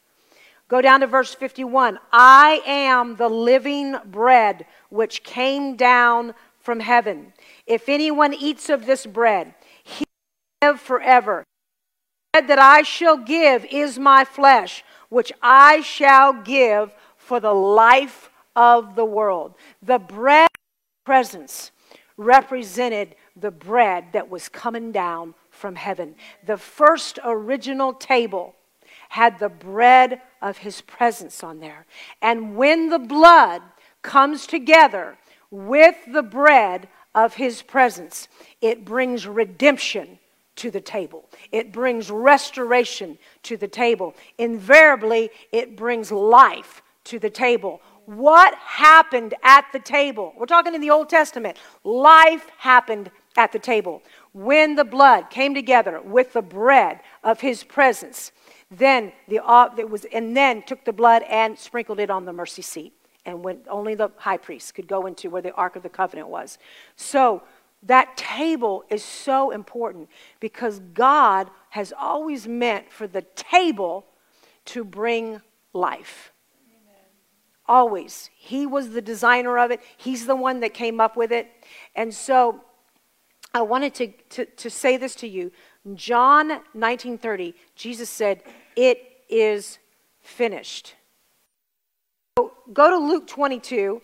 Go 0.69 0.83
down 0.83 1.01
to 1.01 1.07
verse 1.07 1.33
51. 1.33 1.99
I 2.13 2.61
am 2.67 3.17
the 3.17 3.31
living 3.31 3.97
bread 4.05 4.67
which 4.91 5.23
came 5.23 5.75
down 5.75 6.35
from 6.59 6.81
heaven. 6.81 7.33
If 7.67 7.89
anyone 7.89 8.35
eats 8.35 8.69
of 8.69 8.85
this 8.85 9.07
bread, 9.07 9.55
he 9.83 10.05
will 10.61 10.73
live 10.73 10.81
forever. 10.83 11.45
The 12.35 12.41
bread 12.43 12.49
that 12.49 12.59
I 12.59 12.83
shall 12.83 13.17
give 13.17 13.65
is 13.71 13.99
my 13.99 14.27
flesh, 14.27 14.85
which 15.09 15.33
I 15.41 15.81
shall 15.81 16.35
give 16.35 16.93
for 17.17 17.41
the 17.41 17.55
life 17.55 18.30
of 18.57 18.95
the 18.95 19.05
world. 19.05 19.55
The 19.83 19.99
bread 19.99 20.51
presence 21.05 21.71
represented 22.17 23.17
the 23.35 23.51
bread 23.51 24.07
that 24.13 24.29
was 24.29 24.49
coming 24.49 24.93
down 24.93 25.35
from 25.51 25.75
heaven. 25.75 26.15
The 26.45 26.59
first 26.59 27.19
original 27.25 27.95
table 27.95 28.55
had 29.09 29.39
the 29.39 29.49
bread 29.49 30.21
of 30.43 30.59
his 30.59 30.83
presence 30.83 31.43
on 31.43 31.61
there. 31.61 31.87
And 32.23 32.57
when 32.57 32.91
the 32.91 32.99
blood 32.99 33.63
comes 34.03 34.47
together 34.47 35.17
with 35.51 35.97
the 36.13 36.23
bread 36.23 36.89
of 37.15 37.35
his 37.35 37.63
presence, 37.63 38.29
it 38.61 38.85
brings 38.85 39.27
redemption 39.27 40.19
to 40.57 40.71
the 40.71 40.81
table. 40.81 41.29
It 41.51 41.73
brings 41.73 42.11
restoration 42.11 43.19
to 43.45 43.57
the 43.57 43.69
table. 43.69 44.15
Invariably, 44.39 45.31
it 45.53 45.77
brings 45.77 46.13
life 46.13 46.83
to 47.05 47.19
the 47.19 47.31
table 47.31 47.81
what 48.07 48.55
happened 48.55 49.35
at 49.43 49.67
the 49.73 49.79
table. 49.79 50.33
We're 50.37 50.47
talking 50.47 50.75
in 50.75 50.81
the 50.81 50.91
Old 50.91 51.09
Testament. 51.09 51.57
Life 51.85 52.49
happened 52.59 53.11
at 53.37 53.53
the 53.53 53.59
table. 53.59 54.03
When 54.33 54.75
the 54.75 54.85
blood 54.85 55.31
came 55.31 55.55
together 55.55 56.01
with 56.01 56.33
the 56.33 56.43
bread 56.43 57.01
of 57.23 57.41
his 57.41 57.65
presence, 57.65 58.33
then 58.71 59.13
the 59.29 59.45
uh, 59.45 59.71
it 59.77 59.91
was 59.91 60.05
and 60.13 60.37
then 60.37 60.63
took 60.63 60.85
the 60.85 60.93
blood 60.93 61.23
and 61.29 61.59
sprinkled 61.59 62.01
it 62.01 62.11
on 62.11 62.25
the 62.25 62.33
mercy 62.33 62.63
seat. 62.63 62.93
And 63.27 63.45
when 63.45 63.61
only 63.69 63.95
the 63.95 64.11
high 64.17 64.39
priest 64.39 64.75
could 64.75 64.87
go 64.87 65.07
into 65.07 65.31
where 65.31 65.43
the 65.43 65.53
Ark 65.53 65.77
of 65.77 65.83
the 65.83 65.89
Covenant 65.89 66.29
was. 66.29 66.59
So 66.97 67.43
that 67.83 68.17
table 68.17 68.85
is 68.91 69.05
so 69.05 69.51
important 69.51 70.09
because 70.39 70.81
God 70.95 71.51
has 71.71 71.93
always 71.99 72.47
meant 72.47 72.93
for 72.93 73.07
the 73.07 73.23
table 73.35 74.07
to 74.67 74.85
bring 74.85 75.41
life. 75.73 76.33
Always. 77.71 78.31
He 78.37 78.67
was 78.67 78.91
the 78.91 79.01
designer 79.01 79.57
of 79.57 79.71
it, 79.71 79.81
He's 79.97 80.27
the 80.27 80.35
one 80.35 80.59
that 80.61 80.75
came 80.75 81.01
up 81.01 81.17
with 81.17 81.31
it. 81.31 81.47
And 81.95 82.13
so 82.13 82.63
I 83.55 83.63
wanted 83.63 83.95
to, 83.95 84.09
to, 84.31 84.45
to 84.45 84.69
say 84.69 84.97
this 84.97 85.15
to 85.17 85.29
you. 85.29 85.53
John 85.95 86.63
19:30, 86.77 87.55
Jesus 87.77 88.11
said, 88.11 88.43
"It 88.75 89.23
is 89.29 89.79
finished." 90.21 90.97
So 92.37 92.53
go 92.73 92.91
to 92.91 92.97
Luke 92.97 93.29
22. 93.29 94.03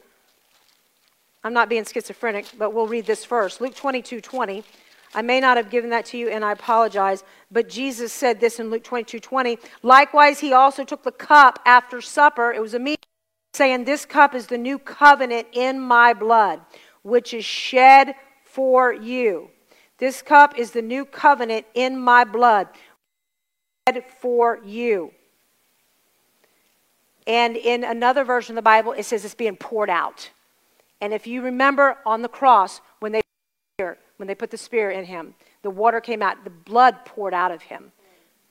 I'm 1.42 1.52
not 1.52 1.68
being 1.68 1.84
schizophrenic, 1.84 2.46
but 2.56 2.72
we'll 2.72 2.86
read 2.86 3.06
this 3.06 3.24
first. 3.24 3.60
Luke 3.60 3.74
22, 3.74 4.20
20. 4.20 4.62
I 5.12 5.22
may 5.22 5.40
not 5.40 5.56
have 5.56 5.70
given 5.70 5.90
that 5.90 6.04
to 6.06 6.18
you, 6.18 6.28
and 6.28 6.44
I 6.44 6.52
apologize, 6.52 7.24
but 7.50 7.68
Jesus 7.68 8.12
said 8.12 8.38
this 8.38 8.60
in 8.60 8.70
Luke 8.70 8.84
22, 8.84 9.18
20. 9.18 9.58
Likewise, 9.82 10.38
he 10.38 10.52
also 10.52 10.84
took 10.84 11.02
the 11.02 11.12
cup 11.12 11.58
after 11.66 12.00
supper. 12.00 12.52
It 12.52 12.62
was 12.62 12.74
a 12.74 12.78
meal 12.78 12.96
saying, 13.56 13.84
This 13.84 14.04
cup 14.04 14.34
is 14.34 14.46
the 14.46 14.58
new 14.58 14.78
covenant 14.78 15.48
in 15.52 15.80
my 15.80 16.12
blood, 16.12 16.60
which 17.02 17.34
is 17.34 17.44
shed 17.44 18.14
for 18.44 18.92
you. 18.92 19.50
This 19.98 20.22
cup 20.22 20.58
is 20.58 20.72
the 20.72 20.82
new 20.82 21.04
covenant 21.04 21.66
in 21.74 21.98
my 21.98 22.24
blood, 22.24 22.68
shed 23.88 24.04
for 24.20 24.60
you. 24.64 25.12
And 27.26 27.56
in 27.56 27.82
another 27.82 28.24
version 28.24 28.52
of 28.52 28.56
the 28.56 28.62
Bible, 28.62 28.92
it 28.92 29.04
says 29.04 29.24
it's 29.24 29.34
being 29.34 29.56
poured 29.56 29.90
out. 29.90 30.30
And 31.00 31.12
if 31.12 31.26
you 31.26 31.42
remember 31.42 31.98
on 32.06 32.22
the 32.22 32.28
cross, 32.28 32.80
when 33.00 33.12
they, 33.12 33.20
when 34.16 34.28
they 34.28 34.34
put 34.34 34.50
the 34.50 34.58
spear 34.58 34.90
in 34.90 35.06
him, 35.06 35.34
the 35.62 35.70
water 35.70 36.00
came 36.00 36.22
out, 36.22 36.44
the 36.44 36.50
blood 36.50 37.04
poured 37.04 37.34
out 37.34 37.50
of 37.50 37.62
him. 37.62 37.92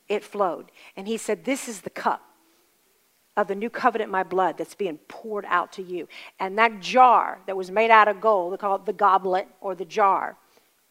It 0.09 0.23
flowed. 0.23 0.71
And 0.97 1.07
he 1.07 1.17
said, 1.17 1.45
This 1.45 1.69
is 1.69 1.81
the 1.81 1.89
cup 1.89 2.21
of 3.37 3.47
the 3.47 3.55
new 3.55 3.69
covenant, 3.69 4.09
my 4.09 4.23
blood, 4.23 4.57
that's 4.57 4.75
being 4.75 4.97
poured 5.07 5.45
out 5.47 5.71
to 5.73 5.83
you. 5.83 6.07
And 6.39 6.57
that 6.57 6.79
jar 6.79 7.39
that 7.47 7.57
was 7.57 7.69
made 7.69 7.91
out 7.91 8.07
of 8.07 8.21
gold, 8.21 8.53
they 8.53 8.57
call 8.57 8.75
it 8.75 8.85
the 8.85 8.93
goblet 8.93 9.47
or 9.61 9.75
the 9.75 9.85
jar, 9.85 10.37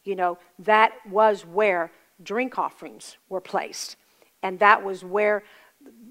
you 0.05 0.14
know, 0.14 0.38
that 0.59 0.92
was 1.09 1.47
where 1.47 1.90
drink 2.22 2.59
offerings 2.59 3.16
were 3.28 3.40
placed. 3.40 3.97
And 4.42 4.59
that 4.59 4.84
was 4.84 5.05
where 5.05 5.42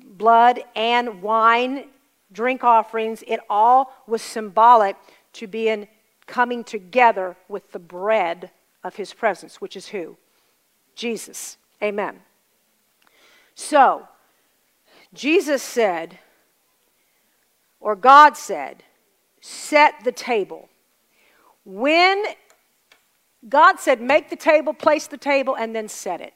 blood 0.06 0.64
and 0.76 1.22
wine, 1.22 1.86
drink 2.32 2.64
offerings, 2.64 3.24
it 3.28 3.40
all 3.50 3.94
was 4.08 4.22
symbolic 4.22 4.96
to 5.34 5.48
being 5.48 5.88
coming 6.26 6.64
together 6.64 7.36
with 7.48 7.72
the 7.72 7.80
bread 7.80 8.50
of 8.84 8.96
his 8.96 9.14
presence, 9.14 9.62
which 9.62 9.76
is 9.76 9.88
who? 9.88 10.18
Jesus. 10.96 11.58
Amen. 11.82 12.22
So, 13.56 14.08
Jesus 15.14 15.62
said, 15.62 16.20
or 17.80 17.96
God 17.96 18.36
said, 18.36 18.84
set 19.42 20.04
the 20.04 20.12
table. 20.12 20.70
When 21.66 22.24
God 23.48 23.80
said, 23.80 24.02
make 24.02 24.30
the 24.30 24.36
table, 24.36 24.74
place 24.74 25.08
the 25.08 25.18
table, 25.18 25.56
and 25.56 25.76
then 25.76 25.88
set 25.88 26.22
it. 26.22 26.34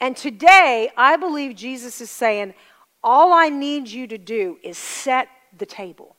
And 0.00 0.16
today, 0.16 0.90
I 0.96 1.16
believe 1.16 1.54
Jesus 1.56 2.00
is 2.00 2.10
saying, 2.10 2.54
all 3.02 3.32
I 3.32 3.48
need 3.48 3.88
you 3.88 4.06
to 4.08 4.18
do 4.18 4.58
is 4.62 4.76
set 4.76 5.28
the 5.56 5.66
table. 5.66 6.16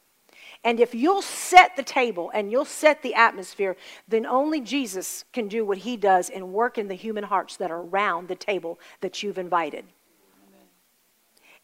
And 0.63 0.79
if 0.79 0.93
you'll 0.93 1.23
set 1.23 1.75
the 1.75 1.83
table 1.83 2.31
and 2.33 2.51
you'll 2.51 2.65
set 2.65 3.01
the 3.01 3.15
atmosphere, 3.15 3.75
then 4.07 4.25
only 4.25 4.61
Jesus 4.61 5.25
can 5.33 5.47
do 5.47 5.65
what 5.65 5.79
he 5.79 5.97
does 5.97 6.29
and 6.29 6.53
work 6.53 6.77
in 6.77 6.87
the 6.87 6.95
human 6.95 7.23
hearts 7.23 7.57
that 7.57 7.71
are 7.71 7.81
around 7.81 8.27
the 8.27 8.35
table 8.35 8.79
that 9.01 9.23
you've 9.23 9.39
invited. 9.39 9.85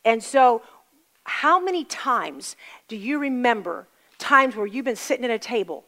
And 0.07 0.23
so, 0.23 0.61
how 1.25 1.59
many 1.59 1.83
times 1.83 2.55
do 2.87 2.95
you 2.95 3.19
remember 3.19 3.89
times 4.17 4.55
where 4.55 4.65
you've 4.65 4.85
been 4.85 4.95
sitting 4.95 5.25
at 5.25 5.31
a 5.31 5.37
table 5.37 5.83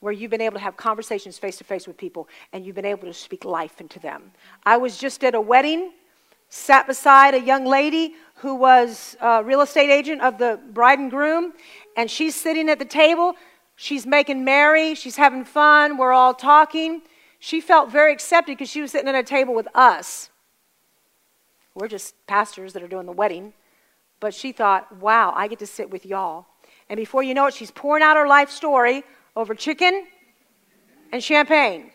where 0.00 0.12
you've 0.12 0.30
been 0.30 0.42
able 0.42 0.58
to 0.58 0.62
have 0.62 0.76
conversations 0.76 1.38
face 1.38 1.56
to 1.56 1.64
face 1.64 1.86
with 1.86 1.96
people 1.96 2.28
and 2.52 2.66
you've 2.66 2.74
been 2.74 2.84
able 2.84 3.08
to 3.08 3.14
speak 3.14 3.46
life 3.46 3.80
into 3.80 3.98
them? 3.98 4.30
I 4.66 4.76
was 4.76 4.98
just 4.98 5.24
at 5.24 5.34
a 5.34 5.40
wedding 5.40 5.92
sat 6.50 6.86
beside 6.86 7.32
a 7.32 7.40
young 7.40 7.64
lady 7.64 8.12
who 8.34 8.54
was 8.54 9.16
a 9.22 9.42
real 9.42 9.62
estate 9.62 9.88
agent 9.88 10.20
of 10.20 10.36
the 10.36 10.60
bride 10.74 10.98
and 10.98 11.10
groom, 11.10 11.54
and 11.96 12.10
she's 12.10 12.34
sitting 12.34 12.68
at 12.68 12.78
the 12.78 12.84
table. 12.84 13.36
She's 13.76 14.04
making 14.04 14.44
merry, 14.44 14.94
she's 14.94 15.16
having 15.16 15.46
fun, 15.46 15.96
we're 15.96 16.12
all 16.12 16.34
talking. 16.34 17.00
She 17.38 17.62
felt 17.62 17.90
very 17.90 18.12
accepted 18.12 18.58
because 18.58 18.68
she 18.68 18.82
was 18.82 18.90
sitting 18.90 19.08
at 19.08 19.14
a 19.14 19.22
table 19.22 19.54
with 19.54 19.66
us. 19.74 20.28
We're 21.74 21.88
just 21.88 22.14
pastors 22.26 22.74
that 22.74 22.82
are 22.82 22.88
doing 22.88 23.06
the 23.06 23.12
wedding. 23.12 23.54
But 24.22 24.34
she 24.34 24.52
thought, 24.52 25.00
wow, 25.00 25.32
I 25.34 25.48
get 25.48 25.58
to 25.58 25.66
sit 25.66 25.90
with 25.90 26.06
y'all. 26.06 26.46
And 26.88 26.96
before 26.96 27.24
you 27.24 27.34
know 27.34 27.48
it, 27.48 27.54
she's 27.54 27.72
pouring 27.72 28.04
out 28.04 28.16
her 28.16 28.28
life 28.28 28.50
story 28.50 29.02
over 29.34 29.52
chicken 29.52 30.06
and 31.10 31.20
champagne 31.20 31.90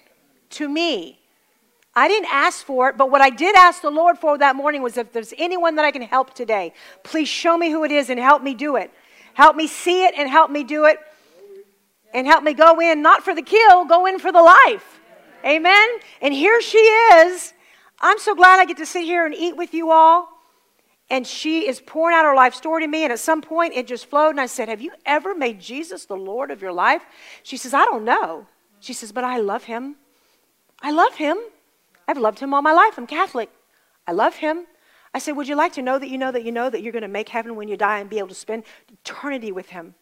to 0.50 0.68
me. 0.68 1.22
I 1.96 2.10
didn't 2.10 2.28
ask 2.30 2.66
for 2.66 2.90
it, 2.90 2.98
but 2.98 3.10
what 3.10 3.22
I 3.22 3.30
did 3.30 3.56
ask 3.56 3.82
the 3.82 3.90
Lord 3.90 4.18
for 4.18 4.38
that 4.40 4.58
morning 4.58 4.82
was 4.82 4.98
if 4.98 5.14
there's 5.14 5.34
anyone 5.38 5.76
that 5.76 5.86
I 5.86 5.92
can 5.92 6.02
help 6.02 6.34
today, 6.34 6.74
please 7.02 7.30
show 7.30 7.58
me 7.58 7.72
who 7.72 7.86
it 7.86 7.92
is 7.92 8.10
and 8.10 8.20
help 8.20 8.44
me 8.44 8.54
do 8.54 8.76
it. 8.76 8.92
Help 9.34 9.56
me 9.56 9.66
see 9.66 10.04
it 10.04 10.14
and 10.18 10.30
help 10.30 10.52
me 10.52 10.66
do 10.66 10.84
it. 10.84 11.00
And 12.14 12.28
help 12.28 12.44
me 12.44 12.54
go 12.54 12.82
in, 12.82 13.02
not 13.02 13.24
for 13.24 13.34
the 13.34 13.42
kill, 13.42 13.86
go 13.86 14.06
in 14.06 14.20
for 14.20 14.34
the 14.34 14.42
life. 14.42 15.00
Amen? 15.46 15.88
And 16.22 16.34
here 16.34 16.62
she 16.62 16.78
is. 16.78 17.54
I'm 18.02 18.20
so 18.20 18.36
glad 18.36 18.60
I 18.60 18.66
get 18.66 18.76
to 18.78 18.86
sit 18.86 19.06
here 19.06 19.26
and 19.26 19.34
eat 19.34 19.56
with 19.56 19.74
you 19.74 19.92
all. 19.92 20.37
And 21.10 21.26
she 21.26 21.68
is 21.68 21.80
pouring 21.80 22.16
out 22.16 22.26
her 22.26 22.36
life 22.36 22.54
story 22.54 22.84
to 22.84 22.88
me. 22.88 23.04
And 23.04 23.14
at 23.14 23.20
some 23.20 23.42
point, 23.42 23.74
it 23.74 23.88
just 23.88 24.08
flowed. 24.08 24.32
And 24.32 24.42
I 24.42 24.46
said, 24.46 24.68
Have 24.68 24.82
you 24.82 24.92
ever 25.06 25.34
made 25.34 25.60
Jesus 25.60 26.06
the 26.06 26.16
Lord 26.16 26.52
of 26.52 26.62
your 26.62 26.74
life? 26.74 27.04
She 27.44 27.56
says, 27.58 27.74
I 27.74 27.86
don't 27.86 28.04
know. 28.04 28.48
She 28.80 28.94
says, 28.94 29.12
But 29.12 29.24
I 29.24 29.38
love 29.38 29.64
him. 29.64 29.96
I 30.82 30.92
love 30.92 31.16
him. 31.16 31.38
I've 32.08 32.18
loved 32.18 32.40
him 32.40 32.54
all 32.54 32.62
my 32.62 32.74
life. 32.74 32.98
I'm 32.98 33.08
Catholic. 33.08 33.50
I 34.06 34.12
love 34.12 34.36
him. 34.36 34.66
I 35.14 35.20
said, 35.20 35.38
Would 35.38 35.48
you 35.48 35.56
like 35.56 35.74
to 35.74 35.82
know 35.82 35.98
that 35.98 36.10
you 36.10 36.18
know 36.18 36.32
that 36.32 36.44
you 36.44 36.52
know 36.52 36.70
that 36.70 36.84
you're 36.84 36.92
going 36.92 37.02
to 37.04 37.08
make 37.08 37.30
heaven 37.30 37.56
when 37.56 37.70
you 37.70 37.78
die 37.78 38.00
and 38.00 38.10
be 38.10 38.20
able 38.20 38.28
to 38.30 38.36
spend 38.36 38.64
eternity 38.92 39.52
with 39.52 39.70
him? 39.70 39.96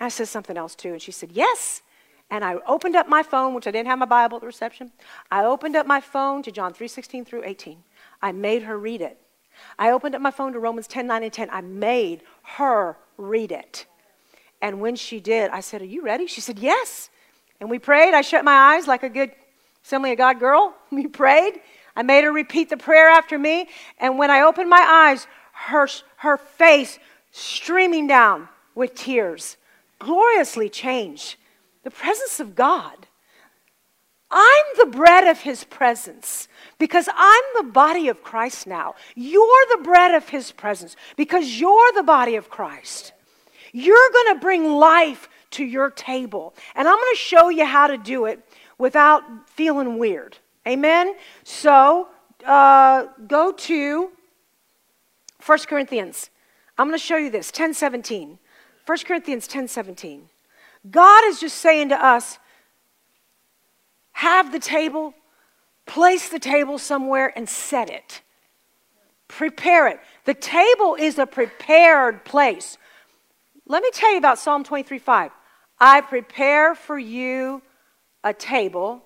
And 0.00 0.06
I 0.06 0.08
said 0.08 0.28
something 0.28 0.56
else 0.56 0.74
too. 0.74 0.92
And 0.92 1.00
she 1.00 1.12
said, 1.12 1.30
Yes. 1.32 1.82
And 2.30 2.44
I 2.44 2.56
opened 2.66 2.96
up 2.96 3.08
my 3.08 3.22
phone, 3.22 3.54
which 3.54 3.66
I 3.66 3.70
didn't 3.70 3.86
have 3.86 3.98
my 3.98 4.06
Bible 4.06 4.38
at 4.38 4.40
the 4.40 4.46
reception. 4.46 4.90
I 5.30 5.44
opened 5.44 5.76
up 5.76 5.86
my 5.86 6.00
phone 6.00 6.42
to 6.42 6.50
John 6.50 6.72
3 6.72 6.88
16 6.88 7.24
through 7.24 7.44
18. 7.44 7.84
I 8.20 8.32
made 8.32 8.64
her 8.64 8.76
read 8.76 9.00
it. 9.00 9.20
I 9.78 9.90
opened 9.90 10.14
up 10.14 10.20
my 10.20 10.30
phone 10.30 10.52
to 10.52 10.58
Romans 10.58 10.86
10 10.86 11.06
9 11.06 11.22
and 11.22 11.32
10. 11.32 11.50
I 11.50 11.60
made 11.60 12.22
her 12.42 12.96
read 13.16 13.52
it. 13.52 13.86
And 14.60 14.80
when 14.80 14.96
she 14.96 15.20
did, 15.20 15.50
I 15.50 15.60
said, 15.60 15.82
Are 15.82 15.86
you 15.86 16.02
ready? 16.02 16.26
She 16.26 16.40
said, 16.40 16.58
Yes. 16.58 17.10
And 17.60 17.70
we 17.70 17.78
prayed. 17.78 18.14
I 18.14 18.22
shut 18.22 18.44
my 18.44 18.74
eyes 18.74 18.86
like 18.86 19.02
a 19.02 19.08
good 19.08 19.32
Assembly 19.84 20.12
of 20.12 20.18
God 20.18 20.40
girl. 20.40 20.74
We 20.90 21.06
prayed. 21.06 21.60
I 21.96 22.02
made 22.02 22.24
her 22.24 22.32
repeat 22.32 22.70
the 22.70 22.76
prayer 22.76 23.08
after 23.08 23.38
me. 23.38 23.68
And 23.98 24.18
when 24.18 24.30
I 24.30 24.42
opened 24.42 24.70
my 24.70 24.80
eyes, 24.80 25.26
her, 25.52 25.88
her 26.16 26.36
face 26.36 26.98
streaming 27.30 28.06
down 28.06 28.48
with 28.74 28.94
tears, 28.94 29.56
gloriously 29.98 30.68
changed. 30.68 31.36
The 31.82 31.90
presence 31.90 32.40
of 32.40 32.54
God. 32.54 33.06
I'm 34.30 34.64
the 34.78 34.86
bread 34.86 35.26
of 35.26 35.40
his 35.40 35.64
presence 35.64 36.48
because 36.78 37.08
I'm 37.14 37.44
the 37.56 37.70
body 37.70 38.08
of 38.08 38.22
Christ 38.22 38.66
now. 38.66 38.94
You're 39.14 39.66
the 39.70 39.82
bread 39.82 40.14
of 40.14 40.28
his 40.28 40.50
presence 40.50 40.96
because 41.16 41.60
you're 41.60 41.92
the 41.92 42.02
body 42.02 42.36
of 42.36 42.48
Christ. 42.48 43.12
You're 43.72 44.10
going 44.12 44.34
to 44.34 44.40
bring 44.40 44.72
life 44.72 45.28
to 45.52 45.64
your 45.64 45.90
table. 45.90 46.54
And 46.74 46.88
I'm 46.88 46.96
going 46.96 47.14
to 47.14 47.18
show 47.18 47.48
you 47.48 47.64
how 47.64 47.86
to 47.86 47.96
do 47.96 48.24
it 48.24 48.40
without 48.78 49.22
feeling 49.48 49.98
weird. 49.98 50.38
Amen? 50.66 51.14
So 51.44 52.08
uh, 52.44 53.06
go 53.26 53.52
to 53.52 54.10
1 55.44 55.58
Corinthians. 55.68 56.30
I'm 56.78 56.88
going 56.88 56.98
to 56.98 57.04
show 57.04 57.16
you 57.16 57.30
this 57.30 57.50
10 57.50 57.74
17. 57.74 58.38
1 58.86 58.98
Corinthians 59.06 59.46
10 59.46 59.68
17. 59.68 60.28
God 60.90 61.24
is 61.24 61.40
just 61.40 61.58
saying 61.58 61.88
to 61.90 62.04
us 62.04 62.38
have 64.14 64.52
the 64.52 64.58
table, 64.58 65.12
place 65.86 66.28
the 66.28 66.38
table 66.38 66.78
somewhere, 66.78 67.32
and 67.36 67.48
set 67.48 67.90
it. 67.90 68.22
Prepare 69.28 69.88
it. 69.88 70.00
The 70.24 70.34
table 70.34 70.96
is 70.98 71.18
a 71.18 71.26
prepared 71.26 72.24
place. 72.24 72.78
Let 73.66 73.82
me 73.82 73.90
tell 73.92 74.12
you 74.12 74.18
about 74.18 74.38
Psalm 74.38 74.64
23 74.64 74.98
5. 74.98 75.30
I 75.80 76.00
prepare 76.00 76.74
for 76.74 76.98
you 76.98 77.60
a 78.22 78.32
table 78.32 79.02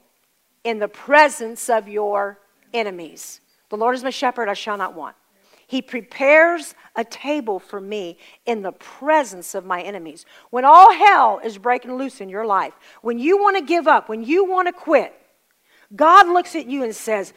in 0.63 0.79
the 0.79 0.89
presence 0.89 1.69
of 1.71 1.89
your 1.89 2.39
enemies. 2.75 3.41
The 3.71 3.77
Lord 3.77 3.95
is 3.95 4.05
my 4.05 4.11
shepherd, 4.11 4.49
I 4.49 4.55
shall 4.55 4.77
not 4.77 4.95
want. 4.95 5.17
He 5.69 5.83
prepares 5.83 6.75
a 6.97 7.05
table 7.05 7.59
for 7.59 7.79
me 7.79 8.17
in 8.47 8.63
the 8.63 8.73
presence 8.73 9.55
of 9.55 9.67
my 9.67 9.83
enemies. 9.83 10.25
When 10.49 10.65
all 10.65 10.95
hell 10.95 11.41
is 11.45 11.59
breaking 11.59 11.95
loose 11.99 12.23
in 12.23 12.31
your 12.31 12.47
life, 12.47 12.73
when 13.03 13.19
you 13.19 13.37
want 13.37 13.59
to 13.59 13.63
give 13.63 13.87
up, 13.87 14.09
when 14.09 14.25
you 14.25 14.47
want 14.47 14.67
to 14.69 14.73
quit, 14.73 15.13
God 15.95 16.27
looks 16.27 16.57
at 16.57 16.67
you 16.67 16.85
and 16.85 16.97
says, 16.97 17.35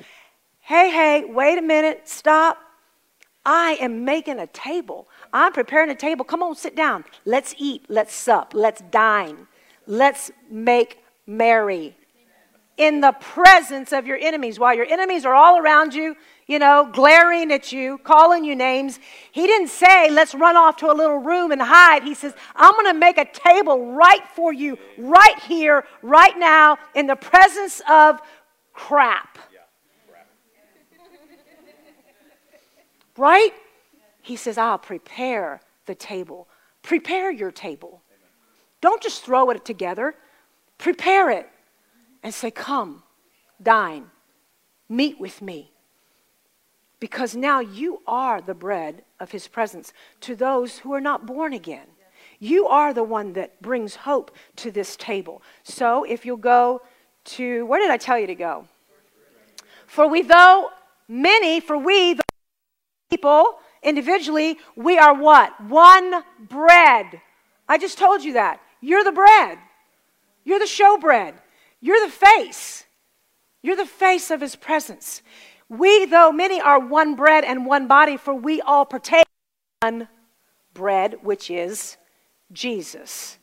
Hey, 0.62 0.90
hey, 0.90 1.26
wait 1.26 1.58
a 1.58 1.62
minute, 1.62 2.08
stop. 2.08 2.58
I 3.46 3.78
am 3.82 4.06
making 4.06 4.40
a 4.40 4.48
table. 4.48 5.10
I'm 5.34 5.52
preparing 5.52 5.90
a 5.90 5.96
table. 5.96 6.24
Come 6.24 6.42
on, 6.42 6.56
sit 6.56 6.74
down. 6.74 7.04
Let's 7.26 7.54
eat. 7.58 7.86
Let's 7.90 8.14
sup. 8.14 8.54
Let's 8.54 8.82
dine. 8.92 9.46
Let's 9.88 10.32
make 10.50 11.00
merry 11.28 11.98
in 12.82 13.00
the 13.00 13.12
presence 13.12 13.94
of 13.94 14.08
your 14.08 14.18
enemies 14.20 14.58
while 14.58 14.74
your 14.74 14.88
enemies 14.88 15.24
are 15.24 15.36
all 15.36 15.60
around 15.60 15.94
you, 15.94 16.16
you 16.48 16.58
know, 16.58 16.90
glaring 16.92 17.52
at 17.52 17.72
you, 17.72 18.00
calling 18.00 18.44
you 18.44 18.56
names. 18.56 19.00
He 19.32 19.46
didn't 19.46 19.68
say, 19.68 20.10
let's 20.10 20.34
run 20.34 20.58
off 20.58 20.78
to 20.78 20.88
a 20.88 20.96
little 20.96 21.20
room 21.20 21.52
and 21.52 21.62
hide. 21.62 22.02
He 22.02 22.16
says, 22.16 22.34
I'm 22.56 22.74
going 22.74 22.88
to 22.92 23.00
make 23.00 23.20
a 23.20 23.26
table 23.32 23.94
right 23.94 24.28
for 24.36 24.52
you, 24.52 24.80
right 24.98 25.38
here, 25.44 25.86
right 26.02 26.36
now, 26.40 26.80
in 26.96 27.06
the 27.06 27.16
presence 27.16 27.84
of 27.88 28.20
crap. 28.74 29.38
right? 33.16 33.54
He 34.24 34.36
says, 34.36 34.58
I'll 34.58 34.80
prepare 34.80 35.62
the 35.86 35.94
table. 35.94 36.48
Prepare 36.82 37.30
your 37.30 37.52
table. 37.52 38.02
Don't 38.82 39.04
just 39.04 39.24
throw 39.24 39.52
it 39.52 39.64
together. 39.66 40.16
Prepare 40.80 41.30
it 41.30 41.48
and 42.24 42.34
say, 42.34 42.52
Come, 42.52 43.04
dine, 43.62 44.08
meet 44.90 45.20
with 45.20 45.42
me. 45.42 45.72
because 47.00 47.36
now 47.36 47.60
you 47.60 48.00
are 48.06 48.42
the 48.42 48.54
bread 48.54 49.04
of 49.20 49.32
his 49.32 49.48
presence 49.48 49.92
to 50.22 50.36
those 50.36 50.78
who 50.80 50.94
are 50.94 51.02
not 51.02 51.26
born 51.26 51.52
again. 51.52 51.88
You 52.40 52.68
are 52.68 52.94
the 52.94 53.04
one 53.04 53.34
that 53.34 53.60
brings 53.62 53.96
hope 53.96 54.30
to 54.58 54.70
this 54.72 54.96
table. 54.96 55.42
So 55.64 56.04
if 56.04 56.26
you'll 56.26 56.38
go 56.38 56.82
to, 57.26 57.66
where 57.66 57.80
did 57.80 57.90
I 57.90 57.98
tell 57.98 58.20
you 58.20 58.28
to 58.28 58.36
go? 58.36 58.68
For 59.88 60.08
we, 60.08 60.22
though 60.22 60.70
many, 61.08 61.60
for 61.60 61.76
we, 61.78 62.14
the 62.14 62.24
people, 63.10 63.60
individually, 63.82 64.58
we 64.76 64.98
are 65.00 65.14
what? 65.14 65.60
One 65.62 66.24
bread. 66.48 67.20
I 67.68 67.78
just 67.80 67.98
told 67.98 68.24
you 68.24 68.34
that. 68.34 68.62
You're 68.80 69.04
the 69.04 69.12
bread. 69.12 69.58
You're 70.44 70.60
the 70.60 70.66
showbread. 70.66 71.34
You're 71.82 72.06
the 72.06 72.12
face. 72.12 72.86
You're 73.62 73.76
the 73.76 73.86
face 73.86 74.32
of 74.32 74.42
his 74.42 74.56
presence. 74.56 75.22
We, 75.68 76.06
though 76.06 76.32
many, 76.32 76.62
are 76.62 76.80
one 76.80 77.16
bread 77.16 77.44
and 77.44 77.66
one 77.66 77.88
body, 77.88 78.18
for 78.18 78.34
we 78.34 78.62
all 78.62 78.86
partake 78.86 79.26
one 79.82 80.08
bread, 80.74 81.18
which 81.22 81.50
is 81.50 81.98
Jesus. 82.52 83.38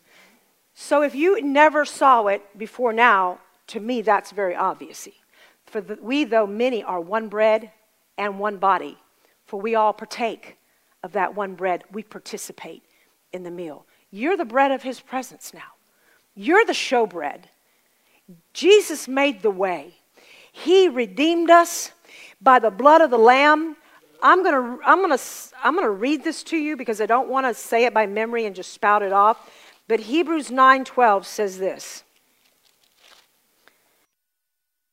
So 0.74 1.03
if 1.03 1.14
you 1.14 1.43
never 1.43 1.84
saw 1.84 2.26
it 2.26 2.43
before 2.57 2.93
now, 2.93 3.41
to 3.68 3.80
me 3.80 4.03
that's 4.03 4.30
very 4.30 4.55
obvious. 4.55 5.09
For 5.66 5.80
the, 5.80 5.99
we, 6.01 6.24
though 6.24 6.47
many, 6.47 6.82
are 6.82 7.01
one 7.01 7.28
bread 7.28 7.72
and 8.16 8.39
one 8.39 8.59
body, 8.59 8.99
for 9.45 9.61
we 9.61 9.74
all 9.74 9.93
partake 9.93 10.57
of 11.03 11.12
that 11.12 11.34
one 11.34 11.55
bread. 11.55 11.84
We 11.93 12.03
participate 12.03 12.82
in 13.32 13.43
the 13.43 13.51
meal. 13.51 13.86
You're 14.11 14.36
the 14.36 14.45
bread 14.45 14.72
of 14.72 14.82
his 14.82 15.01
presence 15.01 15.53
now. 15.53 15.76
You're 16.34 16.64
the 16.64 16.72
showbread. 16.72 17.45
Jesus 18.53 19.09
made 19.09 19.43
the 19.43 19.51
way. 19.51 19.95
He 20.53 20.89
redeemed 20.89 21.51
us 21.51 21.93
by 22.41 22.59
the 22.59 22.70
blood 22.70 23.01
of 23.01 23.11
the 23.11 23.18
Lamb. 23.18 23.76
I'm 24.22 24.43
going 24.43 24.55
to 24.55 24.85
I'm 24.85 24.99
going 24.99 25.16
to 25.16 25.24
I'm 25.62 25.74
going 25.74 25.87
to 25.87 25.91
read 25.91 26.24
this 26.24 26.43
to 26.45 26.57
you 26.57 26.76
because 26.76 27.01
I 27.01 27.07
don't 27.07 27.29
want 27.29 27.47
to 27.47 27.55
say 27.55 27.85
it 27.85 27.95
by 27.95 28.07
memory 28.07 28.47
and 28.47 28.55
just 28.55 28.72
spout 28.72 29.03
it 29.03 29.12
off. 29.12 29.51
But 29.87 30.01
Hebrews 30.01 30.51
9:12 30.51 31.24
says 31.24 31.59
this. 31.59 32.05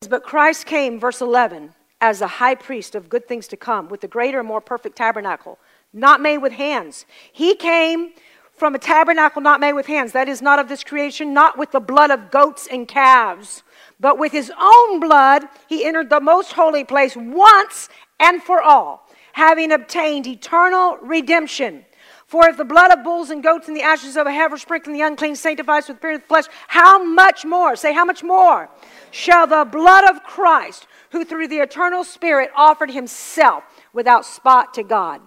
But 0.07 0.23
Christ 0.23 0.67
came 0.67 0.99
verse 0.99 1.19
11 1.19 1.73
as 1.99 2.21
a 2.21 2.27
high 2.27 2.55
priest 2.55 2.93
of 2.93 3.09
good 3.09 3.27
things 3.27 3.47
to 3.47 3.57
come 3.57 3.89
with 3.89 4.01
the 4.01 4.07
greater 4.07 4.39
and 4.39 4.47
more 4.47 4.61
perfect 4.61 4.95
tabernacle, 4.95 5.57
not 5.91 6.21
made 6.21 6.37
with 6.37 6.53
hands. 6.53 7.05
He 7.31 7.55
came 7.55 8.11
from 8.55 8.75
a 8.75 8.79
tabernacle 8.79 9.41
not 9.41 9.59
made 9.59 9.73
with 9.73 9.85
hands, 9.85 10.13
that 10.13 10.29
is 10.29 10.41
not 10.41 10.59
of 10.59 10.69
this 10.69 10.83
creation, 10.83 11.33
not 11.33 11.57
with 11.57 11.71
the 11.71 11.79
blood 11.79 12.11
of 12.11 12.31
goats 12.31 12.67
and 12.71 12.87
calves, 12.87 13.63
but 13.99 14.17
with 14.17 14.31
his 14.31 14.51
own 14.59 14.99
blood 14.99 15.43
he 15.67 15.85
entered 15.85 16.09
the 16.09 16.21
most 16.21 16.53
holy 16.53 16.83
place 16.83 17.15
once 17.15 17.89
and 18.19 18.41
for 18.41 18.61
all, 18.61 19.07
having 19.33 19.71
obtained 19.71 20.25
eternal 20.25 20.97
redemption. 21.01 21.85
For 22.27 22.47
if 22.49 22.57
the 22.57 22.65
blood 22.65 22.91
of 22.91 23.03
bulls 23.03 23.29
and 23.29 23.43
goats 23.43 23.67
and 23.67 23.77
the 23.77 23.83
ashes 23.83 24.17
of 24.17 24.25
a 24.25 24.31
heifer 24.31 24.57
sprinkling 24.57 24.95
the 24.95 25.05
unclean 25.05 25.35
sanctifies 25.35 25.87
with 25.87 26.01
the 26.01 26.21
flesh, 26.27 26.45
how 26.67 27.03
much 27.03 27.45
more? 27.45 27.75
Say, 27.75 27.93
how 27.93 28.05
much 28.05 28.23
more? 28.23 28.69
Shall 29.11 29.45
the 29.45 29.63
blood 29.63 30.09
of 30.09 30.23
Christ, 30.23 30.87
who 31.11 31.23
through 31.23 31.49
the 31.49 31.59
eternal 31.59 32.03
Spirit 32.03 32.49
offered 32.55 32.89
himself 32.89 33.63
without 33.93 34.25
spot 34.25 34.73
to 34.73 34.83
God, 34.83 35.21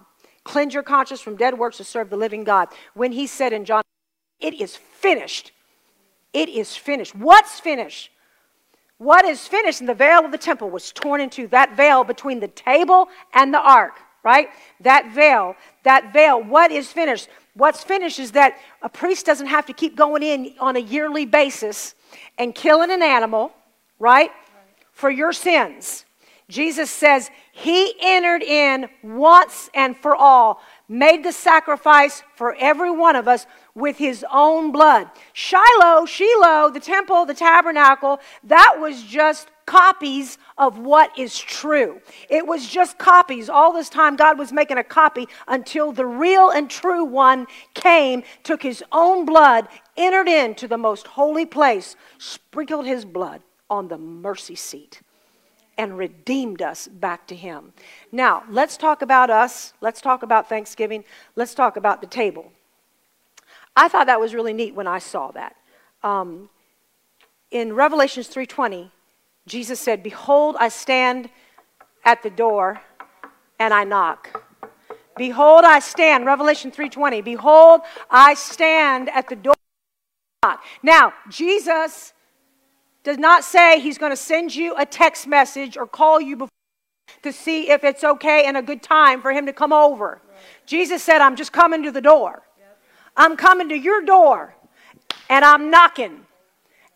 cleanse 0.49 0.73
your 0.73 0.83
conscience 0.83 1.21
from 1.21 1.35
dead 1.35 1.57
works 1.57 1.77
to 1.77 1.83
serve 1.83 2.09
the 2.09 2.17
living 2.17 2.43
God? 2.43 2.67
When 2.93 3.11
he 3.11 3.27
said 3.27 3.53
in 3.53 3.65
John, 3.65 3.83
it 4.39 4.59
is 4.59 4.75
finished. 4.75 5.51
It 6.33 6.49
is 6.49 6.75
finished. 6.75 7.15
What's 7.15 7.59
finished? 7.59 8.11
What 8.97 9.25
is 9.25 9.47
finished? 9.47 9.79
And 9.79 9.87
the 9.87 9.93
veil 9.93 10.25
of 10.25 10.31
the 10.31 10.37
temple 10.37 10.69
was 10.69 10.91
torn 10.91 11.21
into 11.21 11.47
that 11.47 11.77
veil 11.77 12.03
between 12.03 12.39
the 12.39 12.47
table 12.47 13.07
and 13.33 13.53
the 13.53 13.61
ark 13.61 13.93
right? 14.23 14.49
That 14.81 15.11
veil, 15.13 15.55
that 15.83 16.13
veil, 16.13 16.41
what 16.41 16.71
is 16.71 16.91
finished? 16.91 17.29
What's 17.53 17.83
finished 17.83 18.19
is 18.19 18.31
that 18.33 18.57
a 18.81 18.89
priest 18.89 19.25
doesn't 19.25 19.47
have 19.47 19.65
to 19.67 19.73
keep 19.73 19.95
going 19.95 20.23
in 20.23 20.55
on 20.59 20.75
a 20.75 20.79
yearly 20.79 21.25
basis 21.25 21.95
and 22.37 22.53
killing 22.53 22.91
an 22.91 23.01
animal, 23.01 23.51
right? 23.97 24.31
For 24.91 25.09
your 25.09 25.33
sins. 25.33 26.05
Jesus 26.49 26.89
says 26.89 27.29
he 27.51 27.93
entered 28.01 28.41
in 28.41 28.89
once 29.03 29.69
and 29.75 29.95
for 29.95 30.15
all, 30.15 30.61
made 30.87 31.23
the 31.23 31.31
sacrifice 31.31 32.23
for 32.35 32.55
every 32.59 32.89
one 32.89 33.15
of 33.15 33.27
us 33.27 33.45
with 33.75 33.97
his 33.97 34.25
own 34.33 34.71
blood. 34.71 35.11
Shiloh, 35.33 36.07
Shiloh, 36.07 36.71
the 36.71 36.79
temple, 36.79 37.27
the 37.27 37.35
tabernacle, 37.35 38.19
that 38.45 38.77
was 38.79 39.03
just 39.03 39.49
copies 39.67 40.39
of 40.57 40.79
what 40.79 41.15
is 41.19 41.37
true. 41.37 42.01
It 42.31 42.47
was 42.47 42.67
just 42.67 42.97
copies. 42.97 43.47
All 43.47 43.71
this 43.71 43.87
time, 43.87 44.15
God 44.15 44.39
was 44.39 44.51
making 44.51 44.79
a 44.79 44.83
copy 44.83 45.27
until 45.47 45.91
the 45.91 46.07
real 46.07 46.49
and 46.49 46.67
true 46.67 47.05
one 47.05 47.45
came, 47.75 48.23
took 48.43 48.63
his 48.63 48.83
own 48.91 49.23
blood, 49.23 49.67
entered 49.95 50.27
into 50.27 50.67
the 50.67 50.79
most 50.79 51.05
holy 51.05 51.45
place, 51.45 51.95
sprinkled 52.17 52.87
his 52.87 53.05
blood 53.05 53.43
on 53.69 53.87
the 53.87 53.99
mercy 53.99 54.55
seat 54.55 55.03
and 55.79 55.97
redeemed 55.97 56.61
us 56.61 56.89
back 56.89 57.25
to 57.27 57.35
Him. 57.35 57.71
Now, 58.11 58.43
let's 58.49 58.75
talk 58.75 59.01
about 59.01 59.29
us. 59.29 59.71
Let's 59.79 60.01
talk 60.01 60.23
about 60.23 60.49
Thanksgiving. 60.49 61.05
Let's 61.37 61.55
talk 61.55 61.77
about 61.77 62.01
the 62.01 62.07
table. 62.07 62.51
I 63.77 63.87
thought 63.87 64.07
that 64.07 64.19
was 64.19 64.33
really 64.33 64.51
neat 64.51 64.75
when 64.75 64.87
I 64.87 64.99
saw 64.99 65.31
that. 65.31 65.55
Um, 66.03 66.49
in 67.49 67.73
Revelations 67.73 68.27
3:20, 68.27 68.91
Jesus 69.47 69.79
said, 69.79 70.03
"Behold, 70.03 70.57
I 70.59 70.67
stand 70.67 71.29
at 72.03 72.23
the 72.23 72.29
door 72.29 72.81
and 73.57 73.73
I 73.73 73.85
knock." 73.85 74.43
Behold, 75.15 75.63
I 75.63 75.79
stand, 75.79 76.25
Revelation 76.25 76.71
3:20. 76.71 77.21
Behold, 77.21 77.81
I 78.11 78.33
stand 78.33 79.07
at 79.09 79.29
the 79.29 79.37
door. 79.37 79.55
Now, 80.83 81.13
Jesus 81.29 82.13
does 83.03 83.17
not 83.17 83.43
say 83.43 83.79
he's 83.79 83.97
going 83.97 84.11
to 84.11 84.17
send 84.17 84.53
you 84.55 84.75
a 84.77 84.85
text 84.85 85.27
message 85.27 85.77
or 85.77 85.87
call 85.87 86.19
you 86.19 86.35
before 86.35 86.49
to 87.23 87.33
see 87.33 87.69
if 87.69 87.83
it's 87.83 88.03
okay 88.03 88.45
and 88.45 88.57
a 88.57 88.61
good 88.61 88.81
time 88.81 89.21
for 89.21 89.31
him 89.31 89.45
to 89.45 89.53
come 89.53 89.73
over. 89.73 90.21
Right. 90.23 90.39
Jesus 90.65 91.03
said, 91.03 91.21
I'm 91.21 91.35
just 91.35 91.51
coming 91.51 91.83
to 91.83 91.91
the 91.91 92.01
door. 92.01 92.43
Yep. 92.57 92.77
I'm 93.17 93.37
coming 93.37 93.69
to 93.69 93.77
your 93.77 94.01
door 94.01 94.55
and 95.29 95.43
I'm 95.43 95.69
knocking. 95.69 96.25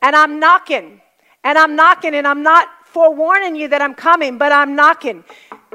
And 0.02 0.16
I'm 0.16 0.40
knocking. 0.40 1.02
And 1.44 1.58
I'm 1.58 1.76
knocking 1.76 2.14
and 2.14 2.28
I'm 2.28 2.44
not 2.44 2.68
forewarning 2.94 3.56
you 3.56 3.68
that 3.70 3.82
I'm 3.82 3.96
coming, 3.96 4.38
but 4.38 4.52
I'm 4.52 4.76
knocking. 4.76 5.24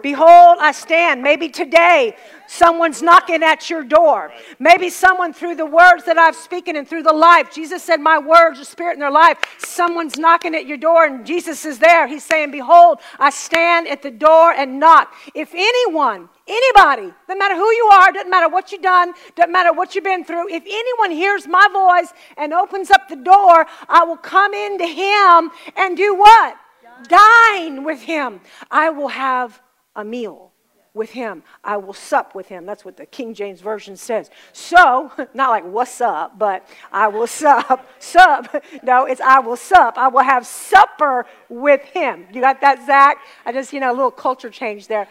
Behold, 0.03 0.59
I 0.61 0.71
stand. 0.73 1.23
Maybe 1.23 1.49
today 1.49 2.16
someone's 2.47 3.03
knocking 3.03 3.43
at 3.43 3.69
your 3.69 3.83
door. 3.83 4.33
Maybe 4.61 4.91
someone 4.91 5.33
through 5.33 5.57
the 5.57 5.66
words 5.66 6.05
that 6.05 6.16
I've 6.16 6.37
spoken 6.37 6.77
and 6.77 6.87
through 6.89 7.03
the 7.03 7.12
life. 7.12 7.53
Jesus 7.53 7.83
said, 7.83 7.97
My 8.01 8.19
words 8.19 8.61
are 8.61 8.64
spirit 8.64 8.95
in 8.95 9.01
their 9.01 9.11
life. 9.11 9.39
Someone's 9.59 10.16
knocking 10.16 10.55
at 10.55 10.66
your 10.66 10.77
door 10.77 11.05
and 11.05 11.27
Jesus 11.27 11.64
is 11.64 11.79
there. 11.79 12.07
He's 12.07 12.25
saying, 12.25 12.53
Behold, 12.53 13.01
I 13.19 13.31
stand 13.31 13.89
at 13.89 14.03
the 14.03 14.11
door 14.11 14.53
and 14.53 14.79
knock. 14.79 15.12
If 15.35 15.53
anyone, 15.53 16.29
anybody, 16.47 17.12
doesn't 17.27 17.39
matter 17.39 17.57
who 17.57 17.71
you 17.73 17.91
are, 17.93 18.12
doesn't 18.12 18.31
matter 18.31 18.49
what 18.49 18.73
you've 18.73 18.83
done, 18.83 19.12
doesn't 19.35 19.53
matter 19.53 19.73
what 19.73 19.95
you've 19.95 20.05
been 20.05 20.25
through, 20.25 20.49
if 20.49 20.62
anyone 20.64 21.11
hears 21.11 21.47
my 21.49 21.66
voice 21.73 22.12
and 22.37 22.53
opens 22.53 22.91
up 22.91 23.09
the 23.09 23.16
door, 23.16 23.66
I 23.89 24.05
will 24.05 24.16
come 24.16 24.55
into 24.55 24.87
him 24.87 25.51
and 25.77 25.97
do 25.97 26.14
what? 26.14 26.57
Dine 27.05 27.84
with 27.84 28.03
him. 28.03 28.40
I 28.70 28.90
will 28.90 29.09
have 29.09 29.61
a 29.94 30.05
meal 30.05 30.53
with 30.94 31.11
him. 31.11 31.42
I 31.64 31.76
will 31.76 31.94
sup 31.94 32.34
with 32.34 32.49
him. 32.49 32.66
That's 32.66 32.84
what 32.84 32.96
the 32.96 33.07
King 33.07 33.32
James 33.32 33.61
Version 33.61 33.96
says. 33.96 34.30
So, 34.53 35.12
not 35.34 35.51
like 35.51 35.64
what's 35.64 36.01
up, 36.01 36.38
but 36.38 36.66
I 36.92 37.09
will 37.09 37.26
sup. 37.26 37.88
Sup. 38.01 38.64
No, 38.82 39.05
it's 39.05 39.20
I 39.20 39.38
will 39.38 39.57
sup. 39.57 39.96
I 39.96 40.09
will 40.09 40.22
have 40.22 40.46
supper 40.46 41.26
with 41.49 41.82
him. 41.82 42.26
You 42.32 42.40
got 42.40 42.61
that, 42.61 42.84
Zach? 42.86 43.18
I 43.46 43.53
just, 43.53 43.72
you 43.72 43.80
know, 43.80 43.90
a 43.90 43.94
little 43.94 44.11
culture 44.11 44.51
change 44.51 44.88
there. 44.88 45.09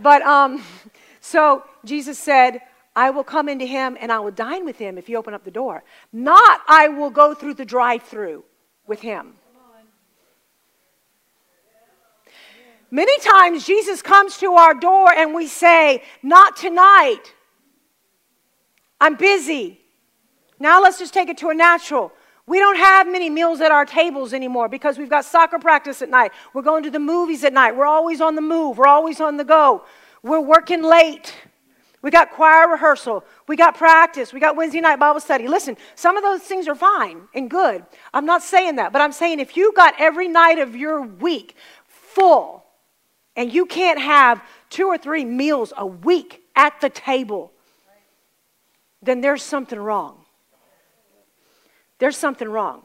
But 0.00 0.22
um, 0.22 0.62
so 1.20 1.64
Jesus 1.84 2.18
said, 2.18 2.60
I 2.94 3.10
will 3.10 3.24
come 3.24 3.48
into 3.48 3.64
him 3.64 3.96
and 4.00 4.10
I 4.10 4.18
will 4.18 4.32
dine 4.32 4.64
with 4.64 4.78
him 4.78 4.98
if 4.98 5.08
you 5.08 5.16
open 5.16 5.34
up 5.34 5.44
the 5.44 5.50
door. 5.50 5.84
Not 6.12 6.60
I 6.66 6.88
will 6.88 7.10
go 7.10 7.34
through 7.34 7.54
the 7.54 7.64
drive 7.64 8.02
through 8.02 8.44
with 8.86 9.00
him. 9.00 9.34
Many 12.90 13.18
times 13.20 13.66
Jesus 13.66 14.00
comes 14.00 14.38
to 14.38 14.52
our 14.52 14.74
door 14.74 15.12
and 15.12 15.34
we 15.34 15.46
say, 15.46 16.02
Not 16.22 16.56
tonight. 16.56 17.34
I'm 19.00 19.16
busy. 19.16 19.80
Now 20.58 20.82
let's 20.82 20.98
just 20.98 21.14
take 21.14 21.28
it 21.28 21.38
to 21.38 21.50
a 21.50 21.54
natural. 21.54 22.12
We 22.46 22.58
don't 22.58 22.78
have 22.78 23.06
many 23.06 23.28
meals 23.28 23.60
at 23.60 23.70
our 23.70 23.84
tables 23.84 24.32
anymore 24.32 24.68
because 24.68 24.96
we've 24.96 25.10
got 25.10 25.26
soccer 25.26 25.58
practice 25.58 26.00
at 26.00 26.08
night. 26.08 26.32
We're 26.54 26.62
going 26.62 26.82
to 26.84 26.90
the 26.90 26.98
movies 26.98 27.44
at 27.44 27.52
night. 27.52 27.76
We're 27.76 27.86
always 27.86 28.22
on 28.22 28.34
the 28.36 28.40
move. 28.40 28.78
We're 28.78 28.86
always 28.86 29.20
on 29.20 29.36
the 29.36 29.44
go. 29.44 29.84
We're 30.22 30.40
working 30.40 30.82
late. 30.82 31.34
We 32.00 32.10
got 32.10 32.30
choir 32.30 32.68
rehearsal. 32.68 33.22
We 33.48 33.56
got 33.56 33.76
practice. 33.76 34.32
We 34.32 34.40
got 34.40 34.56
Wednesday 34.56 34.80
night 34.80 34.98
Bible 34.98 35.20
study. 35.20 35.46
Listen, 35.46 35.76
some 35.94 36.16
of 36.16 36.22
those 36.22 36.40
things 36.40 36.66
are 36.68 36.74
fine 36.74 37.28
and 37.34 37.50
good. 37.50 37.84
I'm 38.14 38.24
not 38.24 38.42
saying 38.42 38.76
that, 38.76 38.94
but 38.94 39.02
I'm 39.02 39.12
saying 39.12 39.40
if 39.40 39.56
you 39.56 39.72
got 39.74 39.94
every 39.98 40.26
night 40.26 40.58
of 40.58 40.74
your 40.74 41.02
week 41.02 41.54
full 41.86 42.64
and 43.38 43.54
you 43.54 43.66
can't 43.66 44.00
have 44.00 44.42
two 44.68 44.88
or 44.88 44.98
three 44.98 45.24
meals 45.24 45.72
a 45.76 45.86
week 45.86 46.42
at 46.56 46.80
the 46.80 46.90
table, 46.90 47.52
then 49.00 49.20
there's 49.20 49.44
something 49.44 49.78
wrong. 49.78 50.24
There's 52.00 52.16
something 52.16 52.48
wrong. 52.48 52.82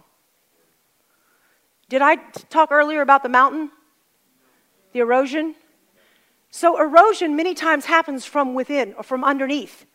Did 1.89 2.03
I 2.03 2.17
talk 2.49 2.71
earlier 2.71 3.01
about 3.01 3.23
the 3.23 3.29
mountain? 3.29 3.71
The 4.91 4.99
erosion? 4.99 5.55
So, 6.51 6.79
erosion 6.79 7.35
many 7.35 7.55
times 7.55 7.85
happens 7.85 8.23
from 8.23 8.53
within 8.53 8.93
or 8.93 9.01
from 9.01 9.23
underneath. 9.23 9.87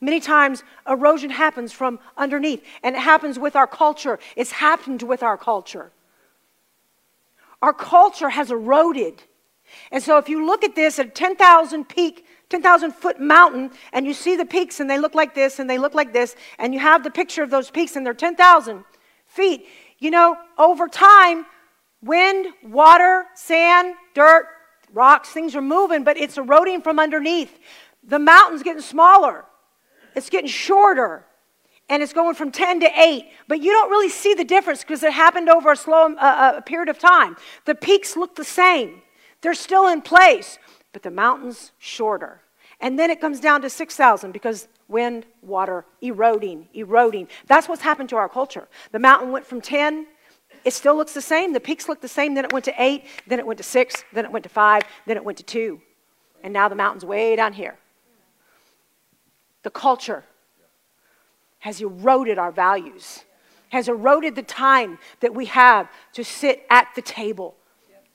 Many 0.00 0.18
times, 0.18 0.64
erosion 0.88 1.30
happens 1.30 1.72
from 1.72 2.00
underneath, 2.16 2.64
and 2.82 2.96
it 2.96 2.98
happens 2.98 3.38
with 3.38 3.54
our 3.54 3.68
culture. 3.68 4.18
It's 4.34 4.50
happened 4.50 5.02
with 5.02 5.22
our 5.22 5.36
culture. 5.38 5.92
Our 7.62 7.72
culture 7.72 8.30
has 8.30 8.50
eroded. 8.50 9.22
And 9.90 10.02
so, 10.02 10.18
if 10.18 10.28
you 10.28 10.44
look 10.44 10.64
at 10.64 10.74
this 10.74 10.98
at 10.98 11.14
10,000 11.14 11.88
peak, 11.88 12.26
10,000 12.48 12.92
foot 12.92 13.20
mountain, 13.20 13.70
and 13.92 14.06
you 14.06 14.14
see 14.14 14.36
the 14.36 14.44
peaks 14.44 14.80
and 14.80 14.88
they 14.88 14.98
look 14.98 15.14
like 15.14 15.34
this 15.34 15.58
and 15.58 15.68
they 15.68 15.78
look 15.78 15.94
like 15.94 16.12
this, 16.12 16.36
and 16.58 16.74
you 16.74 16.80
have 16.80 17.04
the 17.04 17.10
picture 17.10 17.42
of 17.42 17.50
those 17.50 17.70
peaks 17.70 17.96
and 17.96 18.04
they're 18.04 18.14
10,000 18.14 18.84
feet, 19.26 19.66
you 19.98 20.10
know, 20.10 20.36
over 20.58 20.88
time, 20.88 21.46
wind, 22.02 22.46
water, 22.62 23.24
sand, 23.34 23.94
dirt, 24.14 24.46
rocks, 24.92 25.30
things 25.30 25.56
are 25.56 25.62
moving, 25.62 26.04
but 26.04 26.16
it's 26.16 26.36
eroding 26.36 26.82
from 26.82 26.98
underneath. 26.98 27.58
The 28.02 28.18
mountain's 28.18 28.62
getting 28.62 28.82
smaller, 28.82 29.44
it's 30.14 30.28
getting 30.28 30.48
shorter, 30.48 31.24
and 31.88 32.02
it's 32.02 32.12
going 32.12 32.34
from 32.34 32.50
10 32.50 32.80
to 32.80 32.90
8. 33.00 33.24
But 33.48 33.60
you 33.62 33.70
don't 33.70 33.90
really 33.90 34.08
see 34.08 34.34
the 34.34 34.44
difference 34.44 34.82
because 34.82 35.02
it 35.02 35.12
happened 35.12 35.48
over 35.48 35.72
a 35.72 35.76
slow 35.76 36.14
uh, 36.14 36.54
a 36.56 36.62
period 36.62 36.88
of 36.88 36.98
time. 36.98 37.36
The 37.64 37.74
peaks 37.74 38.16
look 38.16 38.34
the 38.34 38.44
same, 38.44 39.02
they're 39.42 39.54
still 39.54 39.88
in 39.88 40.00
place, 40.00 40.58
but 40.92 41.02
the 41.02 41.10
mountain's 41.10 41.72
shorter. 41.78 42.40
And 42.80 42.98
then 42.98 43.10
it 43.10 43.20
comes 43.20 43.38
down 43.38 43.62
to 43.62 43.70
6,000 43.70 44.32
because 44.32 44.66
wind, 44.88 45.26
water, 45.42 45.84
eroding, 46.00 46.68
eroding. 46.74 47.28
That's 47.46 47.68
what's 47.68 47.82
happened 47.82 48.08
to 48.08 48.16
our 48.16 48.28
culture. 48.28 48.66
The 48.90 48.98
mountain 48.98 49.30
went 49.30 49.46
from 49.46 49.60
10 49.60 50.06
it 50.64 50.72
still 50.72 50.96
looks 50.96 51.12
the 51.12 51.22
same. 51.22 51.52
The 51.52 51.60
peaks 51.60 51.88
look 51.88 52.00
the 52.00 52.08
same. 52.08 52.34
Then 52.34 52.44
it 52.44 52.52
went 52.52 52.64
to 52.66 52.74
eight, 52.78 53.04
then 53.26 53.38
it 53.38 53.46
went 53.46 53.58
to 53.58 53.64
six, 53.64 54.04
then 54.12 54.24
it 54.24 54.30
went 54.30 54.44
to 54.44 54.48
five, 54.48 54.82
then 55.06 55.16
it 55.16 55.24
went 55.24 55.38
to 55.38 55.44
two. 55.44 55.80
And 56.42 56.52
now 56.52 56.68
the 56.68 56.74
mountain's 56.74 57.04
way 57.04 57.36
down 57.36 57.52
here. 57.52 57.76
The 59.62 59.70
culture 59.70 60.24
has 61.60 61.80
eroded 61.80 62.38
our 62.38 62.50
values, 62.50 63.24
has 63.70 63.88
eroded 63.88 64.34
the 64.34 64.42
time 64.42 64.98
that 65.20 65.34
we 65.34 65.46
have 65.46 65.88
to 66.14 66.24
sit 66.24 66.64
at 66.68 66.88
the 66.94 67.02
table 67.02 67.54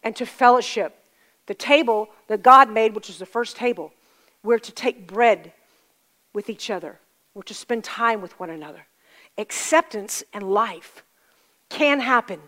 and 0.04 0.16
to 0.16 0.26
fellowship. 0.26 0.97
The 1.48 1.56
table 1.56 2.10
that 2.28 2.44
God 2.44 2.70
made, 2.70 2.94
which 2.94 3.10
is 3.10 3.18
the 3.18 3.26
first 3.26 3.56
table, 3.56 3.92
we're 4.44 4.60
to 4.60 4.72
take 4.72 5.08
bread 5.08 5.54
with 6.34 6.50
each 6.50 6.70
other, 6.70 7.00
we're 7.34 7.42
to 7.44 7.54
spend 7.54 7.84
time 7.84 8.22
with 8.22 8.40
one 8.40 8.50
another. 8.50 8.86
Acceptance 9.38 10.24
and 10.34 10.44
life 10.52 11.04
can 11.70 12.00
happen 12.00 12.40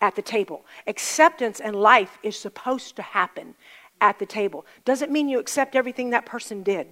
at 0.00 0.16
the 0.16 0.22
table. 0.22 0.64
Acceptance 0.86 1.60
and 1.60 1.76
life 1.76 2.18
is 2.22 2.38
supposed 2.38 2.96
to 2.96 3.02
happen 3.02 3.54
at 4.00 4.18
the 4.18 4.26
table. 4.26 4.66
Doesn't 4.84 5.10
mean 5.10 5.28
you 5.28 5.38
accept 5.38 5.74
everything 5.74 6.10
that 6.10 6.26
person 6.26 6.62
did. 6.62 6.86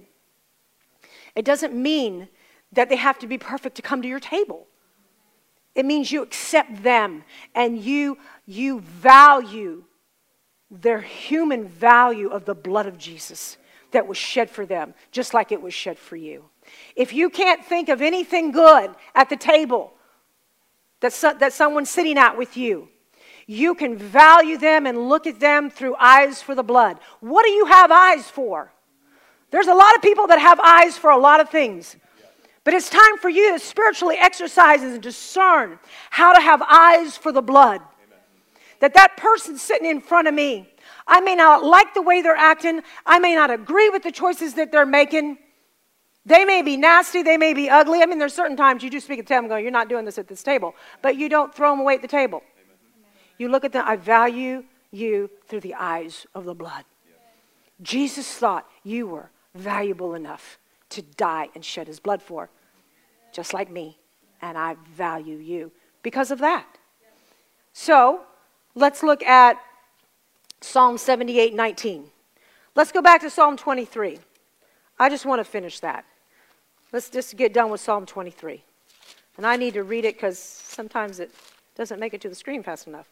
It 1.35 1.45
doesn't 1.45 1.73
mean 1.73 2.27
that 2.71 2.89
they 2.89 2.95
have 2.95 3.19
to 3.19 3.27
be 3.27 3.37
perfect 3.37 3.75
to 3.75 3.81
come 3.81 4.01
to 4.01 4.07
your 4.07 4.19
table. 4.19 4.67
It 5.75 5.85
means 5.85 6.11
you 6.11 6.21
accept 6.21 6.83
them 6.83 7.23
and 7.55 7.77
you, 7.79 8.17
you 8.45 8.79
value 8.81 9.83
their 10.81 11.01
human 11.01 11.67
value 11.67 12.29
of 12.29 12.45
the 12.45 12.55
blood 12.55 12.87
of 12.87 12.97
Jesus 12.97 13.57
that 13.91 14.07
was 14.07 14.17
shed 14.17 14.49
for 14.49 14.65
them, 14.65 14.95
just 15.11 15.33
like 15.33 15.51
it 15.51 15.61
was 15.61 15.73
shed 15.73 15.99
for 15.99 16.15
you. 16.15 16.45
If 16.95 17.13
you 17.13 17.29
can't 17.29 17.63
think 17.63 17.89
of 17.89 18.01
anything 18.01 18.51
good 18.51 18.89
at 19.13 19.29
the 19.29 19.35
table, 19.35 19.93
that, 21.01 21.13
so, 21.13 21.33
that 21.33 21.53
someone's 21.53 21.89
sitting 21.89 22.17
at 22.17 22.37
with 22.37 22.57
you, 22.57 22.89
you 23.45 23.75
can 23.75 23.97
value 23.97 24.57
them 24.57 24.87
and 24.87 25.09
look 25.09 25.27
at 25.27 25.39
them 25.39 25.69
through 25.69 25.95
eyes 25.99 26.41
for 26.41 26.55
the 26.55 26.63
blood. 26.63 26.97
What 27.19 27.45
do 27.45 27.51
you 27.51 27.65
have 27.65 27.91
eyes 27.91 28.29
for? 28.29 28.71
There's 29.51 29.67
a 29.67 29.73
lot 29.75 29.95
of 29.95 30.01
people 30.01 30.27
that 30.27 30.39
have 30.39 30.59
eyes 30.59 30.97
for 30.97 31.11
a 31.11 31.17
lot 31.17 31.39
of 31.39 31.49
things. 31.49 31.95
But 32.63 32.73
it's 32.73 32.89
time 32.89 33.17
for 33.21 33.29
you 33.29 33.51
to 33.51 33.59
spiritually 33.59 34.15
exercise 34.17 34.81
and 34.81 35.01
discern 35.01 35.77
how 36.09 36.33
to 36.33 36.41
have 36.41 36.61
eyes 36.63 37.17
for 37.17 37.31
the 37.31 37.41
blood. 37.41 37.81
That 38.83 38.95
that 38.95 39.15
person 39.15 39.57
sitting 39.57 39.89
in 39.89 40.01
front 40.01 40.27
of 40.27 40.33
me, 40.33 40.67
I 41.07 41.21
may 41.21 41.35
not 41.35 41.63
like 41.63 41.93
the 41.93 42.01
way 42.01 42.21
they're 42.21 42.35
acting, 42.35 42.81
I 43.05 43.17
may 43.17 43.33
not 43.33 43.49
agree 43.49 43.87
with 43.87 44.03
the 44.03 44.11
choices 44.11 44.55
that 44.55 44.73
they're 44.73 44.85
making, 44.85 45.37
they 46.25 46.43
may 46.43 46.61
be 46.61 46.75
nasty, 46.75 47.23
they 47.23 47.37
may 47.37 47.53
be 47.53 47.69
ugly. 47.69 48.01
I 48.01 48.05
mean, 48.07 48.19
there's 48.19 48.33
certain 48.33 48.57
times 48.57 48.83
you 48.83 48.89
do 48.89 48.99
speak 48.99 49.19
at 49.19 49.27
them 49.27 49.45
and 49.45 49.49
go, 49.49 49.55
You're 49.55 49.71
not 49.71 49.87
doing 49.87 50.03
this 50.03 50.17
at 50.17 50.27
this 50.27 50.43
table. 50.43 50.75
But 51.01 51.15
you 51.15 51.29
don't 51.29 51.55
throw 51.55 51.71
them 51.71 51.79
away 51.79 51.95
at 51.95 52.01
the 52.01 52.09
table. 52.09 52.43
Amen. 52.57 52.75
You 53.37 53.47
look 53.47 53.63
at 53.63 53.71
them, 53.71 53.85
I 53.87 53.95
value 53.95 54.65
you 54.91 55.29
through 55.47 55.61
the 55.61 55.75
eyes 55.75 56.27
of 56.35 56.43
the 56.43 56.53
blood. 56.53 56.83
Jesus 57.81 58.29
thought 58.35 58.67
you 58.83 59.07
were 59.07 59.31
valuable 59.55 60.13
enough 60.13 60.59
to 60.89 61.01
die 61.01 61.47
and 61.55 61.63
shed 61.63 61.87
his 61.87 62.01
blood 62.01 62.21
for, 62.21 62.49
just 63.31 63.53
like 63.53 63.71
me. 63.71 63.97
And 64.41 64.57
I 64.57 64.75
value 64.93 65.37
you 65.37 65.71
because 66.01 66.31
of 66.31 66.39
that. 66.39 66.67
So 67.71 68.23
let's 68.75 69.03
look 69.03 69.23
at 69.23 69.57
Psalm 70.61 70.97
78 70.97 71.53
19. 71.53 72.05
Let's 72.75 72.91
go 72.91 73.01
back 73.01 73.21
to 73.21 73.29
Psalm 73.29 73.57
23. 73.57 74.19
I 74.99 75.09
just 75.09 75.25
want 75.25 75.39
to 75.39 75.43
finish 75.43 75.79
that. 75.81 76.05
Let's 76.91 77.09
just 77.09 77.35
get 77.35 77.53
done 77.53 77.69
with 77.69 77.81
Psalm 77.81 78.05
23. 78.05 78.63
And 79.37 79.45
I 79.45 79.55
need 79.55 79.73
to 79.73 79.83
read 79.83 80.05
it 80.05 80.15
because 80.15 80.39
sometimes 80.39 81.19
it 81.19 81.31
doesn't 81.75 81.99
make 81.99 82.13
it 82.13 82.21
to 82.21 82.29
the 82.29 82.35
screen 82.35 82.63
fast 82.63 82.87
enough. 82.87 83.07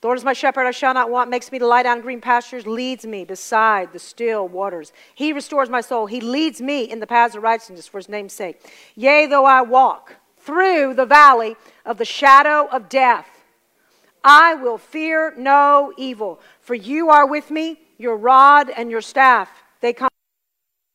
The 0.00 0.08
Lord 0.08 0.18
is 0.18 0.24
my 0.24 0.34
shepherd, 0.34 0.66
I 0.66 0.70
shall 0.70 0.92
not 0.92 1.10
want, 1.10 1.30
makes 1.30 1.50
me 1.50 1.58
to 1.58 1.66
lie 1.66 1.82
down 1.82 1.96
in 1.98 2.02
green 2.02 2.20
pastures, 2.20 2.66
leads 2.66 3.06
me 3.06 3.24
beside 3.24 3.92
the 3.94 3.98
still 3.98 4.46
waters. 4.46 4.92
He 5.14 5.32
restores 5.32 5.70
my 5.70 5.80
soul. 5.80 6.06
He 6.06 6.20
leads 6.20 6.60
me 6.60 6.82
in 6.84 7.00
the 7.00 7.06
paths 7.06 7.34
of 7.34 7.42
righteousness 7.42 7.86
for 7.86 7.98
his 7.98 8.08
name's 8.10 8.34
sake. 8.34 8.60
Yea, 8.94 9.26
though 9.26 9.46
I 9.46 9.62
walk 9.62 10.16
through 10.36 10.92
the 10.92 11.06
valley 11.06 11.56
of 11.86 11.96
the 11.96 12.04
shadow 12.04 12.68
of 12.70 12.90
death, 12.90 13.33
I 14.24 14.54
will 14.54 14.78
fear 14.78 15.34
no 15.36 15.92
evil, 15.98 16.40
for 16.60 16.74
you 16.74 17.10
are 17.10 17.26
with 17.26 17.50
me, 17.50 17.78
your 17.98 18.16
rod 18.16 18.70
and 18.70 18.90
your 18.90 19.02
staff, 19.02 19.50
they 19.80 19.92
come. 19.92 20.08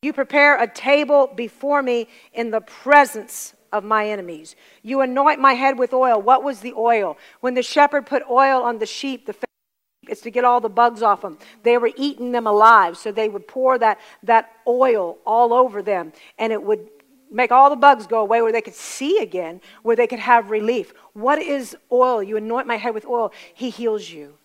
You 0.01 0.13
prepare 0.13 0.61
a 0.61 0.67
table 0.67 1.31
before 1.35 1.83
me 1.83 2.07
in 2.33 2.51
the 2.51 2.61
presence 2.61 3.53
of 3.71 3.83
my 3.83 4.09
enemies. 4.09 4.55
You 4.81 5.01
anoint 5.01 5.39
my 5.39 5.53
head 5.53 5.77
with 5.77 5.93
oil. 5.93 6.21
What 6.21 6.43
was 6.43 6.61
the 6.61 6.73
oil? 6.75 7.17
When 7.41 7.53
the 7.53 7.61
shepherd 7.61 8.05
put 8.05 8.23
oil 8.29 8.63
on 8.63 8.79
the 8.79 8.85
sheep, 8.85 9.25
the 9.25 9.35
it's 10.07 10.21
to 10.21 10.31
get 10.31 10.43
all 10.43 10.59
the 10.59 10.69
bugs 10.69 11.03
off 11.03 11.21
them. 11.21 11.37
They 11.63 11.77
were 11.77 11.91
eating 11.95 12.31
them 12.31 12.47
alive, 12.47 12.97
so 12.97 13.11
they 13.11 13.29
would 13.29 13.47
pour 13.47 13.77
that, 13.77 13.99
that 14.23 14.49
oil 14.67 15.19
all 15.25 15.53
over 15.53 15.83
them, 15.83 16.13
and 16.39 16.51
it 16.51 16.63
would 16.63 16.89
make 17.31 17.51
all 17.51 17.69
the 17.69 17.75
bugs 17.75 18.07
go 18.07 18.19
away 18.19 18.41
where 18.41 18.51
they 18.51 18.61
could 18.61 18.75
see 18.75 19.19
again, 19.19 19.61
where 19.83 19.95
they 19.95 20.07
could 20.07 20.19
have 20.19 20.49
relief. 20.49 20.93
What 21.13 21.39
is 21.39 21.75
oil? 21.91 22.21
You 22.23 22.37
anoint 22.37 22.67
my 22.67 22.77
head 22.77 22.93
with 22.93 23.05
oil. 23.05 23.31
He 23.53 23.69
heals 23.69 24.09
you. 24.09 24.35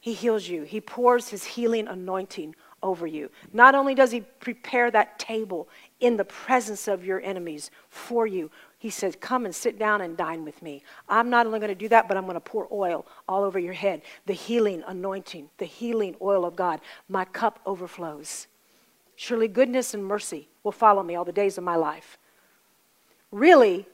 He 0.00 0.14
heals 0.14 0.48
you. 0.48 0.62
He 0.62 0.80
pours 0.80 1.28
his 1.28 1.44
healing 1.44 1.88
anointing 1.88 2.54
over 2.82 3.06
you. 3.06 3.30
Not 3.52 3.74
only 3.74 3.94
does 3.94 4.12
he 4.12 4.20
prepare 4.20 4.90
that 4.90 5.18
table 5.18 5.68
in 6.00 6.16
the 6.16 6.24
presence 6.24 6.86
of 6.86 7.04
your 7.04 7.20
enemies 7.20 7.70
for 7.88 8.26
you, 8.26 8.50
he 8.78 8.90
says, 8.90 9.16
Come 9.20 9.44
and 9.44 9.54
sit 9.54 9.78
down 9.78 10.00
and 10.00 10.16
dine 10.16 10.44
with 10.44 10.62
me. 10.62 10.82
I'm 11.08 11.28
not 11.28 11.46
only 11.46 11.58
going 11.58 11.70
to 11.70 11.74
do 11.74 11.88
that, 11.88 12.06
but 12.06 12.16
I'm 12.16 12.24
going 12.24 12.34
to 12.34 12.40
pour 12.40 12.68
oil 12.70 13.06
all 13.28 13.42
over 13.42 13.58
your 13.58 13.72
head. 13.72 14.02
The 14.26 14.32
healing 14.32 14.84
anointing, 14.86 15.50
the 15.58 15.64
healing 15.64 16.14
oil 16.22 16.44
of 16.44 16.54
God. 16.54 16.80
My 17.08 17.24
cup 17.24 17.58
overflows. 17.66 18.46
Surely 19.16 19.48
goodness 19.48 19.94
and 19.94 20.04
mercy 20.04 20.48
will 20.68 20.72
follow 20.72 21.02
me 21.02 21.14
all 21.14 21.24
the 21.24 21.32
days 21.32 21.56
of 21.56 21.64
my 21.64 21.76
life. 21.76 22.18
Really, 23.32 23.86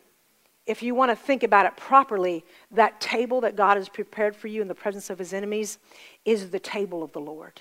if 0.67 0.83
you 0.83 0.93
want 0.93 1.13
to 1.13 1.15
think 1.15 1.45
about 1.45 1.67
it 1.67 1.77
properly, 1.77 2.45
that 2.73 3.01
table 3.01 3.43
that 3.43 3.55
God 3.55 3.77
has 3.77 3.89
prepared 3.89 4.35
for 4.35 4.49
you 4.49 4.61
in 4.61 4.67
the 4.67 4.75
presence 4.75 5.09
of 5.09 5.21
his 5.21 5.33
enemies 5.33 5.79
is 6.25 6.51
the 6.51 6.59
table 6.59 7.05
of 7.05 7.13
the 7.13 7.21
Lord. 7.21 7.61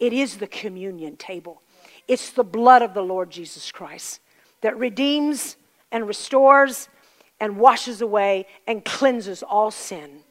It 0.00 0.12
is 0.12 0.38
the 0.38 0.48
communion 0.48 1.16
table. 1.16 1.62
It's 2.08 2.30
the 2.30 2.42
blood 2.42 2.82
of 2.82 2.94
the 2.94 3.02
Lord 3.02 3.30
Jesus 3.30 3.70
Christ 3.70 4.20
that 4.60 4.76
redeems 4.76 5.56
and 5.92 6.08
restores 6.08 6.88
and 7.38 7.58
washes 7.58 8.00
away 8.00 8.44
and 8.66 8.84
cleanses 8.84 9.44
all 9.44 9.70
sin. 9.70 10.24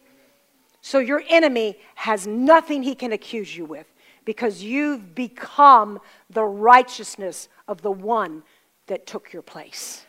So 0.81 0.99
your 0.99 1.23
enemy 1.29 1.79
has 1.95 2.27
nothing 2.27 2.83
he 2.83 2.93
can 2.93 3.13
accuse 3.13 3.55
you 3.55 3.63
with 3.63 3.87
because 4.27 4.61
you've 4.61 5.15
become 5.15 5.99
the 6.29 6.43
righteousness 6.43 7.47
of 7.65 7.81
the 7.81 7.89
one 7.89 8.43
that 8.87 9.07
took 9.07 9.31
your 9.31 9.41
place. 9.41 10.03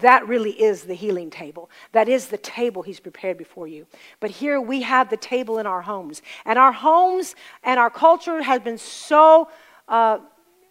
that 0.00 0.28
really 0.28 0.50
is 0.50 0.82
the 0.82 0.94
healing 0.94 1.30
table. 1.30 1.70
That 1.92 2.08
is 2.08 2.26
the 2.26 2.36
table 2.36 2.82
He's 2.82 3.00
prepared 3.00 3.38
before 3.38 3.66
you. 3.66 3.86
But 4.20 4.30
here 4.30 4.60
we 4.60 4.82
have 4.82 5.08
the 5.08 5.16
table 5.16 5.58
in 5.58 5.66
our 5.66 5.82
homes. 5.82 6.20
And 6.44 6.58
our 6.58 6.72
homes 6.72 7.36
and 7.62 7.80
our 7.80 7.90
culture 7.90 8.42
has 8.42 8.60
been 8.60 8.78
so. 8.78 9.48
Uh, 9.88 10.18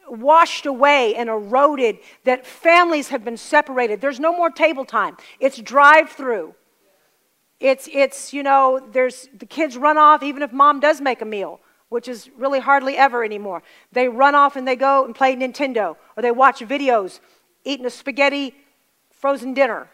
washed 0.09 0.65
away 0.65 1.15
and 1.15 1.29
eroded 1.29 1.97
that 2.25 2.45
families 2.45 3.07
have 3.07 3.23
been 3.23 3.37
separated. 3.37 4.01
There's 4.01 4.19
no 4.19 4.35
more 4.35 4.49
table 4.49 4.83
time. 4.83 5.15
It's 5.39 5.57
drive 5.57 6.09
through. 6.09 6.55
It's, 7.61 7.87
it's, 7.93 8.33
you 8.33 8.43
know, 8.43 8.85
there's 8.91 9.29
the 9.33 9.45
kids 9.45 9.77
run 9.77 9.97
off 9.97 10.21
even 10.21 10.41
if 10.43 10.51
mom 10.51 10.81
does 10.81 10.99
make 10.99 11.21
a 11.21 11.25
meal, 11.25 11.61
which 11.93 12.07
is 12.07 12.27
really 12.35 12.59
hardly 12.59 12.97
ever 12.97 13.23
anymore. 13.23 13.61
They 13.91 14.07
run 14.09 14.33
off 14.33 14.55
and 14.55 14.67
they 14.67 14.75
go 14.75 15.05
and 15.05 15.13
play 15.13 15.35
Nintendo 15.35 15.95
or 16.17 16.23
they 16.23 16.31
watch 16.31 16.59
videos 16.61 17.19
eating 17.63 17.85
a 17.85 17.91
spaghetti 17.91 18.55
frozen 19.11 19.53
dinner. 19.53 19.87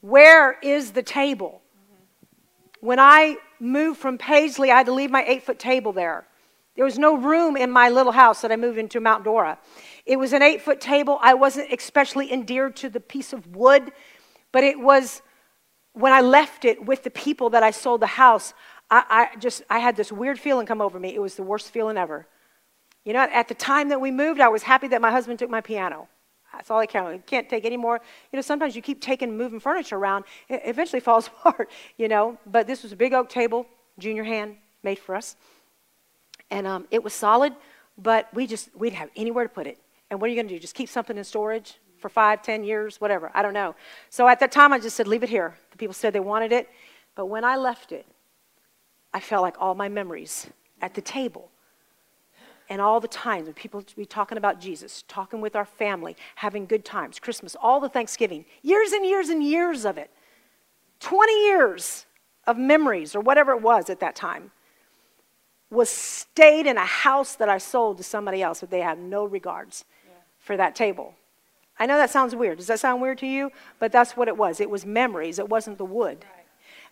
Where 0.00 0.58
is 0.60 0.90
the 0.90 1.04
table? 1.04 1.62
When 2.80 2.98
I 2.98 3.36
moved 3.60 4.00
from 4.00 4.18
Paisley, 4.18 4.72
I 4.72 4.78
had 4.78 4.86
to 4.86 4.92
leave 4.92 5.12
my 5.12 5.24
eight 5.24 5.44
foot 5.44 5.60
table 5.60 5.92
there. 5.92 6.26
There 6.74 6.84
was 6.84 6.98
no 6.98 7.16
room 7.16 7.56
in 7.56 7.70
my 7.70 7.88
little 7.88 8.10
house 8.10 8.40
that 8.40 8.50
I 8.50 8.56
moved 8.56 8.76
into 8.76 8.98
Mount 8.98 9.22
Dora. 9.22 9.58
It 10.04 10.16
was 10.16 10.32
an 10.32 10.42
eight 10.42 10.62
foot 10.62 10.80
table. 10.80 11.20
I 11.22 11.34
wasn't 11.34 11.72
especially 11.72 12.32
endeared 12.32 12.74
to 12.76 12.88
the 12.88 12.98
piece 12.98 13.32
of 13.32 13.54
wood, 13.54 13.92
but 14.50 14.64
it 14.64 14.80
was 14.80 15.22
when 15.92 16.12
I 16.12 16.22
left 16.22 16.64
it 16.64 16.84
with 16.84 17.04
the 17.04 17.10
people 17.10 17.50
that 17.50 17.62
I 17.62 17.70
sold 17.70 18.00
the 18.00 18.06
house, 18.06 18.52
I, 18.92 19.04
I, 19.08 19.38
just 19.38 19.62
I 19.70 19.78
had 19.78 19.96
this 19.96 20.12
weird 20.12 20.38
feeling 20.38 20.66
come 20.66 20.82
over 20.82 21.00
me. 21.00 21.14
It 21.14 21.22
was 21.22 21.34
the 21.34 21.42
worst 21.42 21.70
feeling 21.70 21.96
ever. 21.96 22.26
You 23.04 23.14
know, 23.14 23.20
at 23.20 23.48
the 23.48 23.54
time 23.54 23.88
that 23.88 24.02
we 24.02 24.10
moved, 24.10 24.38
I 24.38 24.48
was 24.48 24.62
happy 24.62 24.86
that 24.88 25.00
my 25.00 25.10
husband 25.10 25.38
took 25.38 25.48
my 25.48 25.62
piano. 25.62 26.08
That's 26.52 26.70
all 26.70 26.78
I 26.78 26.84
can. 26.84 27.14
You 27.14 27.22
can't 27.26 27.48
take 27.48 27.64
any 27.64 27.78
more. 27.78 28.02
You 28.30 28.36
know, 28.36 28.42
sometimes 28.42 28.76
you 28.76 28.82
keep 28.82 29.00
taking 29.00 29.34
moving 29.34 29.60
furniture 29.60 29.96
around, 29.96 30.26
it 30.50 30.60
eventually 30.66 31.00
falls 31.08 31.28
apart. 31.28 31.70
You 31.96 32.08
know, 32.08 32.38
but 32.44 32.66
this 32.66 32.82
was 32.82 32.92
a 32.92 32.96
big 32.96 33.14
oak 33.14 33.30
table, 33.30 33.66
junior 33.98 34.24
hand 34.24 34.56
made 34.82 34.98
for 34.98 35.14
us, 35.14 35.36
and 36.50 36.66
um, 36.66 36.86
it 36.90 37.02
was 37.02 37.14
solid. 37.14 37.54
But 37.96 38.28
we 38.34 38.46
just 38.46 38.68
we'd 38.76 38.92
have 38.92 39.08
anywhere 39.16 39.44
to 39.44 39.50
put 39.50 39.66
it. 39.66 39.78
And 40.10 40.20
what 40.20 40.26
are 40.26 40.32
you 40.34 40.36
going 40.36 40.48
to 40.48 40.54
do? 40.54 40.60
Just 40.60 40.74
keep 40.74 40.90
something 40.90 41.16
in 41.16 41.24
storage? 41.24 41.78
for 41.98 42.08
five, 42.08 42.42
ten 42.42 42.64
years, 42.64 43.00
whatever. 43.00 43.30
I 43.32 43.42
don't 43.42 43.54
know. 43.54 43.76
So 44.10 44.26
at 44.26 44.40
that 44.40 44.50
time, 44.50 44.72
I 44.72 44.80
just 44.80 44.96
said, 44.96 45.06
leave 45.06 45.22
it 45.22 45.28
here. 45.28 45.54
The 45.70 45.76
people 45.78 45.94
said 45.94 46.12
they 46.12 46.18
wanted 46.18 46.50
it. 46.50 46.68
But 47.14 47.26
when 47.26 47.44
I 47.44 47.54
left 47.54 47.92
it, 47.92 48.06
I 49.14 49.20
felt 49.20 49.42
like 49.42 49.56
all 49.60 49.74
my 49.74 49.88
memories 49.88 50.48
at 50.80 50.94
the 50.94 51.00
table 51.00 51.50
and 52.68 52.80
all 52.80 53.00
the 53.00 53.08
times 53.08 53.44
when 53.44 53.54
people 53.54 53.80
would 53.80 53.92
be 53.96 54.06
talking 54.06 54.38
about 54.38 54.60
Jesus, 54.60 55.04
talking 55.06 55.40
with 55.40 55.54
our 55.54 55.64
family, 55.64 56.16
having 56.36 56.64
good 56.64 56.84
times, 56.84 57.18
Christmas, 57.18 57.54
all 57.60 57.80
the 57.80 57.88
Thanksgiving, 57.88 58.44
years 58.62 58.92
and 58.92 59.04
years 59.04 59.28
and 59.28 59.42
years 59.42 59.84
of 59.84 59.98
it, 59.98 60.10
20 61.00 61.44
years 61.44 62.06
of 62.46 62.56
memories 62.56 63.14
or 63.14 63.20
whatever 63.20 63.52
it 63.52 63.60
was 63.60 63.90
at 63.90 64.00
that 64.00 64.16
time, 64.16 64.52
was 65.70 65.88
stayed 65.88 66.66
in 66.66 66.76
a 66.76 66.84
house 66.84 67.34
that 67.34 67.48
I 67.48 67.58
sold 67.58 67.96
to 67.98 68.02
somebody 68.02 68.42
else 68.42 68.60
that 68.60 68.70
they 68.70 68.80
have 68.80 68.98
no 68.98 69.24
regards 69.24 69.84
yeah. 70.04 70.12
for 70.38 70.56
that 70.56 70.74
table. 70.74 71.14
I 71.78 71.86
know 71.86 71.96
that 71.96 72.10
sounds 72.10 72.34
weird. 72.34 72.58
Does 72.58 72.66
that 72.68 72.78
sound 72.78 73.02
weird 73.02 73.18
to 73.18 73.26
you? 73.26 73.50
But 73.78 73.90
that's 73.90 74.16
what 74.16 74.28
it 74.28 74.36
was. 74.36 74.60
It 74.60 74.70
was 74.70 74.86
memories, 74.86 75.38
it 75.38 75.48
wasn't 75.48 75.78
the 75.78 75.84
wood. 75.84 76.24
Right. 76.36 76.41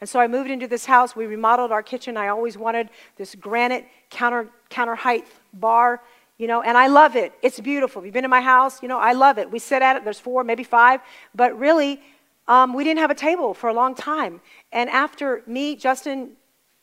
And 0.01 0.09
so 0.09 0.19
I 0.19 0.27
moved 0.29 0.51
into 0.51 0.67
this 0.67 0.87
house. 0.87 1.15
We 1.15 1.27
remodeled 1.27 1.73
our 1.73 1.83
kitchen. 1.83 2.17
I 2.17 2.29
always 2.29 2.57
wanted 2.57 2.89
this 3.17 3.35
granite 3.35 3.87
counter, 4.09 4.49
counter 4.71 4.95
height 4.95 5.27
bar, 5.53 6.01
you 6.39 6.47
know, 6.47 6.63
and 6.63 6.79
I 6.79 6.87
love 6.87 7.17
it. 7.17 7.35
It's 7.43 7.61
beautiful. 7.61 8.03
You've 8.03 8.15
been 8.15 8.25
in 8.25 8.31
my 8.31 8.41
house, 8.41 8.83
you 8.83 8.89
know, 8.89 8.99
I 8.99 9.13
love 9.13 9.37
it. 9.37 9.51
We 9.51 9.59
sit 9.59 9.83
at 9.83 9.97
it. 9.97 10.05
There's 10.05 10.19
four, 10.19 10.43
maybe 10.43 10.65
five. 10.65 11.01
But 11.35 11.59
really, 11.59 12.01
um, 12.49 12.73
we 12.73 12.83
didn't 12.83 13.01
have 13.01 13.11
a 13.11 13.15
table 13.15 13.53
for 13.53 13.69
a 13.69 13.75
long 13.75 13.95
time. 13.95 14.41
And 14.73 14.89
after 14.89 15.43
me, 15.47 15.77
Justin, 15.77 16.31